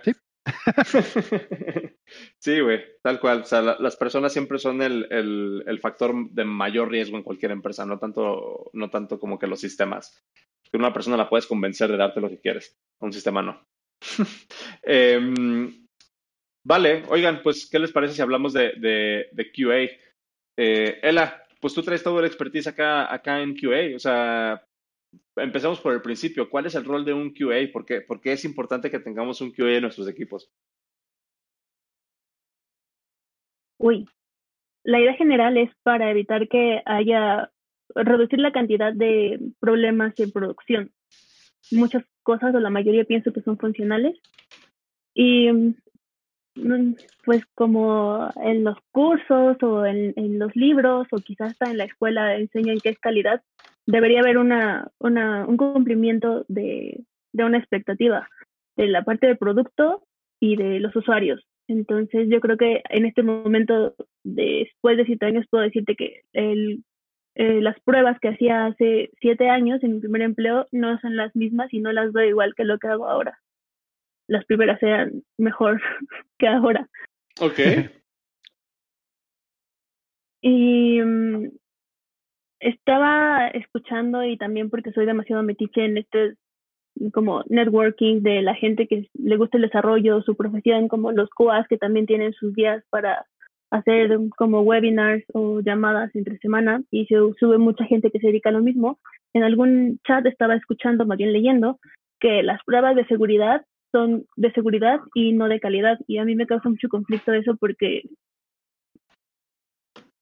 sí. 0.02 0.12
sí, 2.38 2.60
güey, 2.60 2.80
tal 3.02 3.20
cual. 3.20 3.42
O 3.42 3.44
sea, 3.44 3.62
las 3.62 3.96
personas 3.96 4.32
siempre 4.32 4.58
son 4.58 4.82
el, 4.82 5.06
el, 5.10 5.64
el, 5.66 5.80
factor 5.80 6.14
de 6.30 6.44
mayor 6.44 6.90
riesgo 6.90 7.16
en 7.16 7.22
cualquier 7.22 7.52
empresa, 7.52 7.84
no 7.84 7.98
tanto, 7.98 8.70
no 8.72 8.90
tanto 8.90 9.18
como 9.18 9.38
que 9.38 9.46
los 9.46 9.60
sistemas. 9.60 10.22
Que 10.70 10.76
una 10.76 10.92
persona 10.92 11.16
la 11.16 11.28
puedes 11.28 11.46
convencer 11.46 11.90
de 11.90 11.96
darte 11.96 12.20
lo 12.20 12.28
que 12.28 12.40
quieres, 12.40 12.78
un 13.00 13.12
sistema 13.12 13.42
no. 13.42 13.66
eh, 14.82 15.20
vale, 16.64 17.04
oigan, 17.08 17.42
pues, 17.42 17.68
¿qué 17.70 17.78
les 17.78 17.92
parece 17.92 18.14
si 18.14 18.22
hablamos 18.22 18.52
de, 18.52 18.72
de, 18.76 19.28
de 19.32 19.52
QA? 19.52 19.90
Eh, 20.56 21.00
Ela, 21.02 21.44
pues 21.60 21.74
tú 21.74 21.82
traes 21.82 22.02
toda 22.02 22.22
la 22.22 22.26
expertise 22.26 22.68
acá, 22.68 23.12
acá 23.12 23.40
en 23.40 23.54
QA, 23.54 23.96
o 23.96 23.98
sea, 23.98 24.62
empecemos 25.36 25.80
por 25.80 25.92
el 25.94 26.02
principio. 26.02 26.48
¿Cuál 26.48 26.66
es 26.66 26.74
el 26.74 26.84
rol 26.84 27.04
de 27.04 27.12
un 27.12 27.32
QA? 27.32 27.72
¿Por 27.72 27.84
qué, 27.84 28.00
¿Por 28.00 28.20
qué 28.20 28.32
es 28.32 28.44
importante 28.44 28.90
que 28.90 29.00
tengamos 29.00 29.40
un 29.40 29.52
QA 29.52 29.76
en 29.76 29.82
nuestros 29.82 30.08
equipos? 30.08 30.50
Uy, 33.78 34.06
la 34.84 35.00
idea 35.00 35.14
general 35.14 35.56
es 35.56 35.70
para 35.82 36.10
evitar 36.10 36.48
que 36.48 36.82
haya, 36.84 37.50
reducir 37.94 38.38
la 38.38 38.52
cantidad 38.52 38.92
de 38.92 39.40
problemas 39.58 40.18
en 40.20 40.32
producción. 40.32 40.92
Muchas 41.70 42.04
cosas, 42.22 42.54
o 42.54 42.60
la 42.60 42.70
mayoría 42.70 43.04
pienso 43.04 43.32
que 43.32 43.42
son 43.42 43.58
funcionales. 43.58 44.18
Y 45.14 45.50
mm, 45.50 46.94
pues 47.24 47.44
como 47.54 48.30
en 48.42 48.64
los 48.64 48.76
cursos 48.90 49.56
o 49.62 49.86
en, 49.86 50.12
en 50.16 50.38
los 50.38 50.54
libros 50.56 51.06
o 51.10 51.16
quizás 51.18 51.52
hasta 51.52 51.70
en 51.70 51.78
la 51.78 51.84
escuela 51.84 52.36
enseñan 52.36 52.78
qué 52.82 52.90
es 52.90 52.98
calidad, 52.98 53.42
debería 53.90 54.20
haber 54.20 54.38
una, 54.38 54.88
una, 54.98 55.46
un 55.46 55.56
cumplimiento 55.56 56.44
de, 56.48 57.04
de 57.32 57.44
una 57.44 57.58
expectativa 57.58 58.28
de 58.76 58.86
la 58.88 59.04
parte 59.04 59.26
del 59.26 59.38
producto 59.38 60.02
y 60.40 60.56
de 60.56 60.80
los 60.80 60.94
usuarios. 60.96 61.44
Entonces 61.68 62.28
yo 62.30 62.40
creo 62.40 62.56
que 62.56 62.82
en 62.88 63.06
este 63.06 63.22
momento, 63.22 63.94
después 64.24 64.96
de 64.96 65.04
siete 65.04 65.26
años, 65.26 65.46
puedo 65.50 65.62
decirte 65.62 65.94
que 65.94 66.22
el, 66.32 66.82
eh, 67.36 67.60
las 67.60 67.78
pruebas 67.80 68.18
que 68.20 68.28
hacía 68.28 68.66
hace 68.66 69.10
siete 69.20 69.48
años 69.48 69.82
en 69.82 69.94
mi 69.94 70.00
primer 70.00 70.22
empleo 70.22 70.66
no 70.72 70.98
son 71.00 71.16
las 71.16 71.34
mismas 71.36 71.72
y 71.72 71.80
no 71.80 71.92
las 71.92 72.12
veo 72.12 72.28
igual 72.28 72.54
que 72.56 72.64
lo 72.64 72.78
que 72.78 72.88
hago 72.88 73.08
ahora. 73.08 73.38
Las 74.26 74.44
primeras 74.46 74.82
eran 74.82 75.22
mejor 75.38 75.80
que 76.38 76.48
ahora. 76.48 76.88
Ok. 77.40 77.58
y 80.42 81.00
um, 81.02 81.50
estaba 82.60 83.48
escuchando 83.48 84.24
y 84.24 84.36
también 84.36 84.70
porque 84.70 84.92
soy 84.92 85.06
demasiado 85.06 85.42
metiche 85.42 85.84
en 85.84 85.98
este 85.98 86.34
como 87.12 87.42
networking 87.48 88.22
de 88.22 88.42
la 88.42 88.54
gente 88.54 88.86
que 88.86 89.08
le 89.14 89.36
gusta 89.36 89.56
el 89.56 89.62
desarrollo, 89.62 90.22
su 90.22 90.36
profesión, 90.36 90.88
como 90.88 91.12
los 91.12 91.30
QAs 91.30 91.66
que 91.68 91.78
también 91.78 92.06
tienen 92.06 92.32
sus 92.34 92.54
días 92.54 92.84
para 92.90 93.24
hacer 93.70 94.18
como 94.36 94.62
webinars 94.62 95.24
o 95.32 95.60
llamadas 95.60 96.14
entre 96.14 96.38
semana 96.38 96.82
y 96.90 97.06
se 97.06 97.14
sube 97.38 97.58
mucha 97.58 97.84
gente 97.84 98.10
que 98.10 98.18
se 98.18 98.26
dedica 98.26 98.50
a 98.50 98.52
lo 98.52 98.62
mismo. 98.62 98.98
En 99.32 99.44
algún 99.44 99.98
chat 100.06 100.26
estaba 100.26 100.56
escuchando, 100.56 101.06
más 101.06 101.18
bien 101.18 101.32
leyendo, 101.32 101.78
que 102.18 102.42
las 102.42 102.62
pruebas 102.64 102.96
de 102.96 103.06
seguridad 103.06 103.64
son 103.92 104.24
de 104.36 104.52
seguridad 104.52 105.00
y 105.14 105.32
no 105.32 105.48
de 105.48 105.60
calidad. 105.60 105.98
Y 106.06 106.18
a 106.18 106.24
mí 106.24 106.34
me 106.34 106.46
causa 106.46 106.68
mucho 106.68 106.88
conflicto 106.88 107.32
eso 107.32 107.56
porque, 107.56 108.02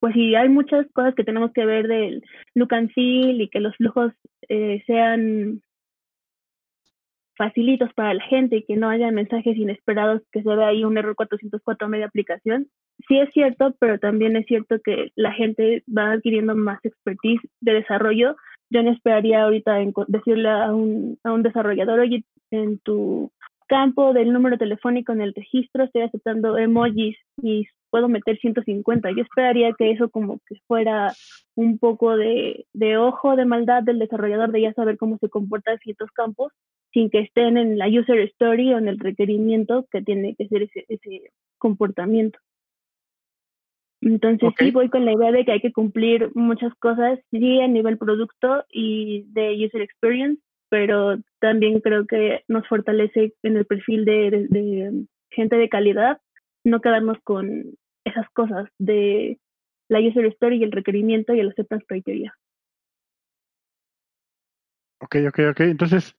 pues 0.00 0.14
sí, 0.14 0.34
hay 0.34 0.48
muchas 0.48 0.86
cosas 0.92 1.14
que 1.14 1.24
tenemos 1.24 1.52
que 1.52 1.64
ver 1.64 1.88
del 1.88 2.22
look 2.54 2.72
and 2.74 2.90
feel 2.92 3.40
y 3.40 3.48
que 3.48 3.60
los 3.60 3.76
flujos 3.76 4.12
eh, 4.48 4.82
sean 4.86 5.60
facilitos 7.36 7.92
para 7.94 8.14
la 8.14 8.24
gente 8.24 8.56
y 8.56 8.64
que 8.64 8.76
no 8.76 8.88
haya 8.90 9.10
mensajes 9.12 9.56
inesperados 9.56 10.22
que 10.32 10.42
se 10.42 10.56
vea 10.56 10.68
ahí 10.68 10.84
un 10.84 10.98
error 10.98 11.14
404 11.14 11.88
media 11.88 12.06
aplicación. 12.06 12.66
Sí 13.06 13.18
es 13.18 13.30
cierto, 13.32 13.74
pero 13.78 13.98
también 13.98 14.36
es 14.36 14.44
cierto 14.46 14.80
que 14.84 15.12
la 15.14 15.32
gente 15.32 15.84
va 15.96 16.12
adquiriendo 16.12 16.56
más 16.56 16.84
expertise 16.84 17.40
de 17.60 17.74
desarrollo. 17.74 18.36
Yo 18.70 18.82
no 18.82 18.90
esperaría 18.90 19.44
ahorita 19.44 19.80
en 19.80 19.92
decirle 20.08 20.48
a 20.48 20.74
un, 20.74 21.16
a 21.22 21.32
un 21.32 21.44
desarrollador, 21.44 22.00
oye, 22.00 22.24
en 22.50 22.80
tu 22.80 23.30
campo 23.68 24.12
del 24.12 24.32
número 24.32 24.58
telefónico 24.58 25.12
en 25.12 25.20
el 25.20 25.34
registro 25.34 25.84
estoy 25.84 26.02
aceptando 26.02 26.58
emojis 26.58 27.16
y 27.42 27.68
puedo 27.90 28.08
meter 28.08 28.38
150. 28.38 29.10
Yo 29.10 29.22
esperaría 29.22 29.72
que 29.76 29.90
eso 29.90 30.10
como 30.10 30.40
que 30.46 30.56
fuera 30.66 31.12
un 31.54 31.78
poco 31.78 32.16
de, 32.16 32.66
de 32.72 32.96
ojo 32.96 33.36
de 33.36 33.44
maldad 33.44 33.82
del 33.82 33.98
desarrollador 33.98 34.52
de 34.52 34.62
ya 34.62 34.72
saber 34.74 34.96
cómo 34.96 35.18
se 35.18 35.28
comporta 35.28 35.72
en 35.72 35.78
ciertos 35.78 36.10
campos 36.12 36.52
sin 36.92 37.10
que 37.10 37.20
estén 37.20 37.56
en 37.58 37.78
la 37.78 37.88
user 37.88 38.18
story 38.20 38.72
o 38.72 38.78
en 38.78 38.88
el 38.88 38.98
requerimiento 38.98 39.86
que 39.90 40.02
tiene 40.02 40.34
que 40.36 40.48
ser 40.48 40.62
ese, 40.62 40.84
ese 40.88 41.30
comportamiento. 41.58 42.38
Entonces 44.00 44.50
sí 44.58 44.70
voy 44.70 44.88
con 44.88 45.04
la 45.04 45.12
idea 45.12 45.32
de 45.32 45.44
que 45.44 45.52
hay 45.52 45.60
que 45.60 45.72
cumplir 45.72 46.30
muchas 46.34 46.72
cosas, 46.76 47.18
sí 47.30 47.60
a 47.60 47.66
nivel 47.66 47.98
producto 47.98 48.64
y 48.70 49.24
de 49.32 49.66
user 49.66 49.82
experience, 49.82 50.40
pero 50.68 51.18
también 51.40 51.80
creo 51.80 52.06
que 52.06 52.44
nos 52.46 52.66
fortalece 52.68 53.34
en 53.42 53.56
el 53.56 53.66
perfil 53.66 54.04
de, 54.04 54.30
de, 54.30 54.46
de 54.48 55.04
gente 55.30 55.56
de 55.56 55.68
calidad 55.68 56.20
no 56.68 56.80
quedarnos 56.80 57.18
con 57.24 57.74
esas 58.04 58.28
cosas 58.30 58.68
de 58.78 59.40
la 59.88 60.00
user 60.00 60.26
story 60.26 60.58
y 60.58 60.64
el 60.64 60.72
requerimiento 60.72 61.34
y 61.34 61.40
el 61.40 61.48
acceptance 61.48 61.86
criteria. 61.86 62.34
Ok, 65.00 65.16
ok, 65.28 65.38
ok. 65.50 65.60
Entonces, 65.60 66.16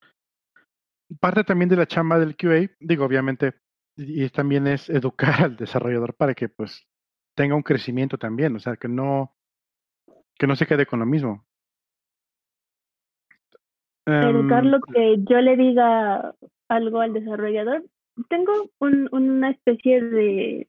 parte 1.20 1.44
también 1.44 1.68
de 1.68 1.76
la 1.76 1.86
chamba 1.86 2.18
del 2.18 2.36
QA, 2.36 2.70
digo, 2.80 3.04
obviamente, 3.04 3.54
y, 3.96 4.28
también 4.30 4.66
es 4.66 4.88
educar 4.88 5.42
al 5.42 5.56
desarrollador 5.56 6.14
para 6.14 6.34
que 6.34 6.48
pues 6.48 6.86
tenga 7.34 7.54
un 7.54 7.62
crecimiento 7.62 8.18
también, 8.18 8.56
o 8.56 8.60
sea, 8.60 8.76
que 8.76 8.88
no, 8.88 9.34
que 10.38 10.46
no 10.46 10.56
se 10.56 10.66
quede 10.66 10.86
con 10.86 11.00
lo 11.00 11.06
mismo. 11.06 11.44
Educar 14.06 14.64
lo 14.64 14.80
que 14.80 15.16
yo 15.18 15.40
le 15.40 15.56
diga 15.56 16.34
algo 16.68 17.00
al 17.00 17.12
desarrollador. 17.12 17.84
Tengo 18.28 18.52
un, 18.78 19.08
una 19.12 19.50
especie 19.50 20.00
de, 20.02 20.68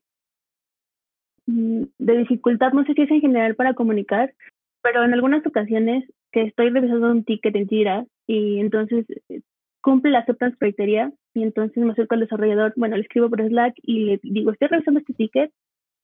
mm, 1.46 1.84
de 1.98 2.18
dificultad, 2.18 2.74
no 2.74 2.86
sé 2.86 2.94
si 2.94 3.02
es 3.02 3.12
en 3.12 3.22
general 3.22 3.56
para 3.56 3.74
comunicar, 3.74 4.34
pero 4.82 5.04
en 5.04 5.14
algunas 5.14 5.46
ocasiones 5.46 6.06
que 6.32 6.44
estoy 6.44 6.70
revisando 6.70 7.12
un 7.12 7.24
ticket 7.24 7.56
en 7.56 7.68
Jira 7.68 8.06
y 8.28 8.60
entonces 8.60 9.06
eh, 9.30 9.42
cumple 9.82 10.12
la 10.12 10.20
acceptance 10.20 10.58
criteria 10.58 11.12
y 11.34 11.44
entonces 11.44 11.84
me 11.84 11.92
acerco 11.92 12.16
al 12.16 12.22
desarrollador, 12.22 12.74
bueno, 12.76 12.96
le 12.96 13.04
escribo 13.04 13.30
por 13.30 13.42
Slack 13.42 13.76
y 13.82 14.06
le 14.06 14.20
digo, 14.24 14.52
estoy 14.52 14.68
revisando 14.68 15.00
este 15.00 15.14
ticket 15.14 15.52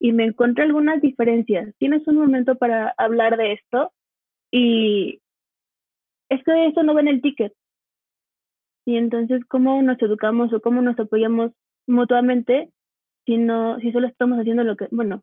y 0.00 0.12
me 0.12 0.24
encontré 0.24 0.64
algunas 0.64 1.00
diferencias. 1.00 1.74
¿Tienes 1.78 2.06
un 2.06 2.16
momento 2.16 2.56
para 2.56 2.94
hablar 2.96 3.36
de 3.36 3.52
esto? 3.54 3.92
Y 4.50 5.20
es 6.28 6.42
que 6.44 6.66
eso 6.66 6.82
no 6.82 6.94
va 6.94 7.00
en 7.00 7.08
el 7.08 7.22
ticket. 7.22 7.52
Y 8.88 8.96
entonces, 8.96 9.42
¿cómo 9.48 9.82
nos 9.82 10.00
educamos 10.00 10.50
o 10.54 10.62
cómo 10.62 10.80
nos 10.80 10.98
apoyamos 10.98 11.52
mutuamente 11.86 12.70
si 13.26 13.36
no, 13.36 13.78
si 13.80 13.92
solo 13.92 14.06
estamos 14.06 14.38
haciendo 14.38 14.64
lo 14.64 14.78
que, 14.78 14.86
bueno, 14.90 15.22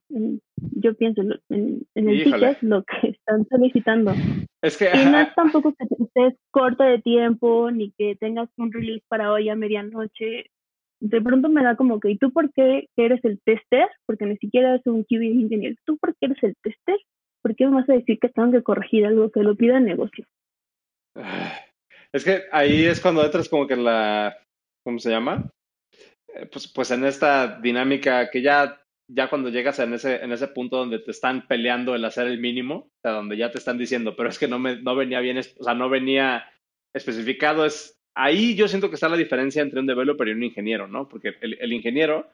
yo 0.60 0.94
pienso 0.94 1.24
en, 1.50 1.82
en 1.96 2.10
el 2.10 2.24
ticket 2.24 2.62
lo 2.62 2.84
que 2.84 3.08
están 3.18 3.48
solicitando. 3.50 4.14
Es 4.62 4.78
que, 4.78 4.86
y 4.94 5.06
no 5.10 5.20
es 5.20 5.34
tampoco 5.34 5.74
que 5.74 5.86
estés 6.04 6.40
corto 6.52 6.84
de 6.84 7.02
tiempo 7.02 7.72
ni 7.72 7.92
que 7.98 8.16
tengas 8.18 8.50
un 8.58 8.72
release 8.72 9.04
para 9.08 9.32
hoy 9.32 9.50
a 9.50 9.56
medianoche. 9.56 10.52
De 11.00 11.22
pronto 11.22 11.50
me 11.50 11.64
da 11.64 11.76
como 11.76 12.00
que, 12.00 12.12
¿y 12.12 12.20
tú 12.20 12.32
por 12.32 12.54
qué 12.54 12.88
eres 12.96 13.26
el 13.26 13.42
tester? 13.44 13.88
Porque 14.06 14.28
ni 14.28 14.38
siquiera 14.38 14.76
es 14.76 14.86
un 14.86 15.06
QB 15.06 15.24
engineer. 15.24 15.76
¿Tú 15.86 15.98
por 15.98 16.16
qué 16.18 16.28
eres 16.28 16.44
el 16.44 16.56
tester? 16.62 17.00
¿Por 17.42 17.56
qué 17.56 17.66
me 17.66 17.78
vas 17.78 17.90
a 17.90 17.94
decir 17.94 18.20
que 18.20 18.30
tengo 18.30 18.52
que 18.52 18.62
corregir 18.62 19.08
algo 19.08 19.32
que 19.32 19.42
lo 19.42 19.56
pida 19.56 19.80
el 19.80 19.86
negocio? 19.86 20.24
Es 22.16 22.24
que 22.24 22.44
ahí 22.54 22.86
es 22.86 23.02
cuando 23.02 23.26
entras 23.26 23.50
como 23.50 23.68
que 23.68 23.74
en 23.74 23.84
la, 23.84 24.38
¿cómo 24.86 25.00
se 25.00 25.10
llama? 25.10 25.52
Eh, 26.34 26.46
pues, 26.50 26.72
pues 26.74 26.90
en 26.92 27.04
esta 27.04 27.60
dinámica 27.60 28.30
que 28.30 28.42
ya, 28.42 28.82
ya 29.12 29.30
cuando 29.30 29.50
llegas 29.50 29.80
en 29.80 29.94
ese, 29.94 30.24
en 30.24 30.32
ese 30.32 30.48
punto 30.48 30.78
donde 30.78 31.00
te 31.00 31.12
están 31.12 31.46
peleando 31.46 31.94
el 31.94 32.06
hacer 32.06 32.28
el 32.28 32.40
mínimo, 32.40 32.76
o 32.76 33.02
sea, 33.02 33.12
donde 33.12 33.36
ya 33.36 33.52
te 33.52 33.58
están 33.58 33.78
diciendo, 33.78 34.16
pero 34.16 34.30
es 34.30 34.40
que 34.40 34.48
no, 34.48 34.60
me, 34.60 34.82
no 34.82 34.96
venía 34.96 35.20
bien, 35.20 35.40
o 35.40 35.64
sea, 35.64 35.74
no 35.74 35.90
venía 35.90 36.50
especificado, 36.96 37.66
es 37.66 37.98
ahí 38.16 38.56
yo 38.56 38.70
siento 38.70 38.88
que 38.88 38.96
está 38.96 39.10
la 39.10 39.18
diferencia 39.18 39.62
entre 39.62 39.82
un 39.82 39.86
developer 39.86 40.30
y 40.30 40.32
un 40.32 40.44
ingeniero, 40.44 40.88
¿no? 40.88 41.10
Porque 41.10 41.36
el, 41.42 41.58
el 41.60 41.74
ingeniero 41.74 42.30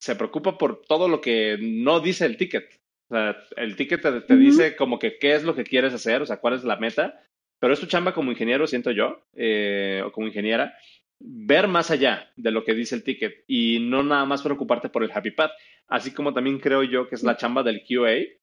se 0.00 0.14
preocupa 0.14 0.56
por 0.56 0.82
todo 0.82 1.08
lo 1.08 1.20
que 1.20 1.58
no 1.60 1.98
dice 1.98 2.26
el 2.26 2.36
ticket. 2.36 2.80
O 3.10 3.16
sea, 3.16 3.36
el 3.56 3.74
ticket 3.74 4.02
te, 4.02 4.20
te 4.20 4.34
uh 4.34 4.36
-huh. 4.36 4.38
dice 4.38 4.76
como 4.76 5.00
que 5.00 5.18
qué 5.18 5.34
es 5.34 5.42
lo 5.42 5.56
que 5.56 5.64
quieres 5.64 5.92
hacer, 5.92 6.22
o 6.22 6.26
sea, 6.26 6.36
cuál 6.36 6.54
es 6.54 6.62
la 6.62 6.76
meta, 6.76 7.20
pero 7.58 7.72
es 7.72 7.80
tu 7.80 7.86
chamba 7.86 8.14
como 8.14 8.32
ingeniero, 8.32 8.66
siento 8.66 8.90
yo, 8.90 9.22
eh, 9.34 10.02
o 10.04 10.12
como 10.12 10.26
ingeniera, 10.26 10.74
ver 11.18 11.68
más 11.68 11.90
allá 11.90 12.30
de 12.36 12.50
lo 12.50 12.64
que 12.64 12.74
dice 12.74 12.94
el 12.94 13.02
ticket 13.02 13.44
y 13.46 13.78
no 13.80 14.02
nada 14.02 14.24
más 14.24 14.42
preocuparte 14.42 14.88
por 14.88 15.02
el 15.02 15.12
happy 15.12 15.30
path, 15.30 15.52
así 15.88 16.12
como 16.12 16.34
también 16.34 16.58
creo 16.58 16.82
yo 16.82 17.08
que 17.08 17.14
es 17.14 17.22
la 17.22 17.36
chamba 17.36 17.62
del 17.62 17.82
QA, 17.86 18.38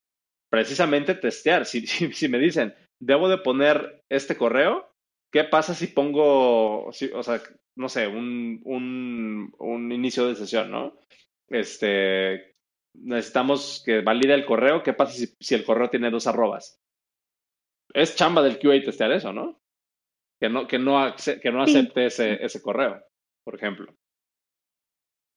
precisamente 0.50 1.14
testear. 1.14 1.66
Si, 1.66 1.86
si, 1.86 2.12
si 2.12 2.28
me 2.28 2.38
dicen, 2.38 2.74
debo 2.98 3.28
de 3.28 3.38
poner 3.38 4.04
este 4.08 4.36
correo, 4.36 4.92
¿qué 5.30 5.44
pasa 5.44 5.74
si 5.74 5.88
pongo, 5.88 6.90
si, 6.92 7.06
o 7.06 7.22
sea, 7.22 7.40
no 7.76 7.88
sé, 7.88 8.06
un, 8.06 8.60
un, 8.64 9.52
un 9.58 9.92
inicio 9.92 10.28
de 10.28 10.36
sesión, 10.36 10.70
¿no? 10.70 10.98
Este, 11.48 12.54
necesitamos 12.94 13.82
que 13.84 14.00
valide 14.00 14.34
el 14.34 14.46
correo, 14.46 14.82
¿qué 14.82 14.92
pasa 14.92 15.12
si, 15.12 15.26
si 15.40 15.54
el 15.54 15.64
correo 15.64 15.90
tiene 15.90 16.10
dos 16.10 16.26
arrobas? 16.26 16.80
Es 17.94 18.16
chamba 18.16 18.42
del 18.42 18.58
QA 18.58 18.82
testear 18.84 19.12
eso, 19.12 19.32
¿no? 19.32 19.64
que 20.44 20.50
no, 20.50 20.66
que 20.66 20.78
no, 20.78 21.14
que 21.42 21.52
no 21.52 21.62
acepte 21.62 22.10
sí. 22.10 22.22
ese, 22.22 22.44
ese 22.44 22.60
correo, 22.60 23.02
por 23.44 23.54
ejemplo. 23.54 23.92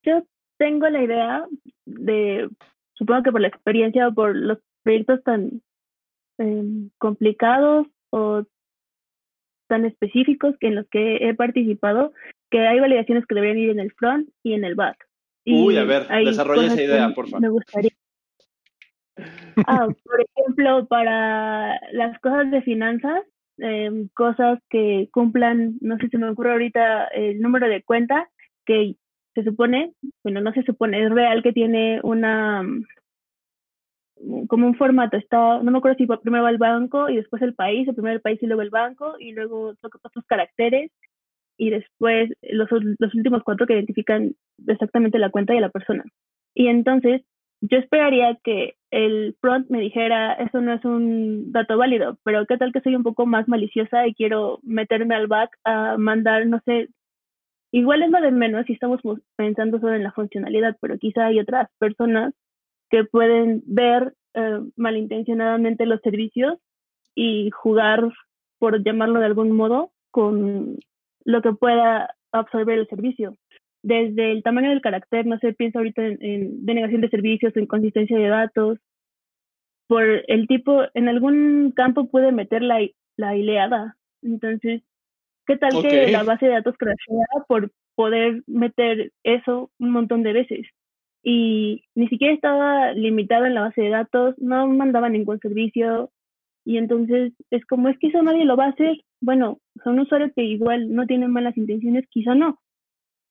Yo 0.03 0.23
tengo 0.57 0.89
la 0.89 1.01
idea 1.01 1.45
de, 1.85 2.49
supongo 2.93 3.23
que 3.23 3.31
por 3.31 3.41
la 3.41 3.47
experiencia 3.47 4.07
o 4.09 4.13
por 4.13 4.35
los 4.35 4.59
proyectos 4.83 5.23
tan 5.23 5.61
em, 6.39 6.89
complicados 6.97 7.87
o 8.11 8.43
tan 9.69 9.85
específicos 9.85 10.55
en 10.59 10.75
los 10.75 10.87
que 10.89 11.17
he 11.17 11.33
participado 11.33 12.13
que 12.49 12.67
hay 12.67 12.79
validaciones 12.79 13.25
que 13.25 13.35
deberían 13.35 13.59
ir 13.59 13.69
en 13.69 13.79
el 13.79 13.93
front 13.93 14.29
y 14.43 14.53
en 14.53 14.63
el 14.63 14.75
back. 14.75 15.07
Uy, 15.45 15.77
a 15.77 15.85
ver, 15.85 16.07
desarrolla 16.07 16.67
esa 16.67 16.81
idea, 16.81 17.13
por 17.13 17.27
favor. 17.29 17.41
Me 17.41 17.49
gustaría. 17.49 17.91
Ah, 19.65 19.87
por 20.03 20.21
ejemplo, 20.21 20.87
para 20.87 21.79
las 21.91 22.19
cosas 22.19 22.51
de 22.51 22.61
finanzas, 22.61 23.23
em, 23.57 24.07
cosas 24.13 24.59
que 24.69 25.09
cumplan, 25.11 25.77
no 25.81 25.97
sé 25.97 26.09
si 26.09 26.17
me 26.17 26.29
ocurre 26.29 26.51
ahorita 26.51 27.05
el 27.07 27.41
número 27.41 27.67
de 27.67 27.83
cuenta, 27.83 28.29
que 28.65 28.95
se 29.33 29.43
supone, 29.43 29.93
bueno, 30.23 30.41
no 30.41 30.51
se 30.53 30.63
supone, 30.63 31.03
es 31.03 31.09
real 31.11 31.41
que 31.43 31.53
tiene 31.53 31.99
una, 32.03 32.63
como 34.47 34.67
un 34.67 34.75
formato, 34.75 35.17
está, 35.17 35.61
no 35.61 35.71
me 35.71 35.77
acuerdo 35.77 35.97
si 35.97 36.07
primero 36.21 36.43
va 36.43 36.49
el 36.49 36.57
banco 36.57 37.09
y 37.09 37.17
después 37.17 37.41
el 37.41 37.53
país, 37.53 37.87
el 37.87 38.21
país 38.21 38.41
y 38.41 38.47
luego 38.47 38.61
el 38.61 38.69
banco, 38.69 39.15
y 39.19 39.31
luego 39.33 39.73
otros 39.81 40.25
caracteres, 40.27 40.91
y 41.57 41.69
después 41.71 42.31
los, 42.41 42.69
los 42.99 43.15
últimos 43.15 43.43
cuatro 43.43 43.65
que 43.65 43.73
identifican 43.73 44.33
exactamente 44.67 45.19
la 45.19 45.31
cuenta 45.31 45.53
de 45.53 45.61
la 45.61 45.69
persona. 45.69 46.03
Y 46.53 46.67
entonces, 46.67 47.21
yo 47.61 47.77
esperaría 47.77 48.37
que 48.43 48.75
el 48.91 49.35
front 49.41 49.69
me 49.69 49.79
dijera, 49.79 50.33
eso 50.33 50.61
no 50.61 50.73
es 50.73 50.85
un 50.85 51.51
dato 51.51 51.77
válido, 51.77 52.17
pero 52.23 52.45
qué 52.45 52.57
tal 52.57 52.71
que 52.71 52.81
soy 52.81 52.95
un 52.95 53.03
poco 53.03 53.25
más 53.25 53.47
maliciosa 53.47 54.07
y 54.07 54.13
quiero 54.13 54.59
meterme 54.63 55.15
al 55.15 55.27
back 55.27 55.57
a 55.63 55.97
mandar, 55.97 56.47
no 56.47 56.61
sé, 56.65 56.89
Igual 57.71 58.01
es 58.01 58.11
lo 58.11 58.21
de 58.21 58.31
menos 58.31 58.65
si 58.65 58.73
estamos 58.73 59.01
pensando 59.35 59.79
solo 59.79 59.93
en 59.93 60.03
la 60.03 60.13
funcionalidad, 60.13 60.77
pero 60.79 60.97
quizá 60.97 61.27
hay 61.27 61.39
otras 61.39 61.69
personas 61.79 62.33
que 62.89 63.03
pueden 63.03 63.61
ver 63.65 64.13
eh, 64.33 64.59
malintencionadamente 64.77 65.85
los 65.85 65.99
servicios 66.01 66.57
y 67.13 67.49
jugar, 67.51 68.09
por 68.59 68.83
llamarlo 68.83 69.19
de 69.19 69.25
algún 69.25 69.51
modo, 69.51 69.91
con 70.11 70.77
lo 71.25 71.41
que 71.41 71.51
pueda 71.53 72.15
absorber 72.31 72.79
el 72.79 72.87
servicio. 72.87 73.35
Desde 73.83 74.31
el 74.31 74.43
tamaño 74.43 74.69
del 74.69 74.81
carácter, 74.81 75.25
no 75.25 75.37
se 75.39 75.53
piensa 75.53 75.79
ahorita 75.79 76.05
en, 76.05 76.65
denegación 76.65 77.01
de 77.01 77.09
servicios 77.09 77.53
o 77.55 77.59
inconsistencia 77.59 78.17
de 78.17 78.27
datos. 78.27 78.79
Por 79.87 80.03
el 80.27 80.47
tipo, 80.47 80.83
en 80.93 81.07
algún 81.07 81.71
campo 81.75 82.09
puede 82.09 82.31
meter 82.31 82.61
la, 82.61 82.79
la 83.15 83.35
ileada. 83.35 83.95
Entonces, 84.21 84.81
¿Qué 85.47 85.55
tal 85.55 85.81
que 85.81 86.11
la 86.11 86.23
base 86.23 86.45
de 86.45 86.51
datos 86.51 86.75
crashea 86.77 87.25
por 87.47 87.71
poder 87.95 88.43
meter 88.47 89.13
eso 89.23 89.71
un 89.79 89.91
montón 89.91 90.21
de 90.21 90.33
veces? 90.33 90.67
Y 91.23 91.85
ni 91.95 92.09
siquiera 92.09 92.33
estaba 92.33 92.91
limitado 92.91 93.45
en 93.45 93.55
la 93.55 93.61
base 93.61 93.81
de 93.81 93.89
datos, 93.89 94.35
no 94.39 94.67
mandaba 94.67 95.07
ningún 95.07 95.39
servicio. 95.39 96.11
Y 96.65 96.77
entonces 96.77 97.31
es 97.49 97.65
como, 97.65 97.87
es 97.87 97.97
que 97.97 98.07
eso 98.07 98.21
nadie 98.21 98.43
lo 98.43 98.57
va 98.57 98.65
a 98.65 98.69
hacer. 98.71 98.97
Bueno, 99.21 99.59
son 99.85 99.99
usuarios 99.99 100.31
que 100.35 100.43
igual 100.43 100.93
no 100.93 101.07
tienen 101.07 101.31
malas 101.31 101.55
intenciones, 101.55 102.05
quizá 102.09 102.35
no. 102.35 102.59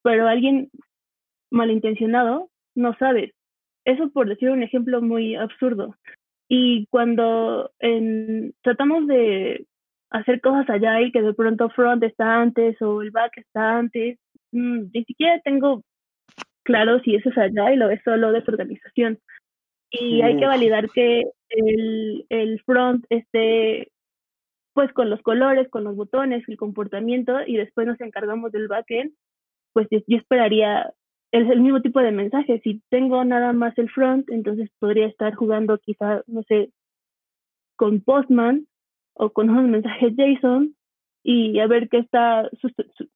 Pero 0.03 0.27
alguien 0.27 0.69
malintencionado 1.51 2.49
no 2.75 2.95
sabe. 2.97 3.33
Eso 3.85 4.09
por 4.11 4.27
decir 4.27 4.49
un 4.49 4.63
ejemplo 4.63 5.01
muy 5.01 5.35
absurdo. 5.35 5.95
Y 6.49 6.87
cuando 6.87 7.71
tratamos 8.61 9.07
de 9.07 9.65
hacer 10.09 10.41
cosas 10.41 10.69
allá 10.69 11.01
y 11.01 11.11
que 11.11 11.21
de 11.21 11.33
pronto 11.33 11.69
front 11.69 12.03
está 12.03 12.41
antes 12.41 12.81
o 12.81 13.01
el 13.01 13.11
back 13.11 13.37
está 13.37 13.77
antes. 13.77 14.17
Mm, 14.51 14.85
ni 14.93 15.03
siquiera 15.03 15.39
tengo 15.41 15.83
claro 16.63 16.99
si 17.01 17.15
eso 17.15 17.29
es 17.29 17.37
allá 17.37 17.73
y 17.73 17.77
lo 17.77 17.89
es 17.89 18.01
solo 18.03 18.31
desorganización. 18.31 19.19
Y 19.89 20.21
hay 20.21 20.37
que 20.37 20.45
validar 20.45 20.89
que 20.89 21.23
el, 21.49 22.25
el 22.29 22.61
front 22.63 23.05
esté 23.09 23.89
pues 24.73 24.91
con 24.93 25.09
los 25.09 25.21
colores, 25.21 25.69
con 25.69 25.83
los 25.83 25.95
botones, 25.95 26.43
el 26.47 26.57
comportamiento 26.57 27.39
y 27.47 27.57
después 27.57 27.87
nos 27.87 27.99
encargamos 27.99 28.51
del 28.51 28.67
backend, 28.67 29.11
pues 29.77 29.87
yo 29.91 30.17
esperaría 30.17 30.91
es 31.31 31.47
el 31.47 31.61
mismo 31.61 31.83
tipo 31.83 31.99
de 31.99 32.11
mensaje. 32.11 32.59
Si 32.63 32.81
tengo 32.89 33.23
nada 33.23 33.53
más 33.53 33.77
el 33.77 33.91
front, 33.91 34.27
entonces 34.31 34.71
podría 34.79 35.05
estar 35.05 35.35
jugando 35.35 35.77
quizá, 35.77 36.23
no 36.25 36.41
sé, 36.47 36.71
con 37.75 38.01
Postman 38.01 38.65
o 39.13 39.29
con 39.29 39.51
unos 39.51 39.69
mensajes 39.69 40.15
JSON 40.17 40.75
y 41.21 41.59
a 41.59 41.67
ver 41.67 41.89
qué 41.89 41.99
está 41.99 42.49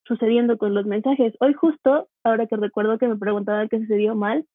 sucediendo 0.05 0.59
con 0.59 0.75
los 0.75 0.85
mensajes. 0.85 1.33
Hoy 1.39 1.55
justo, 1.55 2.09
ahora 2.23 2.45
que 2.45 2.57
recuerdo 2.57 2.99
que 2.99 3.07
me 3.07 3.17
preguntaban 3.17 3.67
qué 3.67 3.79
sucedió 3.79 4.13
mal, 4.13 4.45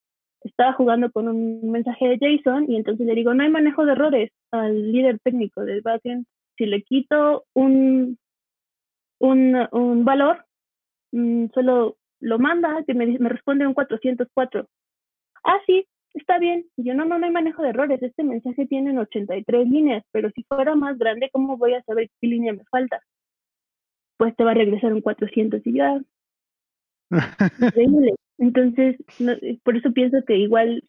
estaba 0.42 0.74
jugando 0.74 1.10
con 1.10 1.26
un 1.26 1.72
mensaje 1.72 2.06
de 2.06 2.18
JSON 2.18 2.70
y 2.70 2.76
entonces 2.76 3.04
le 3.04 3.16
digo, 3.16 3.34
no 3.34 3.42
hay 3.42 3.50
manejo 3.50 3.84
de 3.84 3.92
errores 3.94 4.30
al 4.52 4.92
líder 4.92 5.18
técnico 5.24 5.64
del 5.64 5.80
backend. 5.80 6.24
Si 6.56 6.66
le 6.66 6.82
quito 6.82 7.46
un, 7.52 8.16
un, 9.18 9.66
un 9.72 10.04
valor, 10.04 10.45
mm, 11.16 11.46
solo 11.54 11.96
lo 12.20 12.38
manda, 12.38 12.84
que 12.86 12.94
me, 12.94 13.06
me 13.18 13.28
responde 13.28 13.66
un 13.66 13.74
404. 13.74 14.68
Ah, 15.44 15.58
sí, 15.66 15.86
está 16.14 16.38
bien. 16.38 16.66
yo, 16.76 16.94
no, 16.94 17.04
no, 17.04 17.18
no 17.18 17.26
hay 17.26 17.32
manejo 17.32 17.62
de 17.62 17.70
errores. 17.70 18.02
Este 18.02 18.24
mensaje 18.24 18.66
tiene 18.66 18.98
83 18.98 19.68
líneas, 19.68 20.02
pero 20.12 20.30
si 20.30 20.44
fuera 20.44 20.74
más 20.74 20.98
grande, 20.98 21.30
¿cómo 21.32 21.56
voy 21.56 21.74
a 21.74 21.82
saber 21.82 22.10
qué 22.20 22.26
línea 22.26 22.52
me 22.52 22.64
falta? 22.70 23.00
Pues 24.16 24.34
te 24.36 24.44
va 24.44 24.52
a 24.52 24.54
regresar 24.54 24.92
un 24.92 25.02
400 25.02 25.60
y 25.66 25.72
ya. 25.74 26.00
Increíble. 27.60 28.14
Entonces, 28.38 28.96
por 29.62 29.76
eso 29.76 29.92
pienso 29.92 30.18
que 30.26 30.36
igual 30.36 30.82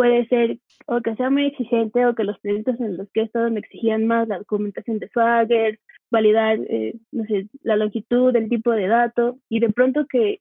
puede 0.00 0.26
ser 0.28 0.58
o 0.86 1.02
que 1.02 1.14
sea 1.16 1.28
muy 1.28 1.44
exigente 1.44 2.06
o 2.06 2.14
que 2.14 2.24
los 2.24 2.38
proyectos 2.38 2.80
en 2.80 2.96
los 2.96 3.10
que 3.10 3.20
he 3.20 3.24
estado 3.24 3.50
me 3.50 3.60
exigían 3.60 4.06
más 4.06 4.26
la 4.28 4.38
documentación 4.38 4.98
de 4.98 5.10
Swagger, 5.10 5.78
validar, 6.10 6.58
eh, 6.70 6.94
no 7.12 7.24
sé, 7.26 7.48
la 7.64 7.76
longitud, 7.76 8.34
el 8.34 8.48
tipo 8.48 8.70
de 8.70 8.86
dato, 8.86 9.36
y 9.50 9.60
de 9.60 9.68
pronto 9.68 10.06
que 10.06 10.40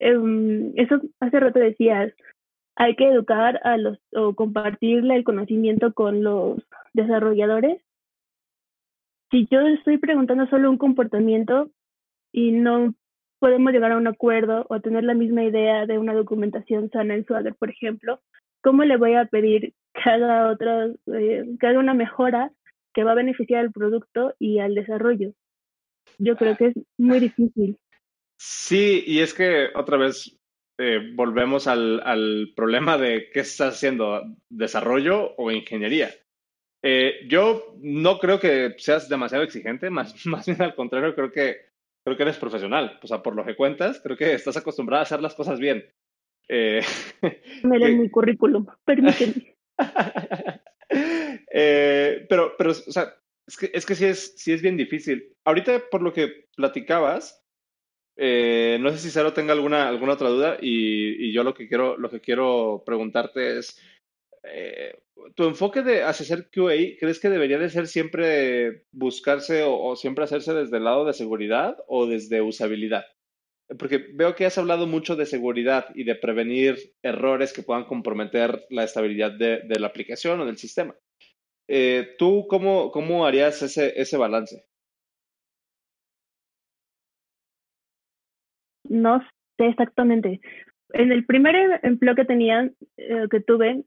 em, 0.00 0.74
eso 0.76 1.00
hace 1.18 1.40
rato 1.40 1.58
decías, 1.58 2.12
hay 2.76 2.94
que 2.94 3.08
educar 3.08 3.58
a 3.64 3.78
los 3.78 3.98
o 4.12 4.34
compartirle 4.34 5.16
el 5.16 5.24
conocimiento 5.24 5.94
con 5.94 6.22
los 6.22 6.58
desarrolladores. 6.92 7.80
Si 9.30 9.48
yo 9.50 9.60
estoy 9.60 9.96
preguntando 9.96 10.46
solo 10.48 10.68
un 10.68 10.76
comportamiento 10.76 11.70
y 12.32 12.52
no 12.52 12.94
podemos 13.38 13.72
llegar 13.72 13.92
a 13.92 13.96
un 13.96 14.08
acuerdo 14.08 14.66
o 14.68 14.78
tener 14.80 15.04
la 15.04 15.14
misma 15.14 15.42
idea 15.44 15.86
de 15.86 15.98
una 15.98 16.12
documentación 16.12 16.90
sana 16.90 17.14
en 17.14 17.24
Swagger, 17.24 17.54
por 17.54 17.70
ejemplo, 17.70 18.20
¿cómo 18.62 18.84
le 18.84 18.96
voy 18.96 19.14
a 19.14 19.26
pedir 19.26 19.74
que 19.94 20.10
haga, 20.10 20.56
eh, 21.06 21.44
que 21.58 21.66
haga 21.66 21.78
una 21.78 21.94
mejora 21.94 22.52
que 22.94 23.04
va 23.04 23.12
a 23.12 23.16
beneficiar 23.16 23.60
al 23.60 23.72
producto 23.72 24.34
y 24.38 24.58
al 24.58 24.74
desarrollo? 24.74 25.32
Yo 26.18 26.36
creo 26.36 26.56
que 26.56 26.66
es 26.66 26.74
muy 26.96 27.20
difícil. 27.20 27.76
Sí, 28.38 29.02
y 29.06 29.20
es 29.20 29.34
que 29.34 29.68
otra 29.74 29.96
vez 29.96 30.38
eh, 30.78 31.10
volvemos 31.14 31.66
al, 31.66 32.52
problema 32.54 32.96
de 32.96 33.30
qué 33.32 33.40
estás 33.40 33.74
haciendo, 33.74 34.22
desarrollo 34.48 35.34
o 35.36 35.50
ingeniería. 35.50 36.10
Eh, 36.84 37.26
yo 37.28 37.74
no 37.80 38.20
creo 38.20 38.38
que 38.38 38.76
seas 38.78 39.08
demasiado 39.08 39.42
exigente, 39.42 39.90
más, 39.90 40.24
más 40.26 40.46
bien 40.46 40.62
al 40.62 40.76
contrario, 40.76 41.14
creo 41.14 41.32
que, 41.32 41.56
creo 42.04 42.16
que 42.16 42.22
eres 42.22 42.38
profesional. 42.38 42.98
O 43.02 43.06
sea, 43.08 43.22
por 43.22 43.34
lo 43.34 43.44
que 43.44 43.56
cuentas, 43.56 44.00
creo 44.00 44.16
que 44.16 44.34
estás 44.34 44.56
acostumbrada 44.56 45.00
a 45.00 45.02
hacer 45.02 45.20
las 45.20 45.34
cosas 45.34 45.58
bien. 45.58 45.84
Eh, 46.48 46.80
Me 47.64 47.78
da 47.78 47.88
mi 47.88 48.08
currículum, 48.08 48.66
permíteme. 48.84 49.56
eh, 51.52 52.26
pero, 52.28 52.54
pero, 52.56 52.70
o 52.70 52.74
sea, 52.74 53.14
es 53.46 53.56
que, 53.56 53.70
es 53.72 53.86
que 53.86 53.94
sí, 53.94 54.04
es, 54.04 54.34
sí 54.36 54.52
es 54.52 54.62
bien 54.62 54.76
difícil. 54.76 55.36
Ahorita, 55.44 55.82
por 55.90 56.02
lo 56.02 56.12
que 56.12 56.46
platicabas, 56.56 57.42
eh, 58.20 58.78
no 58.80 58.90
sé 58.90 58.98
si 58.98 59.10
Cero 59.10 59.32
tenga 59.32 59.52
alguna, 59.52 59.88
alguna 59.88 60.14
otra 60.14 60.28
duda 60.28 60.58
y, 60.60 61.32
yo 61.32 61.44
lo 61.44 61.54
que 61.54 61.68
quiero, 61.68 61.96
lo 61.96 62.10
que 62.10 62.20
quiero 62.20 62.82
preguntarte 62.84 63.58
es, 63.58 63.80
eh, 64.42 64.98
¿tu 65.36 65.44
enfoque 65.44 65.82
de 65.82 66.02
hacer 66.02 66.50
QA 66.50 66.98
crees 66.98 67.20
que 67.20 67.30
debería 67.30 67.58
de 67.58 67.70
ser 67.70 67.86
siempre 67.86 68.86
buscarse 68.90 69.62
o, 69.64 69.94
siempre 69.94 70.24
hacerse 70.24 70.52
desde 70.52 70.78
el 70.78 70.84
lado 70.84 71.04
de 71.04 71.12
seguridad 71.12 71.76
o 71.86 72.06
desde 72.06 72.42
usabilidad? 72.42 73.04
Porque 73.76 74.06
veo 74.14 74.34
que 74.34 74.46
has 74.46 74.56
hablado 74.56 74.86
mucho 74.86 75.14
de 75.14 75.26
seguridad 75.26 75.86
y 75.94 76.04
de 76.04 76.14
prevenir 76.14 76.76
errores 77.02 77.52
que 77.52 77.62
puedan 77.62 77.84
comprometer 77.84 78.64
la 78.70 78.84
estabilidad 78.84 79.32
de, 79.32 79.62
la 79.78 79.88
aplicación 79.88 80.40
o 80.40 80.46
del 80.46 80.56
sistema. 80.56 80.94
Eh, 81.68 82.14
¿Tú 82.18 82.46
cómo, 82.48 82.90
cómo 82.90 83.26
harías 83.26 83.60
ese, 83.60 83.92
ese 84.00 84.16
balance? 84.16 84.64
No 88.84 89.20
sé 89.58 89.66
exactamente. 89.66 90.40
En 90.90 91.12
el 91.12 91.26
primer 91.26 91.80
empleo 91.82 92.14
que 92.14 92.24
tenía, 92.24 92.70
eh, 92.96 93.26
que 93.30 93.40
tuve, 93.40 93.84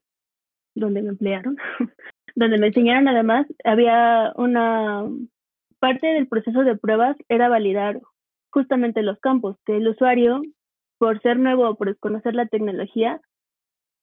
donde 0.75 1.01
me 1.01 1.09
emplearon, 1.09 1.57
donde 2.35 2.57
me 2.59 2.67
enseñaron 2.67 3.07
además, 3.07 3.47
había 3.63 4.31
una 4.35 5.09
parte 5.79 6.07
del 6.07 6.27
proceso 6.27 6.63
de 6.63 6.77
pruebas 6.77 7.17
era 7.27 7.49
validar 7.49 7.99
justamente 8.51 9.01
los 9.01 9.19
campos, 9.19 9.57
que 9.65 9.77
el 9.77 9.87
usuario, 9.87 10.41
por 10.97 11.21
ser 11.21 11.39
nuevo 11.39 11.69
o 11.69 11.75
por 11.75 11.87
desconocer 11.87 12.35
la 12.35 12.47
tecnología, 12.47 13.21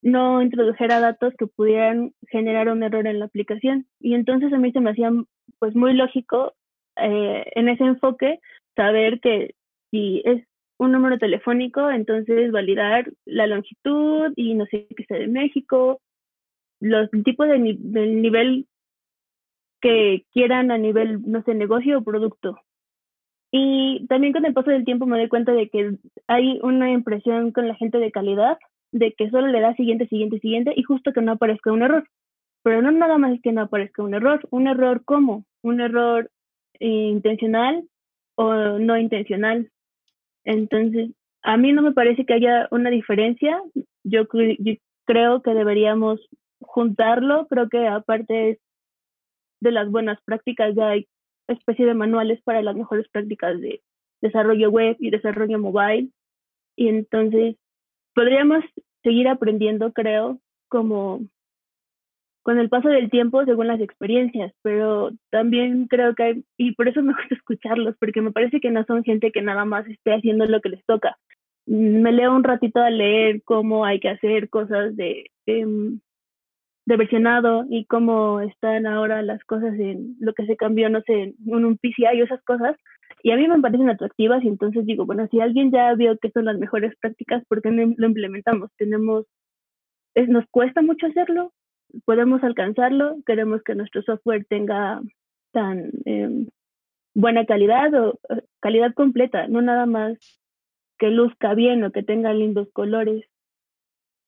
no 0.03 0.42
introdujera 0.42 1.01
datos 1.01 1.34
que 1.38 1.46
pudieran 1.46 2.12
generar 2.28 2.68
un 2.68 2.82
error 2.82 3.07
en 3.07 3.18
la 3.18 3.26
aplicación. 3.26 3.86
Y 4.01 4.14
entonces 4.14 4.53
a 4.53 4.59
mí 4.59 4.72
se 4.72 4.80
me 4.80 4.90
hacía 4.90 5.11
pues 5.59 5.74
muy 5.74 5.94
lógico 5.94 6.55
eh, 6.96 7.44
en 7.55 7.68
ese 7.68 7.84
enfoque 7.84 8.40
saber 8.76 9.20
que 9.20 9.55
si 9.90 10.22
es 10.24 10.44
un 10.78 10.92
número 10.92 11.18
telefónico, 11.18 11.90
entonces 11.90 12.53
validar 12.53 13.11
la 13.24 13.46
longitud 13.46 14.32
y 14.36 14.55
no 14.55 14.66
sé 14.66 14.86
qué 14.96 15.05
sea 15.05 15.18
de 15.18 15.26
México, 15.26 16.01
los 16.80 17.11
tipos 17.24 17.49
de 17.49 17.76
del 17.78 18.22
nivel 18.22 18.66
que 19.80 20.24
quieran 20.32 20.70
a 20.70 20.78
nivel, 20.78 21.22
no 21.26 21.42
sé, 21.42 21.55
negocio 21.55 21.99
o 21.99 22.05
producto. 22.05 22.59
Y 23.51 24.07
también 24.09 24.32
con 24.32 24.44
el 24.44 24.53
paso 24.53 24.70
del 24.70 24.84
tiempo 24.84 25.07
me 25.07 25.18
doy 25.18 25.28
cuenta 25.28 25.53
de 25.53 25.68
que 25.68 25.96
hay 26.26 26.59
una 26.62 26.90
impresión 26.90 27.53
con 27.53 27.66
la 27.66 27.74
gente 27.74 27.99
de 27.99 28.11
calidad 28.11 28.59
de 28.92 29.12
que 29.12 29.30
solo 29.30 29.49
le 29.49 29.61
da 29.61 29.74
siguiente, 29.74 30.07
siguiente, 30.09 30.38
siguiente 30.40 30.72
y 30.76 30.82
justo 30.82 31.12
que 31.12 31.22
no 31.22 31.32
aparezca 31.32 31.72
un 31.72 31.82
error. 31.82 32.07
Pero 32.62 32.82
no 32.82 32.90
nada 32.90 33.18
más 33.18 33.34
es 33.34 33.42
que 33.42 33.53
no 33.53 33.62
aparezca 33.62 34.03
un 34.03 34.14
error. 34.14 34.46
¿Un 34.51 34.66
error 34.66 35.03
cómo? 35.05 35.44
¿Un 35.62 35.80
error 35.80 36.30
intencional 36.80 37.84
o 38.34 38.78
no 38.78 38.99
intencional? 38.99 39.70
Entonces, 40.44 41.11
a 41.42 41.57
mí 41.57 41.72
no 41.72 41.82
me 41.82 41.92
parece 41.92 42.24
que 42.24 42.34
haya 42.34 42.68
una 42.70 42.90
diferencia. 42.90 43.61
Yo, 44.05 44.24
yo 44.59 44.74
creo 45.07 45.42
que 45.42 45.55
deberíamos 45.55 46.20
juntarlo. 46.61 47.46
Creo 47.49 47.68
que 47.68 47.86
aparte 47.86 48.59
de 49.61 49.72
las 49.72 49.90
buenas 49.90 50.20
prácticas 50.24 50.74
ya 50.74 50.90
hay 50.90 51.07
especie 51.49 51.86
de 51.86 51.94
manuales 51.94 52.40
para 52.42 52.62
las 52.62 52.76
mejores 52.76 53.09
prácticas 53.09 53.61
de 53.61 53.82
desarrollo 54.20 54.70
web 54.70 54.96
y 54.99 55.11
desarrollo 55.11 55.59
mobile. 55.59 56.11
Y 56.76 56.88
entonces 56.88 57.57
podríamos 58.14 58.64
seguir 59.03 59.28
aprendiendo, 59.28 59.92
creo, 59.92 60.40
como 60.68 61.20
con 62.42 62.59
el 62.59 62.70
paso 62.70 62.88
del 62.88 63.11
tiempo 63.11 63.44
según 63.44 63.66
las 63.66 63.80
experiencias, 63.80 64.55
pero 64.62 65.11
también 65.30 65.86
creo 65.86 66.14
que 66.14 66.22
hay, 66.22 66.44
y 66.57 66.72
por 66.72 66.88
eso 66.88 67.03
me 67.03 67.12
gusta 67.12 67.34
escucharlos, 67.34 67.94
porque 68.01 68.22
me 68.22 68.32
parece 68.32 68.59
que 68.61 68.70
no 68.70 68.84
son 68.84 69.05
gente 69.05 69.32
que 69.32 69.42
nada 69.42 69.64
más 69.66 69.86
esté 69.86 70.14
haciendo 70.14 70.46
lo 70.46 70.61
que 70.61 70.70
les 70.70 70.84
toca. 70.86 71.18
Me 71.66 72.11
leo 72.11 72.34
un 72.34 72.44
ratito 72.44 72.80
a 72.80 72.88
leer 72.88 73.42
cómo 73.44 73.84
hay 73.84 74.01
que 74.01 74.09
hacer 74.09 74.49
cosas 74.49 74.96
de, 74.96 75.30
em, 75.44 75.96
de 75.96 76.01
versionado 76.97 77.66
y 77.68 77.84
cómo 77.86 78.41
están 78.41 78.86
ahora 78.86 79.22
las 79.22 79.43
cosas 79.45 79.74
en 79.78 80.16
lo 80.20 80.32
que 80.32 80.47
se 80.47 80.57
cambió, 80.57 80.89
no 80.89 81.03
sé, 81.03 81.34
en 81.47 81.64
un 81.64 81.76
PCI 81.76 82.16
y 82.16 82.22
esas 82.22 82.43
cosas, 82.45 82.76
y 83.22 83.30
a 83.30 83.36
mí 83.36 83.49
me 83.49 83.61
parecen 83.61 83.91
atractivas 83.91 84.43
y 84.45 84.49
entonces 84.49 84.86
digo, 84.86 85.05
bueno, 85.05 85.26
si 85.30 85.41
alguien 85.41 85.70
ya 85.70 85.95
vio 85.95 86.16
que 86.18 86.30
son 86.30 86.45
las 86.45 86.59
mejores 86.59 86.95
prácticas, 87.01 87.45
¿por 87.47 87.62
qué 87.62 87.70
no 87.70 87.95
lo 87.97 88.07
implementamos? 88.07 88.70
Tenemos, 88.76 89.26
nos 90.14 90.45
cuesta 90.51 90.82
mucho 90.82 91.07
hacerlo, 91.07 91.53
podemos 92.05 92.43
alcanzarlo, 92.45 93.16
queremos 93.26 93.62
que 93.62 93.74
nuestro 93.74 94.03
software 94.03 94.47
tenga 94.49 95.01
tan 95.53 95.91
em, 96.05 96.47
buena 97.14 97.45
calidad 97.47 97.93
o 97.95 98.18
calidad 98.61 98.95
completa, 98.95 99.49
no 99.49 99.61
nada 99.62 99.86
más 99.86 100.18
que 100.99 101.11
luzca 101.11 101.55
bien 101.55 101.84
o 101.84 101.93
que 101.93 102.03
tenga 102.03 102.32
lindos 102.32 102.68
colores. 102.72 103.24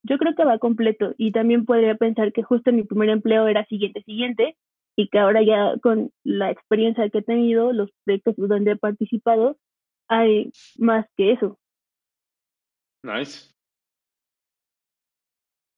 Yo 0.03 0.17
creo 0.17 0.35
que 0.35 0.45
va 0.45 0.57
completo 0.57 1.13
y 1.17 1.31
también 1.31 1.65
podría 1.65 1.95
pensar 1.95 2.33
que 2.33 2.43
justo 2.43 2.71
mi 2.71 2.83
primer 2.83 3.09
empleo 3.09 3.47
era 3.47 3.65
siguiente, 3.65 4.01
siguiente, 4.03 4.57
y 4.95 5.07
que 5.09 5.19
ahora 5.19 5.41
ya 5.43 5.77
con 5.81 6.11
la 6.23 6.51
experiencia 6.51 7.09
que 7.09 7.19
he 7.19 7.23
tenido, 7.23 7.71
los 7.71 7.89
proyectos 8.03 8.35
donde 8.37 8.71
he 8.71 8.75
participado, 8.75 9.57
hay 10.07 10.51
más 10.77 11.05
que 11.15 11.31
eso. 11.31 11.57
Nice. 13.03 13.51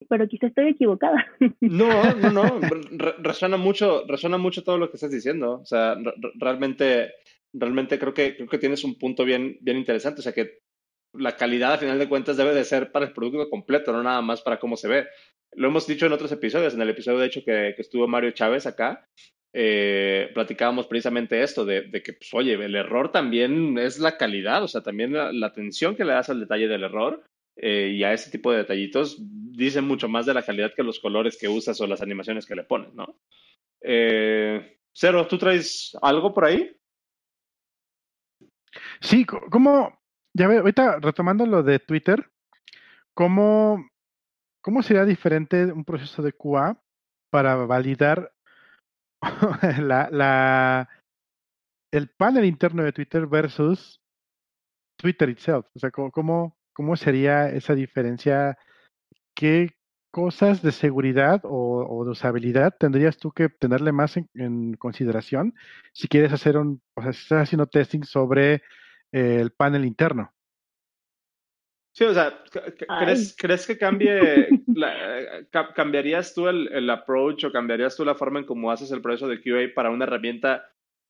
Pero 0.10 0.28
quizá 0.28 0.48
estoy 0.48 0.70
equivocada. 0.70 1.26
No, 1.62 2.14
no, 2.16 2.32
no. 2.32 2.60
resuena 3.20 3.58
mucho, 3.58 4.06
resuena 4.08 4.38
mucho 4.38 4.64
todo 4.64 4.78
lo 4.78 4.90
que 4.90 4.98
estás 4.98 5.12
diciendo. 5.12 5.60
O 5.62 5.66
sea, 5.66 5.96
realmente, 6.36 7.14
realmente 7.54 7.98
creo 7.98 8.14
que 8.14 8.36
creo 8.36 8.48
que 8.48 8.58
tienes 8.58 8.84
un 8.84 8.98
punto 8.98 9.24
bien, 9.24 9.58
bien 9.62 9.78
interesante. 9.78 10.20
O 10.20 10.24
sea 10.24 10.34
que 10.34 10.63
la 11.14 11.36
calidad, 11.36 11.74
a 11.74 11.78
final 11.78 12.00
de 12.00 12.10
cuentas, 12.10 12.38
debe 12.38 12.54
de 12.54 12.64
ser 12.64 12.92
para 12.92 13.06
el 13.06 13.14
producto 13.14 13.50
completo, 13.50 13.92
no 13.92 14.04
nada 14.04 14.22
más 14.22 14.42
para 14.42 14.60
cómo 14.60 14.78
se 14.78 14.88
ve 14.88 15.08
lo 15.56 15.68
hemos 15.68 15.88
dicho 15.88 16.06
en 16.06 16.14
otros 16.14 16.32
episodios, 16.32 16.74
en 16.74 16.82
el 16.82 16.90
episodio 16.90 17.20
de 17.20 17.28
hecho 17.28 17.44
que, 17.44 17.76
estuvo 17.78 18.08
Mario 18.08 18.32
Chávez 18.32 18.66
acá, 18.66 19.08
eh, 19.54 20.32
platicábamos 20.34 20.88
precisamente 20.88 21.42
esto, 21.42 21.66
de, 21.66 21.90
que, 22.04 22.14
pues, 22.14 22.34
oye, 22.34 22.54
el 22.54 22.76
error 22.76 23.12
también 23.12 23.78
es 23.78 24.00
la 24.00 24.18
calidad, 24.18 24.64
o 24.64 24.68
sea, 24.68 24.82
también 24.82 25.14
la, 25.14 25.46
atención 25.46 25.96
que 25.96 26.06
le 26.06 26.14
das 26.14 26.30
al 26.30 26.40
detalle 26.40 26.68
del 26.68 26.84
error 26.84 27.24
eh, 27.56 27.92
y 27.94 28.04
a 28.04 28.14
ese 28.14 28.32
tipo 28.32 28.52
de 28.52 28.60
detallitos 28.60 29.18
dice 29.20 29.82
mucho 29.82 30.10
más 30.10 30.26
de 30.26 30.34
la 30.34 30.44
calidad 30.44 30.74
que 30.76 30.84
los 30.84 31.00
colores 31.00 31.38
que 31.38 31.48
usas 31.48 31.80
o 31.82 31.88
las 31.88 32.02
animaciones 32.02 32.48
que 32.48 32.56
le 32.56 32.64
pones, 32.64 32.94
¿no? 32.94 33.20
Eh, 33.82 34.78
Cero, 34.92 35.28
¿tú 35.28 35.38
traes 35.38 35.96
algo 36.02 36.34
por 36.34 36.46
ahí? 36.46 36.72
Sí, 39.02 39.24
como, 39.26 40.03
ya 40.34 40.48
ve, 40.48 40.58
ahorita 40.58 41.00
retomando 41.00 41.46
lo 41.46 41.64
de 41.64 41.80
Twitter, 41.80 42.30
¿cómo 43.14 43.86
¿Cómo 44.64 44.82
sería 44.82 45.04
diferente 45.04 45.66
un 45.66 45.84
proceso 45.84 46.22
de 46.22 46.32
QA 46.32 46.82
para 47.30 47.56
validar 47.56 48.32
la, 49.82 50.10
la, 50.10 50.90
el 51.92 52.08
panel 52.08 52.46
interno 52.46 52.82
de 52.82 52.94
Twitter 52.94 53.28
versus 53.28 54.00
Twitter 54.98 55.28
itself? 55.28 55.66
O 55.76 55.80
sea, 55.80 55.92
¿cómo, 55.92 56.56
cómo 56.72 56.96
sería 56.96 57.50
esa 57.50 57.76
diferencia? 57.76 58.58
¿Qué 59.36 59.72
cosas 60.12 60.62
de 60.62 60.72
seguridad 60.72 61.42
o, 61.44 62.06
de 62.06 62.12
usabilidad 62.12 62.74
tendrías 62.80 63.18
tú 63.18 63.34
que 63.34 63.50
tenerle 63.50 63.92
más 63.92 64.16
en, 64.16 64.76
consideración 64.76 65.56
si 65.92 66.08
quieres 66.08 66.32
hacer 66.32 66.56
un, 66.56 66.82
o 66.96 67.02
sea, 67.02 67.12
si 67.12 67.24
estás 67.24 67.44
haciendo 67.44 67.68
testing 67.68 68.04
sobre 68.04 68.62
el 69.14 69.52
panel 69.52 69.86
interno? 69.86 70.34
Sí, 71.96 72.06
o 72.06 72.14
sea, 72.14 72.44
¿crees, 72.52 73.36
¿crees 73.38 73.68
que 73.68 73.78
cambie, 73.78 74.50
cambiarías 75.76 76.34
tú 76.34 76.48
el, 76.48 76.68
el, 76.74 76.90
approach 76.90 77.46
o 77.46 77.52
cambiarías 77.52 77.96
tú 77.96 78.04
la 78.04 78.16
forma 78.16 78.40
en 78.40 78.46
cómo 78.46 78.72
haces 78.72 78.92
el 78.92 79.02
proceso 79.02 79.28
de 79.28 79.42
QA 79.42 79.74
para 79.76 79.92
una 79.92 80.06
herramienta 80.06 80.66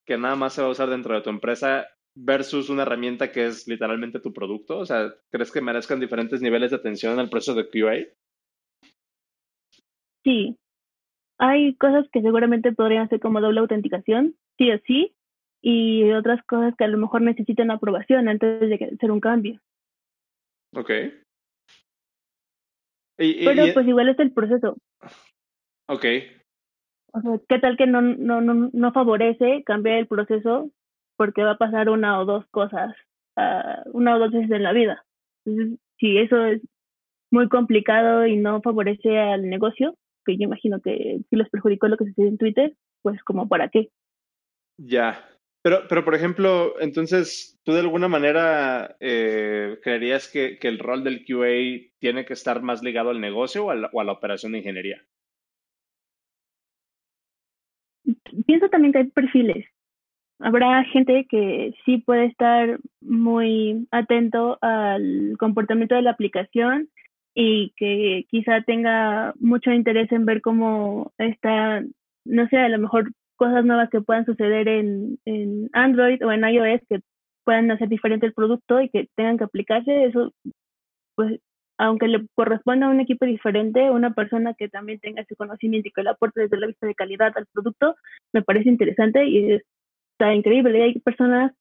que 0.06 0.18
nada 0.18 0.36
más 0.36 0.54
se 0.54 0.62
va 0.62 0.68
a 0.68 0.72
usar 0.72 0.90
dentro 0.90 1.16
de 1.16 1.22
tu 1.22 1.30
empresa 1.30 1.88
versus 2.16 2.70
una 2.70 2.84
herramienta 2.84 3.32
que 3.32 3.46
es 3.46 3.68
literalmente 3.68 4.20
tu 4.20 4.34
producto? 4.34 4.80
O 4.80 4.86
sea, 4.86 5.14
¿crees 5.32 5.52
que 5.52 5.62
merezcan 5.62 6.00
diferentes 6.00 6.42
niveles 6.42 6.72
de 6.72 6.78
atención 6.78 7.14
en 7.14 7.20
el 7.20 7.30
proceso 7.30 7.56
de 7.56 7.70
QA? 7.70 8.06
Sí. 10.24 10.58
Hay 11.40 11.76
cosas 11.76 12.08
que 12.12 12.22
seguramente 12.22 12.72
podrían 12.72 13.10
ser 13.10 13.20
como 13.20 13.42
doble 13.42 13.60
autenticación, 13.60 14.36
sí 14.58 14.72
o 14.72 14.80
sí, 14.86 15.16
y 15.66 16.12
otras 16.12 16.44
cosas 16.46 16.76
que 16.78 16.84
a 16.84 16.90
lo 16.90 16.98
mejor 16.98 17.22
necesitan 17.22 17.72
aprobación 17.72 18.28
antes 18.28 18.60
de 18.60 18.92
hacer 18.94 19.12
un 19.12 19.22
cambio. 19.22 19.62
Ok. 20.76 20.90
Pero 23.16 23.74
pues 23.74 23.88
igual 23.88 24.10
es 24.10 24.20
el 24.20 24.34
proceso. 24.34 24.76
Ok. 25.88 26.06
O 27.14 27.22
sea, 27.22 27.40
¿qué 27.48 27.60
tal 27.60 27.78
que 27.78 27.88
no, 27.88 28.02
no, 28.02 28.42
no, 28.42 28.70
no 28.74 28.92
favorece 28.92 29.64
cambiar 29.66 30.00
el 30.00 30.08
proceso 30.08 30.70
porque 31.16 31.44
va 31.44 31.52
a 31.52 31.58
pasar 31.58 31.90
una 31.90 32.20
o 32.20 32.26
dos 32.26 32.46
cosas, 32.48 32.94
uh, 33.38 33.90
una 33.94 34.18
o 34.18 34.20
dos 34.20 34.32
veces 34.32 34.52
en 34.52 34.64
la 34.64 34.74
vida? 34.74 35.06
Entonces, 35.46 35.80
si 35.98 36.18
eso 36.18 36.46
es 36.46 36.62
muy 37.32 37.48
complicado 37.48 38.28
y 38.28 38.36
no 38.36 38.62
favorece 38.62 39.18
al 39.18 39.50
negocio, 39.50 39.96
que 40.26 40.36
yo 40.36 40.44
imagino 40.44 40.82
que 40.82 41.22
si 41.30 41.36
les 41.38 41.50
perjudicó 41.50 41.88
lo 41.88 41.96
que 41.96 42.06
sucedió 42.06 42.30
en 42.30 42.38
Twitter, 42.38 42.76
pues 43.02 43.24
como 43.24 43.48
para 43.48 43.70
qué. 43.70 43.90
Ya, 44.78 45.24
pero, 45.64 45.88
pero, 45.88 46.04
por 46.04 46.14
ejemplo, 46.14 46.74
entonces, 46.82 47.58
¿tú 47.64 47.72
de 47.72 47.80
alguna 47.80 48.10
manera 48.10 48.98
eh, 49.00 49.80
creerías 49.82 50.30
que, 50.30 50.60
que, 50.60 50.68
el 50.68 50.78
rol 50.78 51.06
del 51.06 51.24
QA 51.26 51.90
tiene 52.00 52.26
que 52.26 52.34
estar 52.34 52.62
más 52.62 52.84
ligado 52.84 53.12
al 53.12 53.22
negocio 53.22 53.66
o 53.66 53.72
a 53.72 53.76
la, 53.76 53.90
o 53.94 54.02
a 54.02 54.04
la 54.04 54.12
operación 54.12 54.52
de 54.52 54.58
ingeniería? 54.58 55.02
Pienso 58.46 58.68
también 58.68 58.92
que 58.92 59.00
hay 59.00 59.06
perfiles. 59.06 59.66
Habrá 60.40 60.84
gente 60.84 61.26
que 61.30 61.74
sí 61.86 62.00
puede 62.00 62.26
estar 62.26 62.78
muy 63.00 63.88
atento 63.92 64.58
al 64.62 65.38
comportamiento 65.40 65.96
de 65.96 66.02
la 66.02 66.12
aplicación 66.12 66.90
y 67.34 67.74
que 67.78 68.26
quizá 68.30 68.62
tenga 68.64 69.34
mucho 69.40 69.72
interés 69.72 70.12
en 70.12 70.26
ver 70.26 70.42
cómo 70.42 71.14
está, 71.18 71.82
no 72.26 72.48
sé, 72.50 72.58
a 72.58 72.68
lo 72.68 72.80
mejor 72.80 73.14
cosas 73.36 73.66
nuevas 73.66 73.90
que 73.90 74.02
puedan 74.02 74.26
suceder 74.26 74.68
en, 74.68 75.20
en 75.26 75.70
Android 75.74 76.24
o 76.26 76.32
en 76.32 76.44
iOS 76.44 76.82
que 76.90 77.00
puedan 77.44 77.72
hacer 77.72 77.90
diferente 77.90 78.26
el 78.26 78.34
producto 78.34 78.82
y 78.82 78.90
que 78.90 79.08
tengan 79.16 79.38
que 79.38 79.44
aplicarse, 79.44 80.06
eso, 80.06 80.34
pues, 81.16 81.40
aunque 81.78 82.08
le 82.08 82.26
corresponda 82.36 82.88
a 82.88 82.90
un 82.90 83.00
equipo 83.00 83.26
diferente, 83.26 83.92
una 83.92 84.14
persona 84.14 84.54
que 84.54 84.70
también 84.70 85.00
tenga 85.00 85.22
ese 85.22 85.36
conocimiento 85.36 85.88
y 85.88 85.92
que 85.92 86.04
le 86.04 86.12
aporte 86.12 86.42
desde 86.42 86.58
la 86.58 86.68
vista 86.68 86.88
de 86.88 86.96
calidad 86.96 87.34
al 87.36 87.48
producto, 87.52 87.96
me 88.32 88.44
parece 88.44 88.70
interesante 88.70 89.26
y 89.26 89.54
está 89.54 90.34
increíble. 90.34 90.80
Y 90.80 90.82
hay 90.82 91.00
personas 91.00 91.52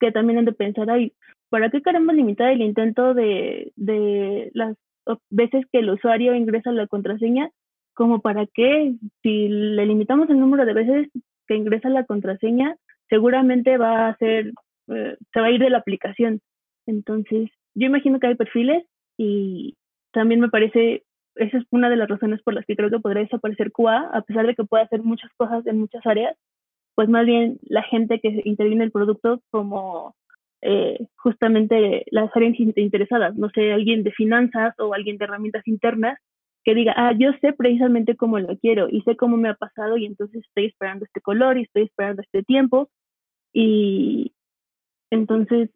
que 0.00 0.12
también 0.12 0.38
han 0.38 0.44
de 0.44 0.52
pensar, 0.52 0.90
ay, 0.90 1.12
¿para 1.50 1.70
qué 1.70 1.82
queremos 1.82 2.14
limitar 2.14 2.50
el 2.50 2.62
intento 2.62 3.14
de, 3.14 3.72
de 3.76 4.50
las 4.54 4.76
veces 5.30 5.64
que 5.72 5.78
el 5.78 5.90
usuario 5.90 6.34
ingresa 6.34 6.72
la 6.72 6.86
contraseña, 6.86 7.50
como 7.96 8.20
para 8.20 8.46
qué, 8.46 8.94
si 9.22 9.48
le 9.48 9.86
limitamos 9.86 10.28
el 10.28 10.38
número 10.38 10.66
de 10.66 10.74
veces 10.74 11.08
que 11.48 11.56
ingresa 11.56 11.88
la 11.88 12.04
contraseña, 12.04 12.76
seguramente 13.08 13.78
va 13.78 14.08
a 14.08 14.16
ser, 14.18 14.52
eh, 14.88 15.16
se 15.32 15.40
va 15.40 15.46
a 15.46 15.50
ir 15.50 15.60
de 15.60 15.70
la 15.70 15.78
aplicación. 15.78 16.40
Entonces, 16.86 17.48
yo 17.74 17.86
imagino 17.86 18.20
que 18.20 18.26
hay 18.26 18.34
perfiles 18.34 18.84
y 19.16 19.76
también 20.12 20.40
me 20.40 20.50
parece, 20.50 21.04
esa 21.36 21.56
es 21.56 21.64
una 21.70 21.88
de 21.88 21.96
las 21.96 22.08
razones 22.08 22.42
por 22.42 22.52
las 22.52 22.66
que 22.66 22.76
creo 22.76 22.90
que 22.90 23.00
podría 23.00 23.22
desaparecer 23.22 23.72
QA, 23.72 24.10
a 24.12 24.20
pesar 24.20 24.46
de 24.46 24.54
que 24.54 24.64
puede 24.64 24.84
hacer 24.84 25.02
muchas 25.02 25.30
cosas 25.38 25.66
en 25.66 25.78
muchas 25.78 26.04
áreas, 26.06 26.36
pues 26.94 27.08
más 27.08 27.24
bien 27.24 27.58
la 27.62 27.82
gente 27.82 28.20
que 28.20 28.42
interviene 28.44 28.84
el 28.84 28.92
producto 28.92 29.40
como 29.50 30.14
eh, 30.60 31.06
justamente 31.16 32.04
las 32.10 32.30
áreas 32.36 32.56
interesadas, 32.58 33.34
no 33.36 33.48
sé, 33.50 33.72
alguien 33.72 34.02
de 34.02 34.12
finanzas 34.12 34.74
o 34.78 34.92
alguien 34.92 35.16
de 35.16 35.24
herramientas 35.24 35.66
internas 35.66 36.18
que 36.66 36.74
diga, 36.74 36.94
ah, 36.96 37.12
yo 37.16 37.30
sé 37.40 37.52
precisamente 37.52 38.16
cómo 38.16 38.40
lo 38.40 38.58
quiero 38.58 38.88
y 38.90 39.00
sé 39.02 39.16
cómo 39.16 39.36
me 39.36 39.48
ha 39.48 39.54
pasado 39.54 39.96
y 39.96 40.04
entonces 40.04 40.42
estoy 40.44 40.66
esperando 40.66 41.04
este 41.04 41.20
color 41.20 41.56
y 41.56 41.62
estoy 41.62 41.84
esperando 41.84 42.22
este 42.22 42.42
tiempo. 42.42 42.90
Y 43.52 44.32
entonces, 45.12 45.70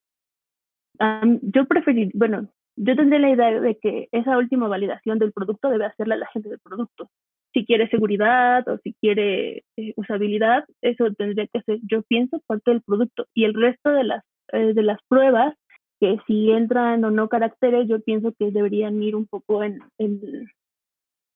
yo 1.42 1.66
preferir, 1.66 2.10
bueno, 2.12 2.48
yo 2.74 2.96
tendría 2.96 3.20
la 3.20 3.30
idea 3.30 3.60
de 3.60 3.78
que 3.78 4.08
esa 4.10 4.36
última 4.36 4.66
validación 4.66 5.20
del 5.20 5.32
producto 5.32 5.70
debe 5.70 5.84
hacerla 5.84 6.16
la 6.16 6.26
gente 6.26 6.48
del 6.48 6.58
producto. 6.58 7.08
Si 7.54 7.64
quiere 7.64 7.88
seguridad 7.88 8.66
o 8.68 8.78
si 8.78 8.94
quiere 8.94 9.62
eh, 9.76 9.92
usabilidad, 9.94 10.64
eso 10.82 11.12
tendría 11.16 11.46
que 11.46 11.62
ser, 11.62 11.78
yo 11.88 12.02
pienso, 12.02 12.40
parte 12.48 12.72
del 12.72 12.82
producto. 12.82 13.26
Y 13.32 13.44
el 13.44 13.54
resto 13.54 13.90
de 13.90 14.04
las, 14.04 14.24
eh, 14.52 14.74
de 14.74 14.82
las 14.82 14.98
pruebas, 15.08 15.54
que 16.00 16.18
si 16.26 16.50
entran 16.50 17.04
o 17.04 17.12
no 17.12 17.28
caracteres, 17.28 17.86
yo 17.88 18.00
pienso 18.00 18.32
que 18.36 18.50
deberían 18.50 19.00
ir 19.00 19.14
un 19.14 19.26
poco 19.26 19.62
en, 19.62 19.78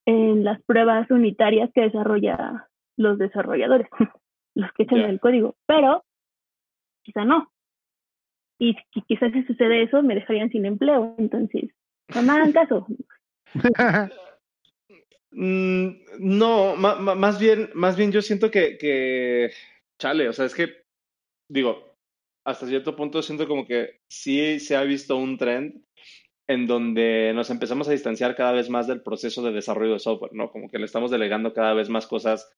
en 0.06 0.44
las 0.44 0.62
pruebas 0.62 1.10
unitarias 1.10 1.70
que 1.74 1.82
desarrolla 1.82 2.68
los 2.96 3.18
desarrolladores, 3.18 3.88
los 4.54 4.72
que 4.72 4.84
echan 4.84 5.00
el 5.00 5.20
código, 5.20 5.56
pero 5.66 6.04
quizá 7.02 7.24
no. 7.24 7.50
Y 8.58 8.76
quizás 9.06 9.32
si 9.32 9.42
sucede 9.44 9.82
eso, 9.82 10.02
me 10.02 10.14
dejarían 10.14 10.50
sin 10.50 10.64
empleo. 10.64 11.14
Entonces, 11.18 11.70
no 12.14 12.22
me 12.22 12.32
hagan 12.32 12.52
caso. 12.52 12.86
Mm, 15.36 15.88
no, 16.20 16.76
más 16.76 17.40
bien, 17.40 17.68
más 17.74 17.96
bien 17.96 18.12
yo 18.12 18.22
siento 18.22 18.52
que, 18.52 18.78
que, 18.78 19.50
chale, 19.98 20.28
o 20.28 20.32
sea, 20.32 20.44
es 20.44 20.54
que, 20.54 20.68
digo, 21.48 21.96
hasta 22.44 22.68
cierto 22.68 22.94
punto 22.94 23.20
siento 23.20 23.48
como 23.48 23.66
que 23.66 24.00
sí 24.06 24.60
se 24.60 24.76
ha 24.76 24.84
visto 24.84 25.16
un 25.16 25.36
trend 25.36 25.82
en 26.46 26.66
donde 26.66 27.32
nos 27.34 27.50
empezamos 27.50 27.88
a 27.88 27.92
distanciar 27.92 28.36
cada 28.36 28.52
vez 28.52 28.68
más 28.68 28.86
del 28.86 29.02
proceso 29.02 29.42
de 29.42 29.52
desarrollo 29.52 29.94
de 29.94 29.98
software, 29.98 30.34
¿no? 30.34 30.50
Como 30.50 30.70
que 30.70 30.78
le 30.78 30.84
estamos 30.84 31.10
delegando 31.10 31.54
cada 31.54 31.74
vez 31.74 31.88
más 31.88 32.06
cosas 32.06 32.52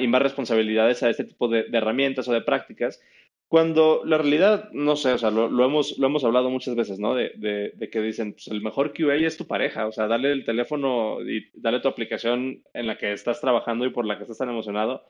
y 0.00 0.06
más 0.08 0.22
responsabilidades 0.22 1.02
a 1.02 1.10
este 1.10 1.24
tipo 1.24 1.48
de, 1.48 1.66
herramientas 1.72 2.28
o 2.28 2.32
de 2.32 2.40
prácticas, 2.40 3.00
cuando 3.48 4.02
la 4.04 4.18
realidad, 4.18 4.70
no 4.72 4.96
sé, 4.96 5.12
o 5.12 5.18
sea, 5.18 5.30
lo, 5.30 5.64
hemos, 5.64 5.98
lo 5.98 6.06
hemos 6.06 6.24
hablado 6.24 6.50
muchas 6.50 6.74
veces, 6.74 6.98
¿no? 6.98 7.14
De, 7.14 7.32
de, 7.36 7.90
que 7.90 8.00
dicen, 8.00 8.32
pues 8.32 8.48
el 8.48 8.62
mejor 8.62 8.92
QA 8.92 9.14
es 9.16 9.36
tu 9.36 9.46
pareja, 9.46 9.86
o 9.86 9.92
sea, 9.92 10.08
dale 10.08 10.32
el 10.32 10.44
teléfono 10.44 11.20
y 11.20 11.50
dale 11.54 11.80
tu 11.80 11.88
aplicación 11.88 12.62
en 12.72 12.86
la 12.86 12.98
que 12.98 13.12
estás 13.12 13.40
trabajando 13.40 13.84
y 13.86 13.90
por 13.90 14.06
la 14.06 14.16
que 14.16 14.22
estás 14.22 14.38
tan 14.38 14.48
emocionado 14.48 15.04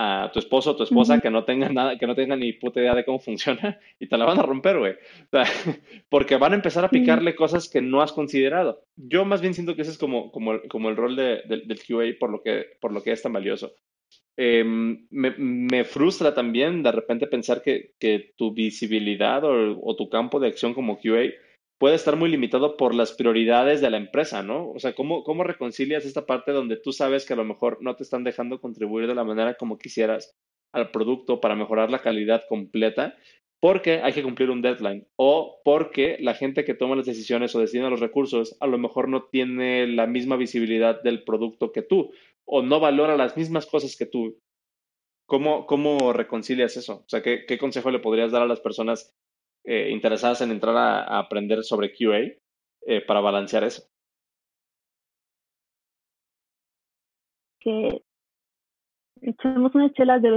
a 0.00 0.30
tu 0.32 0.38
esposo 0.38 0.70
o 0.70 0.76
tu 0.76 0.84
esposa 0.84 1.18
que 1.18 1.28
no 1.28 1.42
tengan 1.42 1.74
nada, 1.74 1.98
que 1.98 2.06
no 2.06 2.14
tengan 2.14 2.38
ni 2.38 2.52
puta 2.52 2.78
idea 2.78 2.94
de 2.94 3.04
cómo 3.04 3.18
funciona 3.18 3.80
y 3.98 4.06
te 4.06 4.16
la 4.16 4.26
van 4.26 4.38
a 4.38 4.42
romper, 4.42 4.78
güey. 4.78 4.94
porque 6.08 6.36
van 6.36 6.52
a 6.52 6.56
empezar 6.56 6.84
a 6.84 6.88
picarle 6.88 7.34
cosas 7.34 7.68
que 7.68 7.82
no 7.82 8.00
has 8.00 8.12
considerado. 8.12 8.84
Yo 8.94 9.24
más 9.24 9.40
bien 9.40 9.54
siento 9.54 9.74
que 9.74 9.82
ese 9.82 9.90
es 9.90 9.98
como, 9.98 10.30
como, 10.30 10.60
como 10.68 10.88
el 10.88 10.94
rol 10.94 11.16
de, 11.16 11.42
del 11.46 11.80
QA 11.80 12.16
por 12.20 12.30
lo, 12.30 12.40
que, 12.42 12.66
por 12.80 12.92
lo 12.92 13.02
que 13.02 13.10
es 13.10 13.22
tan 13.22 13.32
valioso. 13.32 13.72
Em, 14.36 15.08
me, 15.10 15.34
me, 15.36 15.82
frustra 15.82 16.32
también 16.32 16.84
de 16.84 16.92
repente 16.92 17.26
pensar 17.26 17.60
que, 17.60 17.94
que 17.98 18.34
tu 18.36 18.54
visibilidad 18.54 19.42
o, 19.42 19.80
o, 19.82 19.96
tu 19.96 20.08
campo 20.08 20.38
de 20.38 20.46
acción 20.46 20.74
como 20.74 21.00
QA 21.00 21.32
puede 21.78 21.94
estar 21.94 22.16
muy 22.16 22.28
limitado 22.28 22.76
por 22.76 22.94
las 22.94 23.12
prioridades 23.12 23.80
de 23.80 23.90
la 23.90 23.96
empresa, 23.96 24.42
¿no? 24.42 24.70
O 24.70 24.78
sea, 24.80 24.94
¿cómo, 24.94 25.22
¿cómo 25.22 25.44
reconcilias 25.44 26.04
esta 26.04 26.26
parte 26.26 26.52
donde 26.52 26.76
tú 26.76 26.92
sabes 26.92 27.24
que 27.24 27.32
a 27.32 27.36
lo 27.36 27.44
mejor 27.44 27.78
no 27.80 27.94
te 27.96 28.02
están 28.02 28.24
dejando 28.24 28.60
contribuir 28.60 29.06
de 29.06 29.14
la 29.14 29.24
manera 29.24 29.54
como 29.54 29.78
quisieras 29.78 30.36
al 30.72 30.90
producto 30.90 31.40
para 31.40 31.54
mejorar 31.54 31.90
la 31.90 32.00
calidad 32.00 32.42
completa? 32.48 33.16
Porque 33.60 34.00
hay 34.02 34.12
que 34.12 34.22
cumplir 34.22 34.50
un 34.50 34.62
deadline 34.62 35.06
o 35.16 35.60
porque 35.64 36.16
la 36.20 36.34
gente 36.34 36.64
que 36.64 36.74
toma 36.74 36.96
las 36.96 37.06
decisiones 37.06 37.54
o 37.54 37.60
decide 37.60 37.88
los 37.90 38.00
recursos 38.00 38.56
a 38.60 38.66
lo 38.66 38.78
mejor 38.78 39.08
no 39.08 39.24
tiene 39.24 39.86
la 39.86 40.06
misma 40.06 40.36
visibilidad 40.36 41.02
del 41.02 41.24
producto 41.24 41.72
que 41.72 41.82
tú 41.82 42.12
o 42.44 42.62
no 42.62 42.80
valora 42.80 43.16
las 43.16 43.36
mismas 43.36 43.66
cosas 43.66 43.96
que 43.96 44.06
tú. 44.06 44.40
¿Cómo, 45.26 45.66
cómo 45.66 46.12
reconcilias 46.12 46.76
eso? 46.76 47.02
O 47.04 47.08
sea, 47.08 47.22
¿qué, 47.22 47.44
¿qué 47.46 47.58
consejo 47.58 47.90
le 47.90 47.98
podrías 47.98 48.32
dar 48.32 48.42
a 48.42 48.46
las 48.46 48.60
personas 48.60 49.14
eh, 49.64 49.90
interesadas 49.90 50.40
en 50.40 50.50
entrar 50.50 50.76
a, 50.76 51.18
aprender 51.18 51.62
sobre 51.62 51.92
QA 51.92 52.18
eh, 52.86 53.04
para 53.06 53.20
balancear 53.20 53.64
eso? 53.64 53.82
Que 57.60 58.02
echemos 59.20 59.74
unas 59.74 59.92
chelas 59.92 60.22
de 60.22 60.30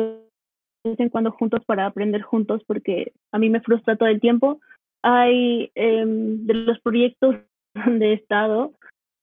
vez 0.83 0.99
en 0.99 1.09
cuando 1.09 1.31
juntos 1.31 1.63
para 1.65 1.85
aprender 1.85 2.21
juntos 2.21 2.63
porque 2.65 3.13
a 3.31 3.37
mí 3.37 3.49
me 3.49 3.61
frustra 3.61 3.95
todo 3.95 4.09
el 4.09 4.19
tiempo. 4.19 4.59
Hay 5.03 5.71
em, 5.75 6.45
de 6.45 6.53
los 6.53 6.79
proyectos 6.81 7.35
de 7.87 8.13
Estado, 8.13 8.73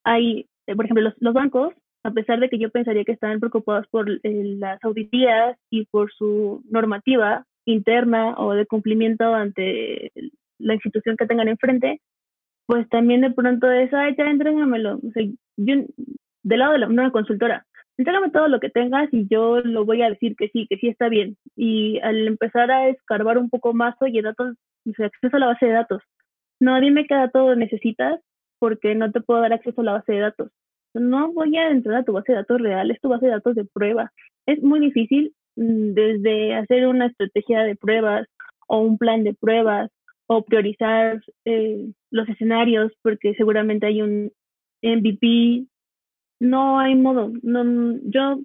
hay, 0.05 0.47
eh, 0.67 0.75
por 0.75 0.85
ejemplo, 0.85 1.03
los, 1.03 1.15
los 1.19 1.35
bancos 1.35 1.75
a 2.05 2.11
pesar 2.11 2.41
de 2.41 2.49
que 2.49 2.59
yo 2.59 2.71
pensaría 2.71 3.05
que 3.05 3.13
están 3.13 3.41
preocupados 3.41 3.87
por 3.89 4.09
las 4.23 4.83
auditorías 4.85 5.59
y 5.71 5.85
por 5.87 6.13
su 6.13 6.63
normativa, 6.71 7.45
interna 7.73 8.35
o 8.39 8.55
de 8.55 8.67
cumplimiento 8.67 9.35
ante 9.35 10.13
la 10.59 10.75
institución 10.75 11.17
que 11.17 11.27
tengan 11.27 11.49
enfrente, 11.49 12.01
pues 12.67 12.89
también 12.89 13.21
de 13.23 13.31
pronto 13.31 13.71
es, 13.71 13.93
ay, 13.95 14.15
ya 14.17 14.31
entrégamelo. 14.31 14.97
O 14.97 15.11
del 15.57 16.59
lado 16.59 16.73
de 16.73 16.79
la, 16.79 16.87
una 16.89 17.11
consultora, 17.11 17.67
entrégame 17.99 18.31
todo 18.31 18.49
lo 18.49 18.61
que 18.61 18.71
tengas 18.71 19.09
y 19.13 19.27
yo 19.29 19.61
lo 19.61 19.85
voy 19.85 20.03
a 20.03 20.11
decir 20.11 20.35
que 20.37 20.49
sí, 20.49 20.67
que 20.69 20.77
sí 20.79 20.89
está 20.89 21.09
bien. 21.09 21.37
Y 21.57 21.99
al 22.01 22.27
empezar 22.27 22.71
a 22.71 22.89
escarbar 22.89 23.39
un 23.39 23.51
poco 23.51 23.75
más, 23.75 23.95
oye, 24.01 24.23
datos, 24.23 24.57
acceso 24.87 25.37
a 25.37 25.41
la 25.41 25.47
base 25.47 25.67
de 25.67 25.73
datos. 25.73 26.03
No, 26.61 26.81
dime 26.81 27.07
qué 27.07 27.15
datos 27.15 27.57
necesitas 27.57 28.21
porque 28.59 28.95
no 28.95 29.13
te 29.13 29.21
puedo 29.21 29.41
dar 29.41 29.53
acceso 29.53 29.81
a 29.83 29.85
la 29.85 29.93
base 29.93 30.13
de 30.13 30.21
datos. 30.21 30.51
No 30.95 31.33
voy 31.33 31.57
a 31.57 31.71
entrar 31.71 31.97
a 31.97 32.05
tu 32.05 32.13
base 32.13 32.33
de 32.33 32.39
datos 32.39 32.61
real, 32.61 32.91
es 32.91 33.01
tu 33.01 33.09
base 33.09 33.27
de 33.27 33.33
datos 33.33 33.55
de 33.55 33.65
prueba. 33.65 34.13
Es 34.47 34.63
muy 34.63 34.81
difícil 34.81 35.35
desde 35.59 36.55
hacer 36.55 36.87
una 36.87 37.07
estrategia 37.07 37.63
de 37.63 37.75
pruebas 37.75 38.29
o 38.69 38.79
un 38.81 38.97
plan 38.97 39.25
de 39.25 39.35
pruebas 39.35 39.91
o 40.27 40.45
priorizar 40.45 41.21
eh, 41.45 41.91
los 42.11 42.29
escenarios 42.29 42.93
porque 43.03 43.35
seguramente 43.35 43.87
hay 43.87 44.03
un 44.03 44.31
MVP. 44.83 45.67
No 46.41 46.79
hay 46.79 46.95
modo. 46.95 47.33
No, 47.43 47.99
yo 48.05 48.39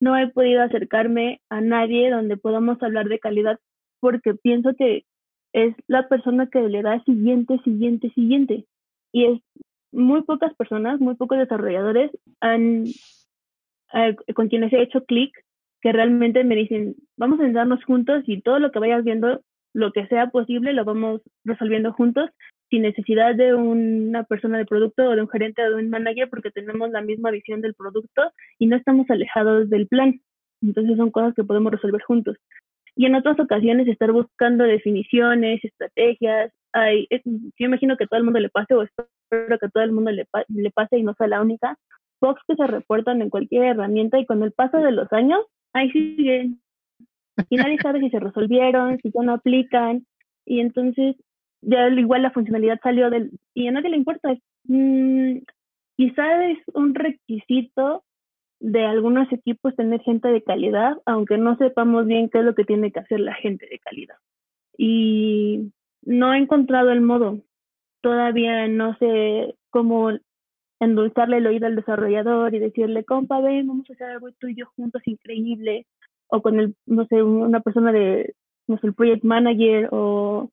no 0.00 0.16
he 0.16 0.28
podido 0.28 0.62
acercarme 0.62 1.40
a 1.48 1.60
nadie 1.60 2.10
donde 2.10 2.36
podamos 2.36 2.80
hablar 2.82 3.08
de 3.08 3.18
calidad 3.18 3.58
porque 3.98 4.34
pienso 4.34 4.74
que 4.78 5.04
es 5.52 5.74
la 5.88 6.08
persona 6.08 6.48
que 6.48 6.60
le 6.60 6.82
da 6.82 7.02
siguiente, 7.04 7.58
siguiente, 7.64 8.10
siguiente. 8.14 8.66
Y 9.12 9.24
es 9.24 9.40
muy 9.90 10.22
pocas 10.22 10.54
personas, 10.54 11.00
muy 11.00 11.16
pocos 11.16 11.38
desarrolladores 11.38 12.12
han, 12.40 12.84
eh, 13.92 14.16
con 14.34 14.48
quienes 14.48 14.72
he 14.72 14.82
hecho 14.82 15.04
clic 15.04 15.32
que 15.82 15.92
realmente 15.92 16.44
me 16.44 16.56
dicen, 16.56 16.96
vamos 17.16 17.40
a 17.40 17.44
sentarnos 17.44 17.84
juntos 17.84 18.22
y 18.26 18.42
todo 18.42 18.58
lo 18.58 18.70
que 18.70 18.78
vayas 18.78 19.04
viendo, 19.04 19.40
lo 19.72 19.92
que 19.92 20.06
sea 20.08 20.28
posible, 20.28 20.72
lo 20.72 20.84
vamos 20.84 21.22
resolviendo 21.44 21.92
juntos 21.92 22.30
sin 22.70 22.82
necesidad 22.82 23.34
de 23.34 23.54
una 23.54 24.22
persona 24.24 24.58
de 24.58 24.64
producto 24.64 25.02
o 25.02 25.16
de 25.16 25.22
un 25.22 25.28
gerente 25.28 25.62
o 25.62 25.70
de 25.70 25.74
un 25.74 25.90
manager 25.90 26.30
porque 26.30 26.52
tenemos 26.52 26.90
la 26.90 27.02
misma 27.02 27.30
visión 27.30 27.60
del 27.60 27.74
producto 27.74 28.22
y 28.58 28.66
no 28.66 28.76
estamos 28.76 29.10
alejados 29.10 29.68
del 29.68 29.88
plan. 29.88 30.20
Entonces 30.62 30.96
son 30.96 31.10
cosas 31.10 31.34
que 31.34 31.44
podemos 31.44 31.72
resolver 31.72 32.00
juntos. 32.02 32.36
Y 32.94 33.06
en 33.06 33.14
otras 33.14 33.38
ocasiones 33.40 33.88
estar 33.88 34.12
buscando 34.12 34.64
definiciones, 34.64 35.64
estrategias. 35.64 36.52
Hay, 36.72 37.08
yo 37.10 37.66
imagino 37.66 37.96
que 37.96 38.04
a 38.04 38.06
todo 38.06 38.18
el 38.18 38.24
mundo 38.24 38.38
le 38.38 38.50
pase 38.50 38.74
o 38.74 38.82
espero 38.82 39.58
que 39.58 39.66
a 39.66 39.70
todo 39.70 39.82
el 39.82 39.92
mundo 39.92 40.12
le, 40.12 40.26
le 40.48 40.70
pase 40.70 40.98
y 40.98 41.02
no 41.02 41.14
sea 41.14 41.26
la 41.26 41.42
única. 41.42 41.76
Bugs 42.20 42.42
que 42.46 42.54
se 42.54 42.66
reportan 42.66 43.22
en 43.22 43.30
cualquier 43.30 43.64
herramienta 43.64 44.18
y 44.18 44.26
con 44.26 44.42
el 44.42 44.52
paso 44.52 44.78
de 44.78 44.92
los 44.92 45.12
años 45.12 45.40
ahí 45.72 45.90
siguen. 45.90 46.60
Y 47.48 47.56
nadie 47.56 47.78
sabe 47.78 48.00
si 48.00 48.10
se 48.10 48.20
resolvieron, 48.20 48.98
si 49.02 49.10
ya 49.10 49.22
no 49.22 49.34
aplican. 49.34 50.06
Y 50.44 50.60
entonces, 50.60 51.16
ya 51.62 51.88
igual 51.88 52.22
la 52.22 52.32
funcionalidad 52.32 52.80
salió 52.82 53.10
del. 53.10 53.30
Y 53.54 53.66
a 53.66 53.72
nadie 53.72 53.90
le 53.90 53.96
importa. 53.96 54.36
Mm, 54.64 55.38
quizá 55.96 56.46
es 56.46 56.58
un 56.74 56.94
requisito 56.94 58.04
de 58.60 58.84
algunos 58.84 59.32
equipos 59.32 59.74
tener 59.74 60.02
gente 60.02 60.28
de 60.28 60.42
calidad, 60.42 60.98
aunque 61.06 61.38
no 61.38 61.56
sepamos 61.56 62.06
bien 62.06 62.28
qué 62.28 62.40
es 62.40 62.44
lo 62.44 62.54
que 62.54 62.64
tiene 62.64 62.92
que 62.92 63.00
hacer 63.00 63.20
la 63.20 63.34
gente 63.34 63.66
de 63.66 63.78
calidad. 63.78 64.16
Y 64.76 65.72
no 66.02 66.34
he 66.34 66.38
encontrado 66.38 66.90
el 66.90 67.00
modo. 67.00 67.40
Todavía 68.02 68.68
no 68.68 68.96
sé 68.98 69.54
cómo 69.70 70.10
endulzarle 70.80 71.36
el 71.36 71.46
oído 71.46 71.66
al 71.66 71.76
desarrollador 71.76 72.54
y 72.54 72.58
decirle, 72.58 73.04
compa, 73.04 73.40
ven, 73.40 73.68
vamos 73.68 73.88
a 73.88 73.92
hacer 73.92 74.08
algo 74.08 74.32
tú 74.32 74.48
y 74.48 74.56
yo 74.56 74.66
juntos 74.76 75.02
increíble, 75.06 75.86
o 76.28 76.40
con 76.40 76.58
el, 76.58 76.74
no 76.86 77.06
sé, 77.06 77.22
una 77.22 77.60
persona 77.60 77.92
de, 77.92 78.34
no 78.66 78.78
sé, 78.78 78.86
el 78.88 78.94
project 78.94 79.24
manager 79.24 79.88
o 79.92 80.50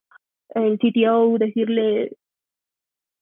el 0.49 0.77
CTO, 0.79 1.37
decirle, 1.37 2.11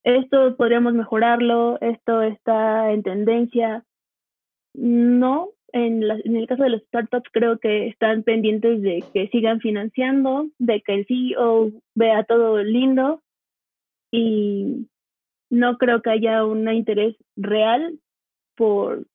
esto 0.04 0.56
podríamos 0.56 0.94
mejorarlo, 0.94 1.80
esto 1.82 2.22
está 2.22 2.92
en 2.92 3.04
tendencia. 3.04 3.84
No, 4.74 5.50
en, 5.72 6.04
en 6.04 6.36
el 6.36 6.48
caso 6.48 6.64
de 6.64 6.70
los 6.70 6.82
startups 6.84 7.30
creo 7.32 7.60
que 7.60 7.88
están 7.88 8.24
pendientes 8.24 8.82
de 8.82 9.04
que 9.14 9.28
sigan 9.30 9.60
financiando, 9.60 10.48
de 10.60 10.82
que 10.82 10.94
el 10.94 11.06
CEO 11.08 11.72
vea 11.96 12.24
todo 12.24 12.62
lindo 12.64 13.22
y 14.12 14.88
no 15.50 15.78
creo 15.78 16.02
que 16.02 16.10
haya 16.10 16.44
un 16.46 16.68
interés 16.72 17.16
real 17.36 18.00
por, 18.56 19.06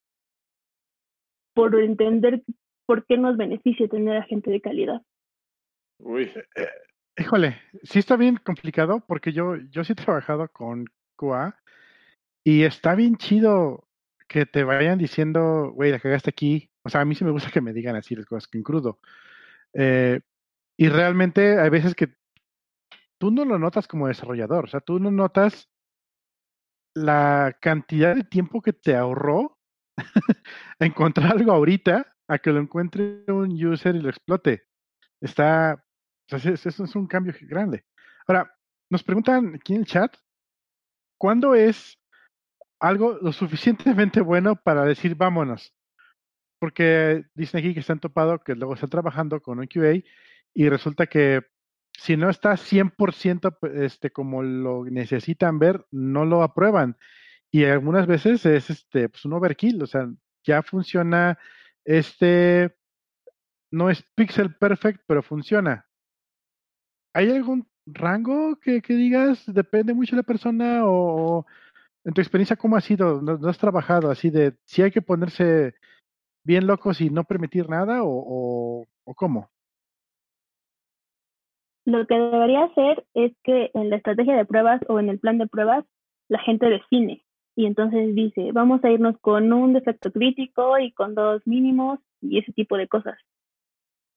por 1.55 1.74
entender 1.81 2.43
por 2.87 3.07
qué 3.07 3.16
nos 3.16 3.37
beneficia 3.37 3.89
tener 3.89 4.16
a 4.16 4.24
gente 4.24 4.51
de 4.51 4.61
calidad. 4.61 5.03
Uy. 5.99 6.24
Eh, 6.24 6.45
eh, 6.57 6.68
híjole, 7.18 7.61
sí 7.83 7.99
está 7.99 8.16
bien 8.16 8.37
complicado 8.37 9.05
porque 9.07 9.33
yo, 9.33 9.57
yo 9.70 9.85
sí 9.85 9.93
he 9.93 9.97
trabajado 9.97 10.49
con 10.49 10.87
QA 11.16 11.57
y 12.45 12.62
está 12.62 12.95
bien 12.95 13.16
chido 13.16 13.87
que 14.26 14.47
te 14.47 14.64
vayan 14.64 14.99
diciendo, 14.99 15.72
güey, 15.72 15.91
la 15.91 15.99
cagaste 15.99 16.31
aquí. 16.31 16.70
O 16.83 16.89
sea, 16.89 17.03
a 17.03 17.05
mí 17.05 17.14
sí 17.14 17.24
me 17.24 17.33
gusta 17.33 17.51
que 17.51 17.61
me 17.61 17.72
digan 17.72 17.97
así 17.97 18.14
las 18.14 18.26
cosas 18.26 18.49
que 18.49 18.59
en 18.59 18.64
crudo. 18.64 19.01
Eh, 19.74 20.20
y 20.76 20.89
realmente 20.89 21.61
hay 21.61 21.68
veces 21.68 21.95
que 21.95 22.14
tú 23.18 23.31
no 23.31 23.45
lo 23.45 23.59
notas 23.59 23.87
como 23.87 24.09
desarrollador, 24.09 24.64
o 24.64 24.68
sea, 24.68 24.81
tú 24.81 24.99
no 24.99 25.11
notas 25.11 25.70
la 26.95 27.57
cantidad 27.61 28.14
de 28.14 28.24
tiempo 28.24 28.62
que 28.62 28.72
te 28.72 28.97
ahorró 28.97 29.59
encontrar 30.78 31.32
algo 31.32 31.53
ahorita 31.53 32.16
a 32.28 32.38
que 32.38 32.51
lo 32.51 32.61
encuentre 32.61 33.24
un 33.28 33.53
user 33.53 33.97
y 33.97 34.01
lo 34.01 34.09
explote. 34.09 34.64
Está, 35.20 35.84
eso 36.28 36.84
es 36.84 36.97
un 36.97 37.07
cambio 37.07 37.34
grande. 37.43 37.84
Ahora, 38.26 38.53
nos 38.91 39.03
preguntan 39.03 39.55
aquí 39.57 39.74
en 39.74 39.80
el 39.80 39.86
chat, 39.86 40.16
¿cuándo 41.18 41.55
es 41.55 41.99
algo 42.80 43.18
lo 43.20 43.32
suficientemente 43.32 44.20
bueno 44.20 44.57
para 44.57 44.84
decir 44.84 45.14
vámonos? 45.14 45.74
Porque 46.59 47.24
dicen 47.34 47.61
aquí 47.61 47.74
que 47.74 47.80
están 47.80 48.01
topado 48.01 48.38
que 48.41 48.55
luego 48.55 48.74
están 48.74 48.91
trabajando 48.91 49.41
con 49.41 49.59
un 49.59 49.66
QA 49.66 50.03
y 50.55 50.68
resulta 50.68 51.07
que 51.07 51.43
si 52.01 52.16
no 52.16 52.30
está 52.30 52.57
100% 52.57 53.59
este, 53.74 54.11
como 54.11 54.42
lo 54.42 54.86
necesitan 54.86 55.59
ver, 55.59 55.84
no 55.90 56.24
lo 56.24 56.42
aprueban. 56.42 56.96
Y 57.51 57.64
algunas 57.64 58.07
veces 58.07 58.46
es 58.46 58.70
este, 58.70 59.11
pues 59.11 59.26
un 59.26 59.34
overkill, 59.34 59.82
o 59.82 59.86
sea, 59.86 60.09
ya 60.42 60.62
funciona 60.62 61.38
este, 61.84 62.74
no 63.70 63.90
es 63.90 64.03
pixel 64.14 64.55
perfect, 64.57 65.03
pero 65.07 65.22
funciona. 65.22 65.86
¿Hay 67.12 67.30
algún 67.30 67.68
rango 67.84 68.59
que, 68.61 68.80
digas, 68.80 69.44
depende 69.46 69.92
mucho 69.92 70.12
de 70.16 70.22
la 70.22 70.26
persona 70.26 70.86
o, 70.86 71.44
en 72.05 72.14
tu 72.14 72.22
experiencia 72.22 72.57
cómo 72.57 72.76
ha 72.76 72.80
sido? 72.80 73.20
¿No, 73.20 73.46
has 73.46 73.59
trabajado 73.59 74.11
así 74.11 74.30
de 74.30 74.57
si 74.64 74.80
hay 74.80 74.90
que 74.90 75.03
ponerse 75.03 75.74
bien 76.44 76.66
locos 76.66 77.03
y 77.03 77.11
no 77.11 77.24
permitir 77.24 77.68
nada 77.68 78.01
o 78.05 78.86
cómo? 79.16 79.51
Lo 81.85 82.07
que 82.07 82.14
debería 82.14 82.64
hacer 82.64 83.05
es 83.14 83.33
que 83.43 83.70
en 83.74 83.91
la 83.91 83.97
estrategia 83.97 84.37
de 84.37 84.45
pruebas 84.45 84.81
o 84.89 85.01
en 85.01 85.09
el 85.09 85.18
plan 85.18 85.39
de 85.39 85.47
pruebas 85.47 85.85
la 86.28 86.39
gente 86.39 86.68
define 86.68 87.24
y 87.57 87.66
entonces 87.66 88.14
dice, 88.14 88.53
vamos 88.53 88.83
a 88.85 88.91
irnos 88.91 89.18
con 89.20 89.53
un 89.53 89.72
defecto 89.72 90.11
crítico 90.11 90.78
y 90.78 90.93
con 90.93 91.14
dos 91.14 91.43
mínimos 91.47 91.99
y 92.20 92.39
ese 92.39 92.53
tipo 92.53 92.76
de 92.76 92.89
cosas. 92.89 93.18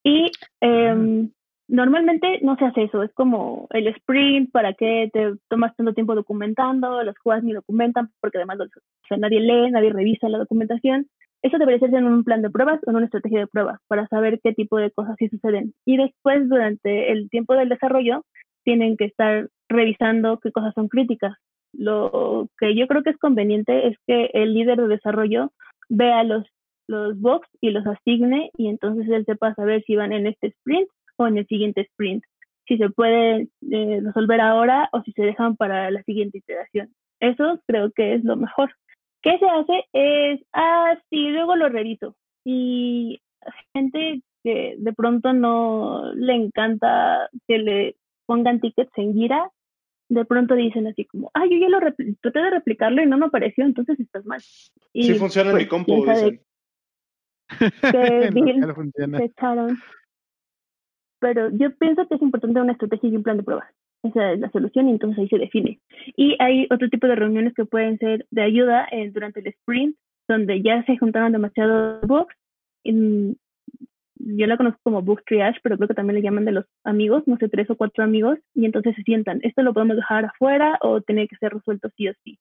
Y 0.04 0.32
eh, 0.62 1.28
normalmente 1.68 2.40
no 2.42 2.56
se 2.58 2.66
hace 2.66 2.84
eso, 2.84 3.04
es 3.04 3.14
como 3.14 3.68
el 3.72 3.88
sprint, 3.88 4.52
para 4.52 4.74
que 4.74 5.10
te 5.12 5.34
tomas 5.50 5.76
tanto 5.76 5.94
tiempo 5.94 6.16
documentando, 6.16 7.04
los 7.04 7.18
jugadores 7.20 7.46
ni 7.46 7.54
documentan 7.54 8.12
porque 8.22 8.38
además 8.38 8.60
nadie 9.18 9.40
lee, 9.40 9.72
nadie 9.72 9.92
revisa 9.92 10.30
la 10.30 10.38
documentación 10.38 11.08
eso 11.44 11.58
debería 11.58 11.80
ser 11.80 11.94
en 11.94 12.06
un 12.06 12.24
plan 12.24 12.42
de 12.42 12.50
pruebas 12.50 12.80
o 12.86 12.90
en 12.90 12.96
una 12.96 13.06
estrategia 13.06 13.40
de 13.40 13.48
pruebas 13.48 13.80
para 13.88 14.08
saber 14.08 14.40
qué 14.42 14.54
tipo 14.54 14.78
de 14.78 14.92
cosas 14.92 15.16
sí 15.20 15.28
suceden. 15.28 15.74
Y 15.86 15.98
después, 15.98 16.48
durante 16.48 17.12
el 17.12 17.30
tiempo 17.30 17.54
del 17.54 17.70
desarrollo, 17.70 18.24
tienen 18.64 18.96
que 18.96 19.06
estar 19.06 19.50
revisando 19.70 20.40
qué 20.40 20.54
cosas 20.54 20.74
son 20.74 20.88
críticas. 20.88 21.34
Lo 21.74 22.48
que 22.58 22.76
yo 22.76 22.88
creo 22.88 23.04
que 23.04 23.10
es 23.10 23.18
conveniente 23.18 23.88
es 23.88 23.98
que 24.08 24.30
el 24.34 24.54
líder 24.54 24.80
de 24.80 24.88
desarrollo 24.88 25.52
vea 25.90 26.24
los, 26.24 26.46
los 26.88 27.20
bugs 27.20 27.48
y 27.60 27.72
los 27.72 27.86
asigne 27.88 28.50
y 28.58 28.70
entonces 28.70 29.10
él 29.10 29.26
sepa 29.26 29.54
saber 29.56 29.84
si 29.86 29.96
van 29.96 30.14
en 30.14 30.28
este 30.28 30.48
sprint 30.48 30.88
o 31.18 31.28
en 31.28 31.38
el 31.40 31.48
siguiente 31.48 31.82
sprint. 31.82 32.24
Si 32.68 32.78
se 32.78 32.90
puede 32.90 33.50
eh, 33.70 34.02
resolver 34.02 34.40
ahora 34.40 34.88
o 34.94 35.02
si 35.02 35.12
se 35.12 35.24
dejan 35.24 35.58
para 35.58 35.92
la 35.92 36.02
siguiente 36.04 36.38
iteración. 36.38 36.90
Eso 37.20 37.60
creo 37.68 37.92
que 37.92 38.14
es 38.14 38.24
lo 38.24 38.38
mejor. 38.38 38.72
¿Qué 39.24 39.40
se 39.40 39.46
hace? 39.46 39.86
Es, 39.94 40.42
ah, 40.52 40.96
sí, 41.10 41.30
luego 41.30 41.56
lo 41.56 41.70
reviso. 41.70 42.16
Y 42.46 43.22
gente 43.74 44.22
que 44.44 44.76
de 44.78 44.94
pronto 44.94 45.32
no 45.34 46.14
le 46.14 46.36
encanta 46.36 47.30
que 47.48 47.58
le 47.58 47.96
pongan 48.26 48.60
tickets 48.60 48.92
en 48.98 49.14
Gira, 49.14 49.50
de 50.10 50.26
pronto 50.26 50.56
dicen 50.56 50.88
así 50.88 51.06
como, 51.06 51.32
ah, 51.34 51.46
yo 51.50 51.58
ya 51.58 51.70
lo 51.70 51.80
traté 52.22 52.40
de 52.40 52.50
replicarlo 52.50 53.02
y 53.02 53.06
no 53.06 53.18
me 53.18 53.28
apareció, 53.28 53.64
entonces 53.64 53.98
estás 54.00 54.26
mal. 54.26 54.42
Y, 54.92 55.04
sí 55.04 55.14
funciona 55.16 55.52
en 55.52 55.56
mi 55.56 55.66
pues, 55.66 55.70
compu, 55.70 56.06
dicen. 56.06 56.42
se 59.18 59.24
echaron. 59.24 59.78
Pero 61.20 61.50
yo 61.52 61.74
pienso 61.78 62.06
que 62.08 62.16
es 62.16 62.22
importante 62.22 62.60
una 62.60 62.74
estrategia 62.74 63.10
y 63.10 63.16
un 63.16 63.24
plan 63.24 63.38
de 63.38 63.44
pruebas. 63.44 63.74
Esa 64.04 64.34
es 64.34 64.40
la 64.40 64.52
solución 64.52 64.90
y 64.90 64.92
entonces 64.92 65.20
ahí 65.20 65.30
se 65.30 65.38
define. 65.38 65.80
Y 66.18 66.36
hay 66.40 66.68
otro 66.70 66.90
tipo 66.90 67.08
de 67.08 67.16
reuniones 67.16 67.54
que 67.54 67.66
pueden 67.66 67.98
ser 68.00 68.26
de 68.32 68.42
ayuda 68.44 68.88
eh, 68.92 69.10
durante 69.12 69.40
el 69.40 69.48
sprint, 69.48 69.96
donde 70.28 70.62
ya 70.62 70.84
se 70.84 70.98
juntaron 70.98 71.32
demasiados 71.32 72.02
bugs. 72.02 72.36
yo 72.84 74.48
la 74.48 74.58
conozco 74.58 74.80
como 74.84 75.02
bug 75.02 75.24
triage, 75.26 75.60
pero 75.64 75.78
creo 75.78 75.88
que 75.88 75.94
también 75.94 76.16
le 76.16 76.22
llaman 76.22 76.46
de 76.46 76.52
los 76.52 76.66
amigos, 76.84 77.24
no 77.28 77.38
sé, 77.38 77.48
tres 77.48 77.70
o 77.70 77.78
cuatro 77.78 78.04
amigos, 78.04 78.40
y 78.54 78.66
entonces 78.66 78.96
se 78.96 79.04
sientan, 79.04 79.40
esto 79.44 79.64
lo 79.64 79.74
podemos 79.74 79.96
dejar 79.96 80.26
afuera 80.26 80.78
o 80.82 81.02
tiene 81.02 81.28
que 81.28 81.38
ser 81.38 81.54
resuelto 81.54 81.90
sí 81.96 82.10
o 82.10 82.14
sí. 82.24 82.40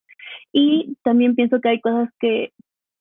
Y 0.53 0.97
también 1.05 1.37
pienso 1.37 1.61
que 1.61 1.69
hay 1.69 1.81
cosas 1.81 2.09
que 2.21 2.53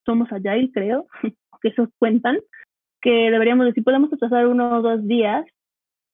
somos 0.05 0.31
agile, 0.31 0.71
creo, 0.71 1.07
que 1.61 1.69
eso 1.69 1.89
cuentan, 1.99 2.37
que 3.01 3.31
deberíamos 3.31 3.65
decir, 3.65 3.83
podemos 3.83 4.13
atrasar 4.13 4.47
uno 4.47 4.77
o 4.77 4.81
dos 4.81 5.07
días 5.07 5.45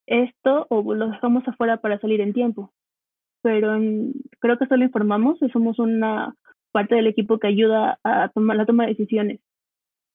esto 0.07 0.65
o 0.69 0.93
lo 0.93 1.09
dejamos 1.09 1.47
afuera 1.47 1.77
para 1.77 1.99
salir 1.99 2.21
en 2.21 2.33
tiempo. 2.33 2.73
Pero 3.43 3.79
creo 4.39 4.57
que 4.57 4.65
solo 4.65 4.83
informamos 4.83 5.37
y 5.41 5.49
somos 5.49 5.77
una 5.79 6.33
parte 6.71 6.95
del 6.95 7.07
equipo 7.07 7.39
que 7.39 7.47
ayuda 7.47 7.99
a 8.03 8.29
tomar 8.29 8.57
la 8.57 8.65
toma 8.65 8.83
de 8.83 8.91
decisiones. 8.91 9.39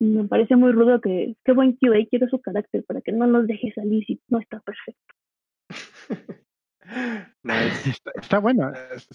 Me 0.01 0.25
parece 0.25 0.57
muy 0.57 0.73
rudo 0.73 1.01
que 1.01 1.37
qué 1.45 1.53
buen 1.53 1.77
QA 1.77 2.05
quiere 2.11 2.29
su 2.29 2.41
carácter 2.41 2.85
para 2.85 3.01
que 3.01 3.13
no 3.13 3.27
los 3.27 3.47
deje 3.47 3.73
salir 3.73 4.05
si 4.05 4.21
no 4.29 4.41
está 4.41 4.61
perfecto. 4.61 5.15
está, 8.17 8.39
bueno, 8.41 8.73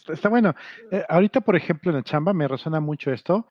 está, 0.10 0.30
bueno. 0.30 0.54
Eh, 0.92 1.04
ahorita, 1.10 1.42
por 1.42 1.56
ejemplo, 1.56 1.92
en 1.92 1.98
la 1.98 2.04
chamba 2.04 2.34
me 2.34 2.48
resuena 2.48 2.80
mucho 2.80 3.12
esto. 3.12 3.50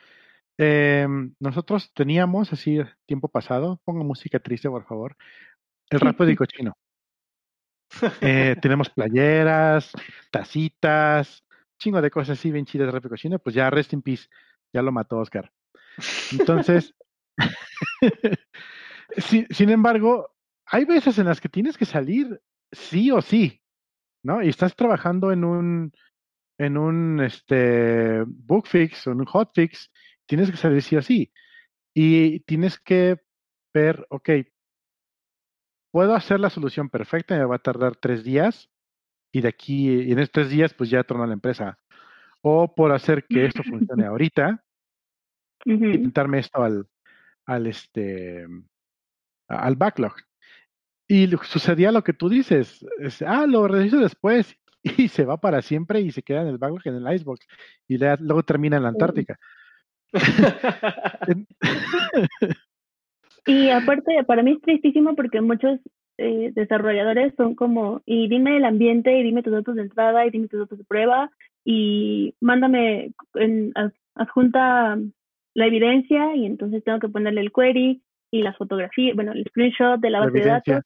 Em, 0.59 1.35
nosotros 1.39 1.93
teníamos 1.93 2.53
así 2.53 2.79
tiempo 3.05 3.29
pasado, 3.29 3.81
pongo 3.85 4.05
música 4.05 4.39
triste, 4.39 4.70
por 4.70 4.87
favor, 4.87 5.16
el 5.91 6.01
rap 6.01 6.18
de 6.20 6.37
cochino. 6.37 6.72
Eh, 8.20 8.57
tenemos 8.61 8.91
playeras, 8.91 9.93
tacitas, 10.30 11.45
chingo 11.78 12.03
de 12.03 12.11
cosas 12.11 12.39
así 12.39 12.51
bien 12.51 12.66
chidas 12.66 12.87
de 12.87 12.93
Rápido. 12.93 13.39
Pues 13.39 13.55
ya, 13.55 13.70
rest 13.70 13.93
in 13.93 14.03
peace. 14.03 14.28
Ya 14.72 14.82
lo 14.82 14.93
mató 14.93 15.18
Oscar. 15.18 15.53
Entonces, 16.32 16.95
sin 19.18 19.70
embargo, 19.70 20.34
hay 20.66 20.84
veces 20.84 21.18
en 21.18 21.26
las 21.26 21.41
que 21.41 21.49
tienes 21.49 21.78
que 21.78 21.84
salir 21.84 22.41
sí 22.72 23.11
o 23.11 23.22
sí, 23.22 23.62
¿no? 24.22 24.43
Y 24.43 24.49
estás 24.49 24.74
trabajando 24.74 25.32
en 25.32 25.45
un, 25.45 25.93
en 26.59 26.76
un 26.76 27.20
este, 27.20 28.24
book 28.26 28.66
fix 28.66 29.07
o 29.07 29.12
en 29.12 29.20
un 29.20 29.26
hotfix, 29.26 29.91
tienes 30.26 30.51
que 30.51 30.57
salir 30.57 30.82
sí 30.82 30.97
o 30.97 31.03
sí. 31.03 31.32
Y 31.95 32.41
tienes 32.41 32.78
que 32.78 33.18
ver, 33.72 34.05
ok, 34.11 34.30
puedo 35.97 36.14
hacer 36.14 36.38
la 36.40 36.51
solución 36.51 36.90
perfecta, 36.90 37.38
me 37.38 37.47
va 37.47 37.57
a 37.57 37.59
tardar 37.59 37.97
tres 37.97 38.22
días 38.22 38.68
y 39.32 39.40
de 39.40 39.49
aquí, 39.49 40.12
en 40.12 40.18
estos 40.18 40.32
tres 40.32 40.51
días, 40.51 40.74
pues 40.74 40.90
ya 40.90 41.05
torno 41.05 41.24
la 41.24 41.32
empresa. 41.32 41.78
O 42.42 42.74
por 42.74 42.92
hacer 42.92 43.24
que 43.26 43.47
esto 43.47 43.62
funcione 43.62 44.05
ahorita, 44.07 44.62
intentarme 45.64 46.40
esto 46.40 46.62
al, 46.62 46.86
al, 47.47 47.66
este, 47.66 48.47
al 49.49 49.76
backlog. 49.76 50.12
Y 51.09 51.28
sucedía 51.44 51.92
lo 51.92 52.05
que 52.05 52.12
tú 52.12 52.28
dices, 52.28 52.84
es, 52.99 53.22
ah, 53.22 53.47
lo 53.47 53.66
reviso 53.66 53.99
después. 53.99 54.55
y 54.82 55.09
se 55.09 55.24
va 55.24 55.40
para 55.40 55.62
siempre 55.62 56.03
y 56.03 56.12
se 56.12 56.22
queda 56.22 56.42
en 56.42 56.49
el 56.49 56.59
backlog 56.59 56.82
en 56.84 56.97
el 56.97 57.14
Icebox 57.14 57.47
y 57.88 57.97
luego 57.97 58.42
termina 58.42 58.76
en 58.76 58.82
la 58.82 58.90
Antártica. 58.90 59.38
y 63.47 63.70
aparte, 63.70 64.22
para 64.24 64.42
mí 64.42 64.53
es 64.53 64.61
tristísimo 64.61 65.14
porque 65.14 65.40
muchos 65.40 65.80
eh, 66.18 66.53
desarrolladores 66.55 67.34
son 67.36 67.55
como, 67.55 68.03
y 68.07 68.28
dime 68.28 68.57
el 68.57 68.64
ambiente, 68.64 69.18
y 69.18 69.22
dime 69.22 69.42
tus 69.42 69.53
datos 69.53 69.76
de 69.76 69.82
entrada, 69.82 70.26
y 70.26 70.30
dime 70.30 70.49
tus 70.49 70.61
datos 70.61 70.78
de 70.78 70.84
prueba, 70.84 71.30
y 71.64 72.34
mándame 72.40 73.12
en, 73.34 73.72
adjunta 74.14 74.99
la 75.55 75.66
evidencia, 75.66 76.34
y 76.34 76.47
entonces 76.47 76.82
tengo 76.84 77.01
que 77.01 77.09
ponerle 77.09 77.40
el 77.40 77.53
query 77.53 78.03
y 78.30 78.42
las 78.42 78.57
fotografías, 78.57 79.14
bueno, 79.14 79.32
el 79.32 79.44
screenshot 79.49 80.01
de 80.01 80.11
la 80.11 80.20
base 80.20 80.38
de 80.38 80.44
datos. 80.44 80.84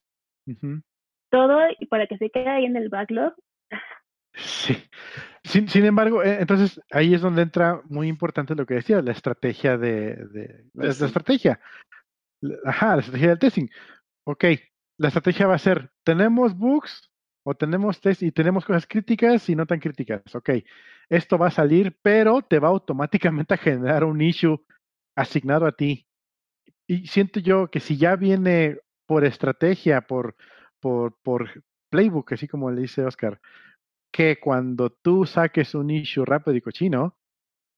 Todo 1.30 1.61
y 1.78 1.86
para 1.86 2.06
que 2.06 2.18
se 2.18 2.30
quede 2.30 2.48
ahí 2.48 2.64
en 2.64 2.76
el 2.76 2.88
backlog. 2.88 3.34
Sí. 4.34 4.76
Sin, 5.44 5.68
sin 5.68 5.84
embargo, 5.84 6.22
eh, 6.22 6.38
entonces 6.40 6.80
ahí 6.90 7.14
es 7.14 7.22
donde 7.22 7.42
entra 7.42 7.80
muy 7.88 8.08
importante 8.08 8.54
lo 8.54 8.66
que 8.66 8.74
decía, 8.74 9.00
la 9.00 9.12
estrategia 9.12 9.78
de, 9.78 10.16
de 10.16 10.64
la, 10.74 10.84
la 10.84 10.90
estrategia. 10.90 11.61
Ajá, 12.64 12.95
la 12.97 13.01
estrategia 13.01 13.28
del 13.28 13.38
testing. 13.38 13.68
Ok, 14.26 14.45
la 14.99 15.09
estrategia 15.09 15.47
va 15.47 15.55
a 15.55 15.59
ser, 15.59 15.93
tenemos 16.05 16.57
bugs 16.57 17.11
o 17.45 17.55
tenemos 17.55 18.01
test 18.01 18.22
y 18.22 18.32
tenemos 18.32 18.64
cosas 18.64 18.86
críticas 18.86 19.49
y 19.49 19.57
no 19.57 19.66
tan 19.66 19.80
críticas. 19.80 20.22
Ok, 20.34 20.51
esto 21.09 21.38
va 21.38 21.49
a 21.49 21.51
salir, 21.51 21.99
pero 22.03 22.43
te 22.43 22.59
va 22.59 22.68
automáticamente 22.68 23.55
a 23.55 23.59
generar 23.59 24.05
un 24.05 24.20
issue 24.20 24.59
asignado 25.16 25.66
a 25.66 25.72
ti. 25.72 26.07
Y 26.86 27.07
siento 27.07 27.41
yo 27.41 27.70
que 27.70 27.80
si 27.80 27.97
ya 27.97 28.16
viene 28.16 28.78
por 29.07 29.24
estrategia, 29.24 30.03
por, 30.03 30.36
por, 30.80 31.16
por 31.22 31.64
playbook, 31.91 32.32
así 32.32 32.49
como 32.49 32.70
le 32.70 32.82
dice 32.82 33.05
Oscar, 33.05 33.41
que 34.12 34.41
cuando 34.41 34.91
tú 34.91 35.26
saques 35.26 35.74
un 35.74 35.91
issue 35.91 36.24
rápido 36.24 36.57
y 36.57 36.61
cochino, 36.62 37.16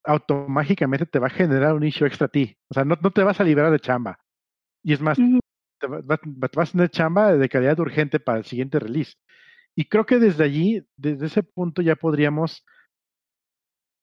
automáticamente 0.04 1.06
te 1.06 1.18
va 1.18 1.28
a 1.28 1.30
generar 1.30 1.74
un 1.74 1.84
issue 1.84 2.06
extra 2.06 2.26
a 2.26 2.30
ti. 2.30 2.56
O 2.70 2.74
sea, 2.74 2.84
no, 2.84 2.96
no 3.00 3.10
te 3.12 3.22
vas 3.22 3.40
a 3.40 3.44
liberar 3.44 3.72
de 3.72 3.80
chamba. 3.80 4.21
Y 4.82 4.92
es 4.92 5.00
más, 5.00 5.18
te, 5.18 5.86
vas 5.86 6.68
a 6.68 6.72
tener 6.72 6.90
chamba 6.90 7.36
de 7.36 7.48
calidad 7.48 7.78
urgente 7.80 8.20
para 8.20 8.38
el 8.38 8.44
siguiente 8.44 8.78
release. 8.78 9.14
Y 9.74 9.86
creo 9.86 10.04
que 10.04 10.18
desde 10.18 10.44
allí, 10.44 10.86
desde 10.96 11.26
ese 11.26 11.42
punto 11.42 11.82
ya 11.82 11.96
podríamos, 11.96 12.64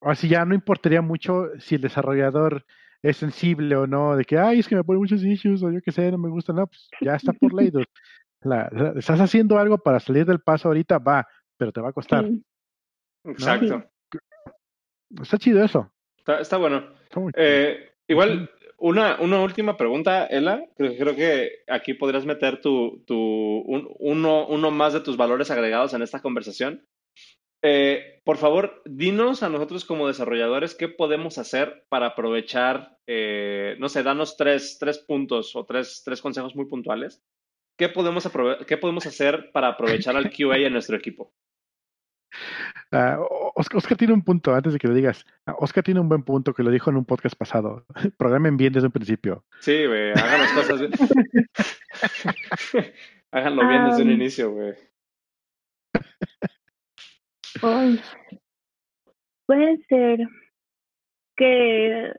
así 0.01 0.27
ya 0.27 0.45
no 0.45 0.55
importaría 0.55 1.01
mucho 1.01 1.49
si 1.59 1.75
el 1.75 1.81
desarrollador 1.81 2.65
es 3.01 3.17
sensible 3.17 3.75
o 3.75 3.87
no, 3.87 4.15
de 4.15 4.25
que, 4.25 4.37
ay, 4.37 4.59
es 4.59 4.67
que 4.67 4.75
me 4.75 4.83
ponen 4.83 5.01
muchos 5.01 5.23
issues 5.23 5.63
o 5.63 5.71
yo 5.71 5.81
qué 5.81 5.91
sé, 5.91 6.11
no 6.11 6.17
me 6.17 6.29
gusta, 6.29 6.53
no, 6.53 6.67
pues 6.67 6.89
ya 7.01 7.15
está 7.15 7.33
por 7.33 7.53
ley. 7.53 7.71
estás 8.97 9.19
haciendo 9.19 9.57
algo 9.57 9.77
para 9.77 9.99
salir 9.99 10.25
del 10.25 10.41
paso 10.41 10.67
ahorita, 10.67 10.97
va, 10.99 11.27
pero 11.57 11.71
te 11.71 11.81
va 11.81 11.89
a 11.89 11.93
costar. 11.93 12.29
Exacto. 13.23 13.83
Está 15.21 15.37
chido 15.37 15.63
eso. 15.63 15.91
Está, 16.39 16.57
bueno. 16.57 16.83
eh, 17.35 17.91
igual, 18.07 18.49
una, 18.79 19.19
una 19.19 19.41
última 19.41 19.77
pregunta, 19.77 20.25
Ela. 20.25 20.65
Creo, 20.75 21.15
que 21.15 21.63
aquí 21.67 21.93
podrías 21.93 22.25
meter 22.25 22.61
tu, 22.61 23.03
tu 23.05 23.15
uno, 23.15 24.47
uno 24.47 24.71
más 24.71 24.93
de 24.93 25.01
tus 25.01 25.17
valores 25.17 25.51
agregados 25.51 25.93
en 25.93 26.01
esta 26.01 26.21
conversación. 26.21 26.87
Eh, 27.61 28.21
por 28.23 28.37
favor, 28.37 28.81
dinos 28.85 29.43
a 29.43 29.49
nosotros 29.49 29.83
como 29.83 30.07
desarrolladores 30.07 30.75
qué 30.75 30.87
podemos 30.87 31.37
hacer 31.37 31.85
para 31.89 32.07
aprovechar, 32.07 32.97
eh, 33.05 33.75
no 33.79 33.89
sé, 33.89 34.03
danos 34.03 34.37
tres, 34.37 34.77
tres 34.79 34.99
puntos 34.99 35.55
o 35.55 35.65
tres, 35.65 36.01
tres 36.05 36.21
consejos 36.21 36.55
muy 36.55 36.65
puntuales. 36.65 37.21
¿Qué 37.77 37.89
podemos, 37.89 38.29
¿Qué 38.67 38.77
podemos 38.77 39.05
hacer 39.05 39.51
para 39.51 39.69
aprovechar 39.69 40.15
al 40.15 40.31
QA 40.31 40.57
en 40.57 40.73
nuestro 40.73 40.97
equipo? 40.97 41.33
Uh, 42.91 43.23
Oscar, 43.55 43.97
tiene 43.97 44.13
un 44.13 44.23
punto, 44.23 44.53
antes 44.53 44.73
de 44.73 44.79
que 44.79 44.87
lo 44.87 44.93
digas. 44.93 45.25
Ah, 45.45 45.55
Oscar 45.59 45.83
tiene 45.83 45.99
un 45.99 46.09
buen 46.09 46.23
punto 46.23 46.53
que 46.53 46.63
lo 46.63 46.71
dijo 46.71 46.89
en 46.89 46.97
un 46.97 47.05
podcast 47.05 47.35
pasado. 47.35 47.85
Programen 48.17 48.57
bien 48.57 48.73
desde 48.73 48.87
un 48.87 48.91
principio. 48.91 49.45
Sí, 49.59 49.85
güey, 49.85 50.11
hagan 50.11 50.41
las 50.41 50.51
cosas 50.53 50.79
bien. 50.79 50.91
Háganlo 53.31 53.67
bien 53.67 53.85
desde 53.85 54.01
un 54.01 54.11
inicio, 54.11 54.51
güey. 54.51 54.73
puede 59.45 59.77
ser 59.87 60.19
que 61.35 62.13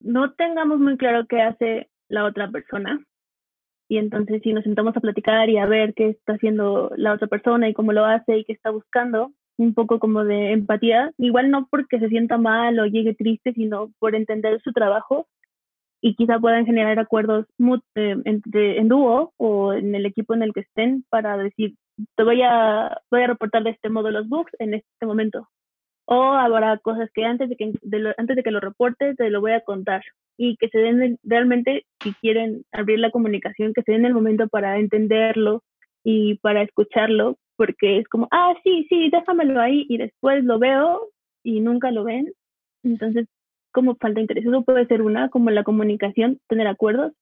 no 0.00 0.32
tengamos 0.34 0.80
muy 0.80 0.96
claro 0.96 1.26
qué 1.28 1.42
hace 1.42 1.90
la 2.08 2.24
otra 2.24 2.50
persona 2.50 2.98
y 3.88 3.96
entonces 3.96 4.42
si 4.42 4.52
nos 4.52 4.64
sentamos 4.64 4.96
a 4.96 5.00
platicar 5.00 5.48
y 5.48 5.56
a 5.56 5.66
ver 5.66 5.94
qué 5.94 6.10
está 6.10 6.34
haciendo 6.34 6.92
la 6.96 7.14
otra 7.14 7.26
persona 7.26 7.68
y 7.68 7.74
cómo 7.74 7.92
lo 7.92 8.04
hace 8.04 8.38
y 8.38 8.44
qué 8.44 8.52
está 8.52 8.70
buscando, 8.70 9.32
un 9.56 9.74
poco 9.74 9.98
como 9.98 10.24
de 10.24 10.52
empatía, 10.52 11.12
igual 11.18 11.50
no 11.50 11.66
porque 11.70 11.98
se 11.98 12.08
sienta 12.08 12.38
mal 12.38 12.78
o 12.78 12.86
llegue 12.86 13.14
triste, 13.14 13.52
sino 13.54 13.90
por 13.98 14.14
entender 14.14 14.60
su 14.62 14.72
trabajo 14.72 15.26
y 16.00 16.14
quizá 16.14 16.38
puedan 16.38 16.64
generar 16.64 16.98
acuerdos 16.98 17.46
eh, 17.96 18.16
entre, 18.24 18.78
en 18.78 18.88
dúo 18.88 19.32
o 19.36 19.72
en 19.72 19.94
el 19.94 20.06
equipo 20.06 20.34
en 20.34 20.42
el 20.42 20.52
que 20.52 20.60
estén 20.60 21.04
para 21.08 21.36
decir, 21.36 21.74
te 22.16 22.22
voy 22.22 22.42
a, 22.42 23.00
voy 23.10 23.22
a 23.22 23.26
reportar 23.26 23.64
de 23.64 23.70
este 23.70 23.88
modo 23.88 24.10
los 24.10 24.28
bugs 24.28 24.52
en 24.60 24.74
este 24.74 25.06
momento. 25.06 25.48
O 26.04 26.22
habrá 26.22 26.78
cosas 26.78 27.10
que 27.12 27.24
antes 27.24 27.48
de 27.48 27.56
que, 27.56 27.72
antes 28.16 28.36
de 28.36 28.42
que 28.42 28.50
lo 28.50 28.60
reporte 28.60 29.14
te 29.14 29.28
lo 29.30 29.40
voy 29.40 29.52
a 29.52 29.60
contar 29.62 30.02
y 30.38 30.56
que 30.56 30.68
se 30.68 30.78
den 30.78 31.18
realmente, 31.24 31.84
si 32.00 32.14
quieren 32.14 32.64
abrir 32.72 33.00
la 33.00 33.10
comunicación, 33.10 33.74
que 33.74 33.82
se 33.82 33.92
den 33.92 34.06
el 34.06 34.14
momento 34.14 34.48
para 34.48 34.78
entenderlo 34.78 35.64
y 36.04 36.36
para 36.38 36.62
escucharlo, 36.62 37.36
porque 37.56 37.98
es 37.98 38.08
como, 38.08 38.28
ah, 38.30 38.54
sí, 38.62 38.86
sí, 38.88 39.10
déjamelo 39.10 39.60
ahí 39.60 39.84
y 39.88 39.98
después 39.98 40.44
lo 40.44 40.60
veo 40.60 41.08
y 41.42 41.60
nunca 41.60 41.90
lo 41.90 42.04
ven. 42.04 42.32
Entonces, 42.84 43.26
como 43.72 43.96
falta 43.96 44.20
interés. 44.20 44.46
Eso 44.46 44.62
puede 44.62 44.86
ser 44.86 45.02
una, 45.02 45.28
como 45.28 45.50
la 45.50 45.64
comunicación, 45.64 46.38
tener 46.48 46.68
acuerdos. 46.68 47.12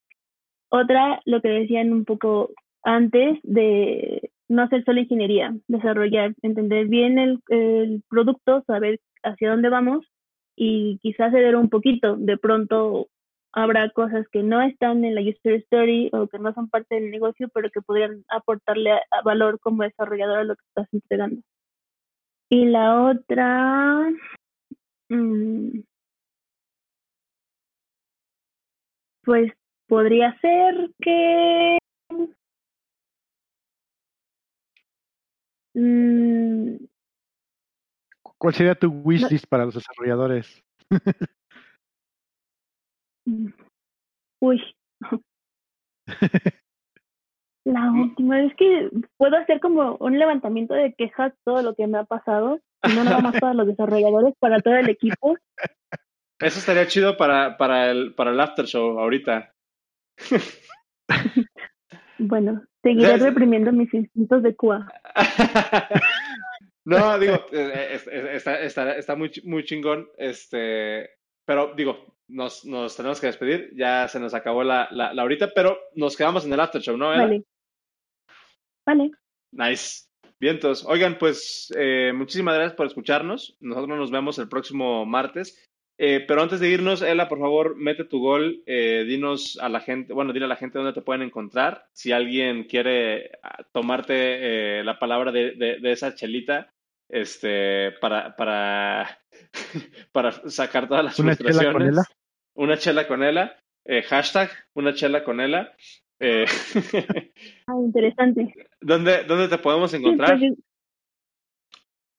Otra, 0.69 1.19
lo 1.25 1.41
que 1.41 1.49
decían 1.49 1.91
un 1.91 2.05
poco 2.05 2.51
antes 2.83 3.39
de 3.41 4.29
no 4.47 4.61
hacer 4.61 4.85
solo 4.85 5.01
ingeniería, 5.01 5.55
desarrollar, 5.67 6.35
entender 6.43 6.87
bien 6.87 7.17
el, 7.17 7.39
el 7.49 8.03
producto, 8.09 8.63
saber 8.67 8.99
hacia 9.23 9.49
dónde 9.49 9.69
vamos 9.69 10.05
y 10.57 10.97
quizás 11.01 11.31
ceder 11.31 11.55
un 11.55 11.69
poquito. 11.69 12.17
De 12.17 12.37
pronto 12.37 13.07
habrá 13.53 13.89
cosas 13.91 14.27
que 14.31 14.43
no 14.43 14.61
están 14.61 15.05
en 15.05 15.15
la 15.15 15.21
user 15.21 15.53
story 15.63 16.09
o 16.13 16.27
que 16.27 16.39
no 16.39 16.53
son 16.53 16.69
parte 16.69 16.95
del 16.95 17.11
negocio, 17.11 17.47
pero 17.53 17.69
que 17.71 17.81
podrían 17.81 18.25
aportarle 18.29 18.91
valor 19.23 19.59
como 19.59 19.83
desarrollador 19.83 20.39
a 20.39 20.43
lo 20.43 20.55
que 20.55 20.63
estás 20.67 20.87
entregando. 20.93 21.41
Y 22.49 22.65
la 22.65 23.03
otra, 23.03 24.09
mm, 25.09 25.79
pues 29.23 29.51
podría 29.87 30.37
ser 30.39 30.89
que 31.01 31.77
mm, 35.75 36.77
¿Cuál 38.37 38.53
sería 38.53 38.75
tu 38.75 38.89
wishlist 39.03 39.47
para 39.47 39.65
los 39.65 39.73
desarrolladores? 39.73 40.63
Mm, 43.25 43.49
uy. 44.41 44.61
La 47.65 47.91
última 47.91 48.41
es 48.43 48.55
que 48.55 48.89
puedo 49.17 49.35
hacer 49.35 49.59
como 49.59 49.97
un 49.97 50.17
levantamiento 50.17 50.73
de 50.73 50.93
quejas 50.93 51.33
todo 51.43 51.61
lo 51.61 51.75
que 51.75 51.85
me 51.85 51.97
ha 51.97 52.05
pasado, 52.05 52.61
y 52.83 52.95
no 52.95 53.03
nada 53.03 53.19
más 53.19 53.37
para 53.41 53.53
los 53.53 53.67
desarrolladores, 53.67 54.33
para 54.39 54.61
todo 54.61 54.77
el 54.77 54.87
equipo. 54.87 55.35
Eso 56.39 56.59
estaría 56.59 56.87
chido 56.87 57.17
para, 57.17 57.57
para 57.57 57.91
el 57.91 58.15
para 58.15 58.31
el 58.31 58.39
after 58.39 58.65
show 58.65 58.97
ahorita. 58.97 59.51
bueno, 62.19 62.63
seguiré 62.81 63.17
reprimiendo 63.17 63.73
mis 63.73 63.93
instintos 63.93 64.43
de 64.43 64.55
CUA. 64.55 64.87
No, 66.87 67.19
digo, 67.19 67.33
eh, 67.51 67.99
eh, 68.11 68.29
está, 68.33 68.61
está, 68.61 68.97
está 68.97 69.15
muy, 69.15 69.29
muy 69.43 69.65
chingón, 69.65 70.09
este, 70.17 71.09
pero 71.45 71.73
digo, 71.75 72.15
nos, 72.29 72.63
nos 72.65 72.95
tenemos 72.95 73.19
que 73.19 73.27
despedir, 73.27 73.71
ya 73.75 74.07
se 74.07 74.19
nos 74.19 74.33
acabó 74.33 74.63
la, 74.63 74.87
la, 74.91 75.13
la 75.13 75.21
ahorita, 75.21 75.51
pero 75.53 75.77
nos 75.95 76.15
quedamos 76.15 76.45
en 76.45 76.53
el 76.53 76.59
after 76.59 76.81
show, 76.81 76.97
¿no? 76.97 77.07
Vale. 77.09 77.43
Vale. 78.85 79.11
Nice. 79.51 80.07
Vientos. 80.39 80.85
Oigan, 80.85 81.17
pues 81.17 81.73
eh, 81.75 82.13
muchísimas 82.15 82.55
gracias 82.55 82.75
por 82.75 82.85
escucharnos. 82.85 83.57
Nosotros 83.59 83.97
nos 83.97 84.11
vemos 84.11 84.37
el 84.39 84.47
próximo 84.47 85.05
martes. 85.05 85.67
Eh, 85.99 86.23
pero 86.27 86.43
antes 86.43 86.59
de 86.59 86.69
irnos, 86.69 87.01
Ela, 87.01 87.27
por 87.27 87.39
favor, 87.39 87.75
mete 87.75 88.05
tu 88.05 88.19
gol, 88.19 88.61
eh, 88.67 89.03
dinos 89.07 89.57
a 89.59 89.67
la 89.67 89.79
gente, 89.79 90.13
bueno, 90.13 90.31
dile 90.31 90.45
a 90.45 90.49
la 90.49 90.55
gente 90.55 90.77
dónde 90.77 90.93
te 90.93 91.01
pueden 91.01 91.23
encontrar. 91.23 91.87
Si 91.91 92.11
alguien 92.11 92.65
quiere 92.65 93.31
ah, 93.41 93.63
tomarte 93.73 94.83
la 94.83 94.99
palabra 94.99 95.31
de, 95.31 95.55
de, 95.55 95.79
de, 95.79 95.91
esa 95.91 96.13
chelita, 96.13 96.71
este, 97.09 97.91
para, 97.99 98.35
para, 98.35 99.19
para 100.11 100.31
sacar 100.49 100.87
todas 100.87 101.03
las 101.03 101.19
¿Una 101.19 101.35
Chela 101.35 101.71
con 101.71 101.81
ella? 101.81 102.03
Una 102.55 102.77
chela 102.77 103.07
con 103.07 103.23
ella. 103.23 103.55
Eh, 103.85 104.01
hashtag, 104.01 104.49
una 104.73 104.93
chela 104.93 105.23
con 105.23 105.39
ella. 105.39 105.73
Eh, 106.19 106.45
ah, 107.67 107.75
interesante. 107.79 108.53
¿dónde, 108.81 109.23
¿Dónde 109.23 109.47
te 109.47 109.57
podemos 109.59 109.93
encontrar? 109.93 110.39
Sí, 110.39 110.49
pues, 110.49 110.59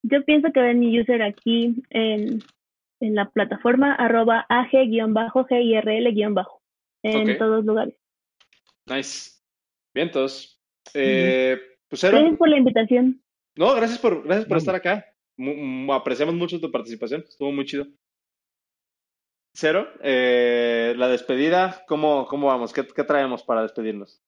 yo 0.03 0.25
pienso 0.25 0.53
que 0.53 0.61
ven 0.61 0.79
mi 0.79 0.99
user 0.99 1.23
aquí 1.23 1.83
en, 1.91 2.41
en 3.01 3.15
la 3.15 3.29
plataforma 3.31 3.95
arroba 3.95 4.47
ag-girl-bajo 4.49 5.47
en 7.03 7.39
todos 7.39 7.65
lugares. 7.65 7.95
Nice. 8.87 9.39
Vientos. 9.95 10.61
Eh, 10.95 11.59
pues 11.89 12.01
Cero, 12.01 12.19
Gracias 12.19 12.39
por 12.39 12.49
la 12.49 12.59
invitación. 12.59 13.23
No, 13.59 13.75
gracias 13.75 13.99
por, 13.99 14.23
gracias 14.23 14.47
por 14.47 14.57
No. 14.57 14.59
estar 14.59 14.75
acá. 14.77 15.05
Apreciamos 15.93 16.35
mucho 16.35 16.61
tu 16.61 16.71
participación. 16.71 17.25
Estuvo 17.29 17.51
muy 17.53 17.67
chido. 17.67 17.87
Cero, 19.53 19.89
eh, 20.01 20.95
la 20.97 21.09
despedida, 21.09 21.85
¿cómo, 21.89 22.27
cómo 22.27 22.47
vamos? 22.47 22.73
¿Qué, 22.73 22.87
qué 22.87 23.03
traemos 23.03 23.43
para 23.43 23.63
despedirnos? 23.63 24.23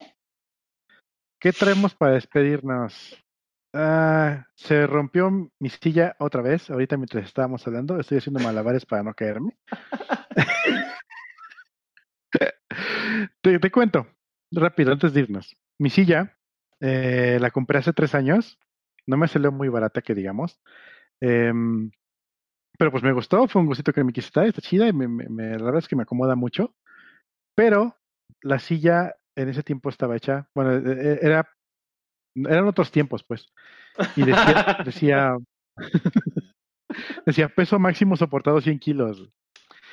¿Qué 1.40 1.52
traemos 1.52 1.94
para 1.94 2.14
despedirnos? 2.14 3.16
Ah, 3.72 4.46
se 4.56 4.84
rompió 4.88 5.30
mi 5.60 5.68
silla 5.68 6.16
otra 6.18 6.42
vez, 6.42 6.68
ahorita 6.68 6.96
mientras 6.96 7.24
estábamos 7.24 7.64
hablando, 7.66 8.00
estoy 8.00 8.18
haciendo 8.18 8.40
malabares 8.40 8.84
para 8.84 9.04
no 9.04 9.14
caerme. 9.14 9.56
te, 13.40 13.58
te 13.60 13.70
cuento, 13.70 14.08
rápido, 14.50 14.92
antes 14.92 15.12
de 15.12 15.20
irnos. 15.20 15.56
Mi 15.78 15.90
silla, 15.90 16.36
eh, 16.80 17.38
la 17.40 17.52
compré 17.52 17.78
hace 17.78 17.92
tres 17.92 18.16
años, 18.16 18.58
no 19.10 19.16
me 19.16 19.28
salió 19.28 19.52
muy 19.52 19.68
barata 19.68 20.00
que 20.00 20.14
digamos, 20.14 20.60
Em, 21.20 21.90
pero 22.78 22.90
pues 22.90 23.02
me 23.02 23.12
gustó, 23.12 23.46
fue 23.46 23.60
un 23.60 23.66
gustito 23.66 23.92
que 23.92 24.02
me 24.02 24.12
quise 24.12 24.30
dar, 24.32 24.46
está 24.46 24.62
chida 24.62 24.88
y 24.88 24.92
me, 24.92 25.26
la 25.58 25.64
verdad 25.64 25.80
es 25.80 25.88
que 25.88 25.96
me 25.96 26.04
acomoda 26.04 26.34
mucho, 26.34 26.74
pero 27.54 27.96
la 28.42 28.58
silla 28.58 29.14
en 29.36 29.50
ese 29.50 29.62
tiempo 29.62 29.90
estaba 29.90 30.16
hecha, 30.16 30.48
bueno, 30.54 30.72
e- 30.72 31.12
e- 31.12 31.18
era, 31.20 31.46
eran 32.34 32.66
otros 32.66 32.90
tiempos 32.90 33.22
pues, 33.22 33.52
y 34.16 34.24
decía, 34.24 34.76
decía, 34.82 35.36
decía 37.26 37.48
peso 37.50 37.78
máximo 37.78 38.16
soportado 38.16 38.60
100 38.62 38.78
kilos. 38.78 39.28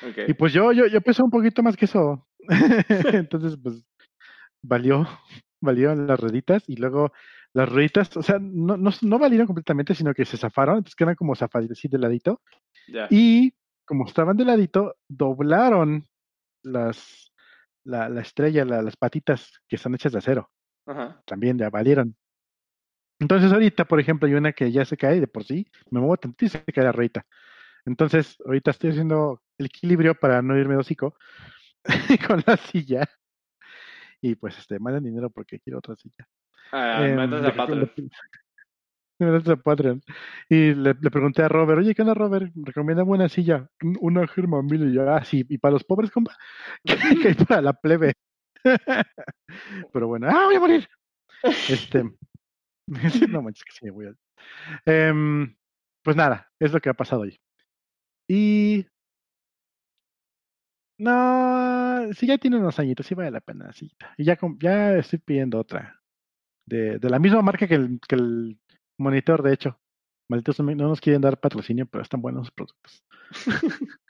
Ok. 0.09 0.30
Y 0.30 0.34
pues 0.34 0.53
yo, 0.53 0.72
yo, 0.72 0.88
yo 0.88 1.01
peso 1.01 1.26
un 1.26 1.32
poquito 1.32 1.61
más 1.61 1.76
que 1.76 1.86
eso. 1.86 2.26
Entonces, 3.11 3.57
pues, 3.61 3.84
valió, 4.63 5.05
valió 5.61 5.93
las 5.93 6.20
rueditas 6.20 6.63
y 6.70 6.78
luego 6.78 7.11
las 7.54 7.70
rueditas, 7.70 8.16
o 8.18 8.22
sea, 8.22 8.38
no, 8.39 8.78
no, 8.78 8.91
no 9.02 9.20
valieron 9.20 9.48
completamente, 9.48 9.95
sino 9.95 10.14
que 10.14 10.26
se 10.26 10.38
zafaron, 10.38 10.78
entonces 10.78 10.95
quedan 10.95 11.16
como 11.16 11.36
zafaditas 11.36 11.78
así 11.78 11.88
de 11.88 11.98
ladito. 11.98 12.41
Y 13.10 13.54
como 13.86 14.06
estaban 14.06 14.38
de 14.38 14.45
ladito, 14.45 14.95
doblaron 15.08 16.04
las, 16.64 17.32
la, 17.84 18.10
la 18.10 18.22
estrella, 18.22 18.66
la- 18.66 18.82
las 18.82 18.95
patitas 18.98 19.52
que 19.68 19.78
están 19.78 19.95
hechas 19.95 20.12
de 20.12 20.18
acero. 20.20 20.50
Ajá. 20.86 21.22
También 21.26 21.58
ya 21.58 21.70
valieron. 21.70 22.16
Entonces 23.20 23.52
ahorita, 23.52 23.86
por 23.86 24.00
ejemplo, 24.00 24.28
hay 24.28 24.36
una 24.36 24.54
que 24.54 24.72
ya 24.72 24.86
se 24.86 24.95
cae 24.98 25.20
de 25.20 25.28
por 25.28 25.43
sí, 25.43 25.66
me 25.89 26.00
muevo 26.00 26.18
tantito 26.18 26.45
y 26.45 26.50
se 26.50 26.64
cae 26.66 26.84
la 26.84 26.91
ruedita. 26.91 27.26
Entonces, 27.86 28.36
ahorita 28.45 28.72
estoy 28.72 28.89
haciendo 28.91 29.41
el 29.58 29.68
equilibrio 29.68 30.14
para 30.14 30.41
no 30.41 30.58
irme 30.58 30.74
de 30.76 30.82
hocico 30.82 31.16
con 32.28 32.43
la 32.45 32.58
silla. 32.58 33.10
Y 34.22 34.36
pues, 34.36 34.58
este, 34.58 34.78
mandan 34.80 35.04
dinero 35.04 35.30
porque 35.30 35.60
quiero 35.60 35.80
otra 35.80 35.95
silla. 35.95 36.28
Ah, 36.72 37.05
Em, 37.05 37.15
métanse 37.15 37.47
a 37.47 37.55
Patreon. 37.55 37.89
métanse 39.20 39.51
a 39.51 39.55
Patreon. 39.57 40.01
Y 40.49 40.74
le, 40.74 40.93
le 40.99 41.11
pregunté 41.11 41.41
a 41.43 41.47
Robert, 41.49 41.80
oye, 41.80 41.95
¿qué 41.95 42.01
onda, 42.01 42.13
Robert? 42.13 42.51
Recomienda 42.55 43.03
buena 43.03 43.30
silla. 43.30 43.68
"Un- 43.82 43.97
Una 44.01 44.28
Miller. 44.63 44.89
Y 44.89 44.93
yo, 44.93 45.09
ah, 45.09 45.24
sí, 45.24 45.45
y 45.49 45.57
para 45.57 45.74
los 45.74 45.84
pobres, 45.84 46.11
compa. 46.11 46.36
que 47.24 47.28
hay 47.30 47.34
para 47.36 47.61
la 47.61 47.74
plebe. 47.74 48.13
Pero 49.93 50.07
bueno, 50.07 50.28
ah, 50.30 50.45
voy 50.45 50.55
a 50.55 50.59
morir. 50.59 50.88
Este, 51.43 52.03
no 53.30 53.41
manches 53.41 53.63
que 53.63 53.72
sí 53.74 53.86
me 53.86 53.91
voy 53.91 54.07
a. 54.07 54.13
Em, 54.86 55.55
pues 56.03 56.15
nada, 56.15 56.49
es 56.59 56.72
lo 56.74 56.80
que 56.80 56.89
ha 56.89 56.93
pasado 56.93 57.22
hoy. 57.22 57.39
Y. 58.30 58.86
No, 60.99 62.11
sí, 62.13 62.26
ya 62.28 62.38
tiene 62.38 62.57
unos 62.57 62.80
añitos, 62.80 63.05
sí 63.05 63.13
vale 63.13 63.30
la 63.32 63.41
pena. 63.41 63.72
Sí. 63.74 63.91
Y 64.18 64.24
ya, 64.26 64.38
ya 64.59 64.95
estoy 64.97 65.20
pidiendo 65.20 65.59
otra. 65.59 65.97
De, 66.68 66.99
de 66.99 67.09
la 67.09 67.18
misma 67.18 67.41
marca 67.41 67.68
que 67.68 67.76
el, 67.76 67.99
que 68.07 68.15
el 68.15 68.59
monitor, 68.99 69.41
de 69.41 69.53
hecho. 69.53 69.80
Malditos, 70.30 70.59
no 70.59 70.76
nos 70.76 70.99
quieren 71.01 71.22
dar 71.22 71.39
patrocinio, 71.39 71.86
pero 71.86 72.03
están 72.03 72.22
buenos 72.22 72.41
los 72.47 72.51
productos. 72.51 73.03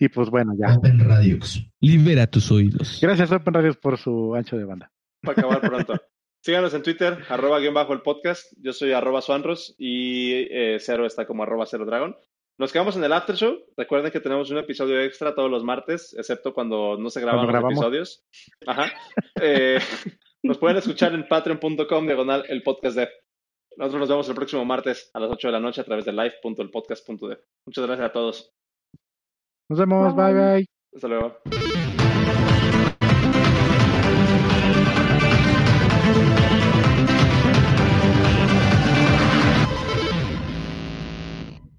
Y 0.00 0.08
pues 0.08 0.30
bueno, 0.30 0.52
ya. 0.58 0.74
Open 0.74 0.98
Radios. 0.98 1.64
Libera 1.80 2.26
tus 2.26 2.50
oídos. 2.50 2.98
Gracias, 3.00 3.30
Open 3.30 3.54
Radios, 3.54 3.76
por 3.76 3.96
su 3.98 4.34
ancho 4.34 4.56
de 4.56 4.64
banda. 4.64 4.90
Para 5.22 5.38
acabar 5.38 5.60
pronto. 5.60 5.94
Síganos 6.42 6.72
en 6.74 6.82
Twitter, 6.82 7.18
arroba 7.28 7.58
guion 7.58 7.74
bajo 7.74 7.92
el 7.92 8.02
podcast. 8.02 8.52
Yo 8.60 8.72
soy 8.72 8.92
arroba 8.92 9.20
suanros 9.20 9.74
y 9.78 10.46
eh, 10.50 10.78
Cero 10.80 11.04
está 11.06 11.26
como 11.26 11.42
arroba 11.42 11.66
cero 11.66 11.84
dragon. 11.84 12.16
Nos 12.58 12.72
quedamos 12.72 12.96
en 12.96 13.04
el 13.04 13.12
after 13.12 13.36
show. 13.36 13.58
Recuerden 13.76 14.10
que 14.10 14.20
tenemos 14.20 14.50
un 14.50 14.58
episodio 14.58 15.00
extra 15.00 15.34
todos 15.34 15.50
los 15.50 15.62
martes, 15.62 16.14
excepto 16.18 16.54
cuando 16.54 16.96
no 16.98 17.10
se 17.10 17.20
graban 17.20 17.42
los 17.42 17.48
grabamos. 17.48 17.72
episodios. 17.74 18.24
Ajá. 18.66 18.92
Eh, 19.40 19.78
nos 20.42 20.58
pueden 20.58 20.76
escuchar 20.76 21.14
en 21.14 21.26
patreon.com 21.26 22.06
diagonal 22.06 22.44
el 22.48 22.62
podcast 22.62 22.96
de. 22.96 23.08
Nosotros 23.76 24.00
nos 24.00 24.08
vemos 24.08 24.28
el 24.28 24.34
próximo 24.34 24.64
martes 24.64 25.10
a 25.14 25.20
las 25.20 25.30
8 25.30 25.48
de 25.48 25.52
la 25.52 25.60
noche 25.60 25.80
a 25.80 25.84
través 25.84 26.04
de 26.04 26.12
live.elpodcast.dev. 26.12 27.38
Muchas 27.66 27.86
gracias 27.86 28.08
a 28.08 28.12
todos. 28.12 28.50
Nos 29.70 29.78
vemos, 29.78 30.14
bye 30.16 30.32
Bye. 30.32 30.34
bye. 30.34 30.66
Hasta 30.94 31.08
luego. 31.08 31.87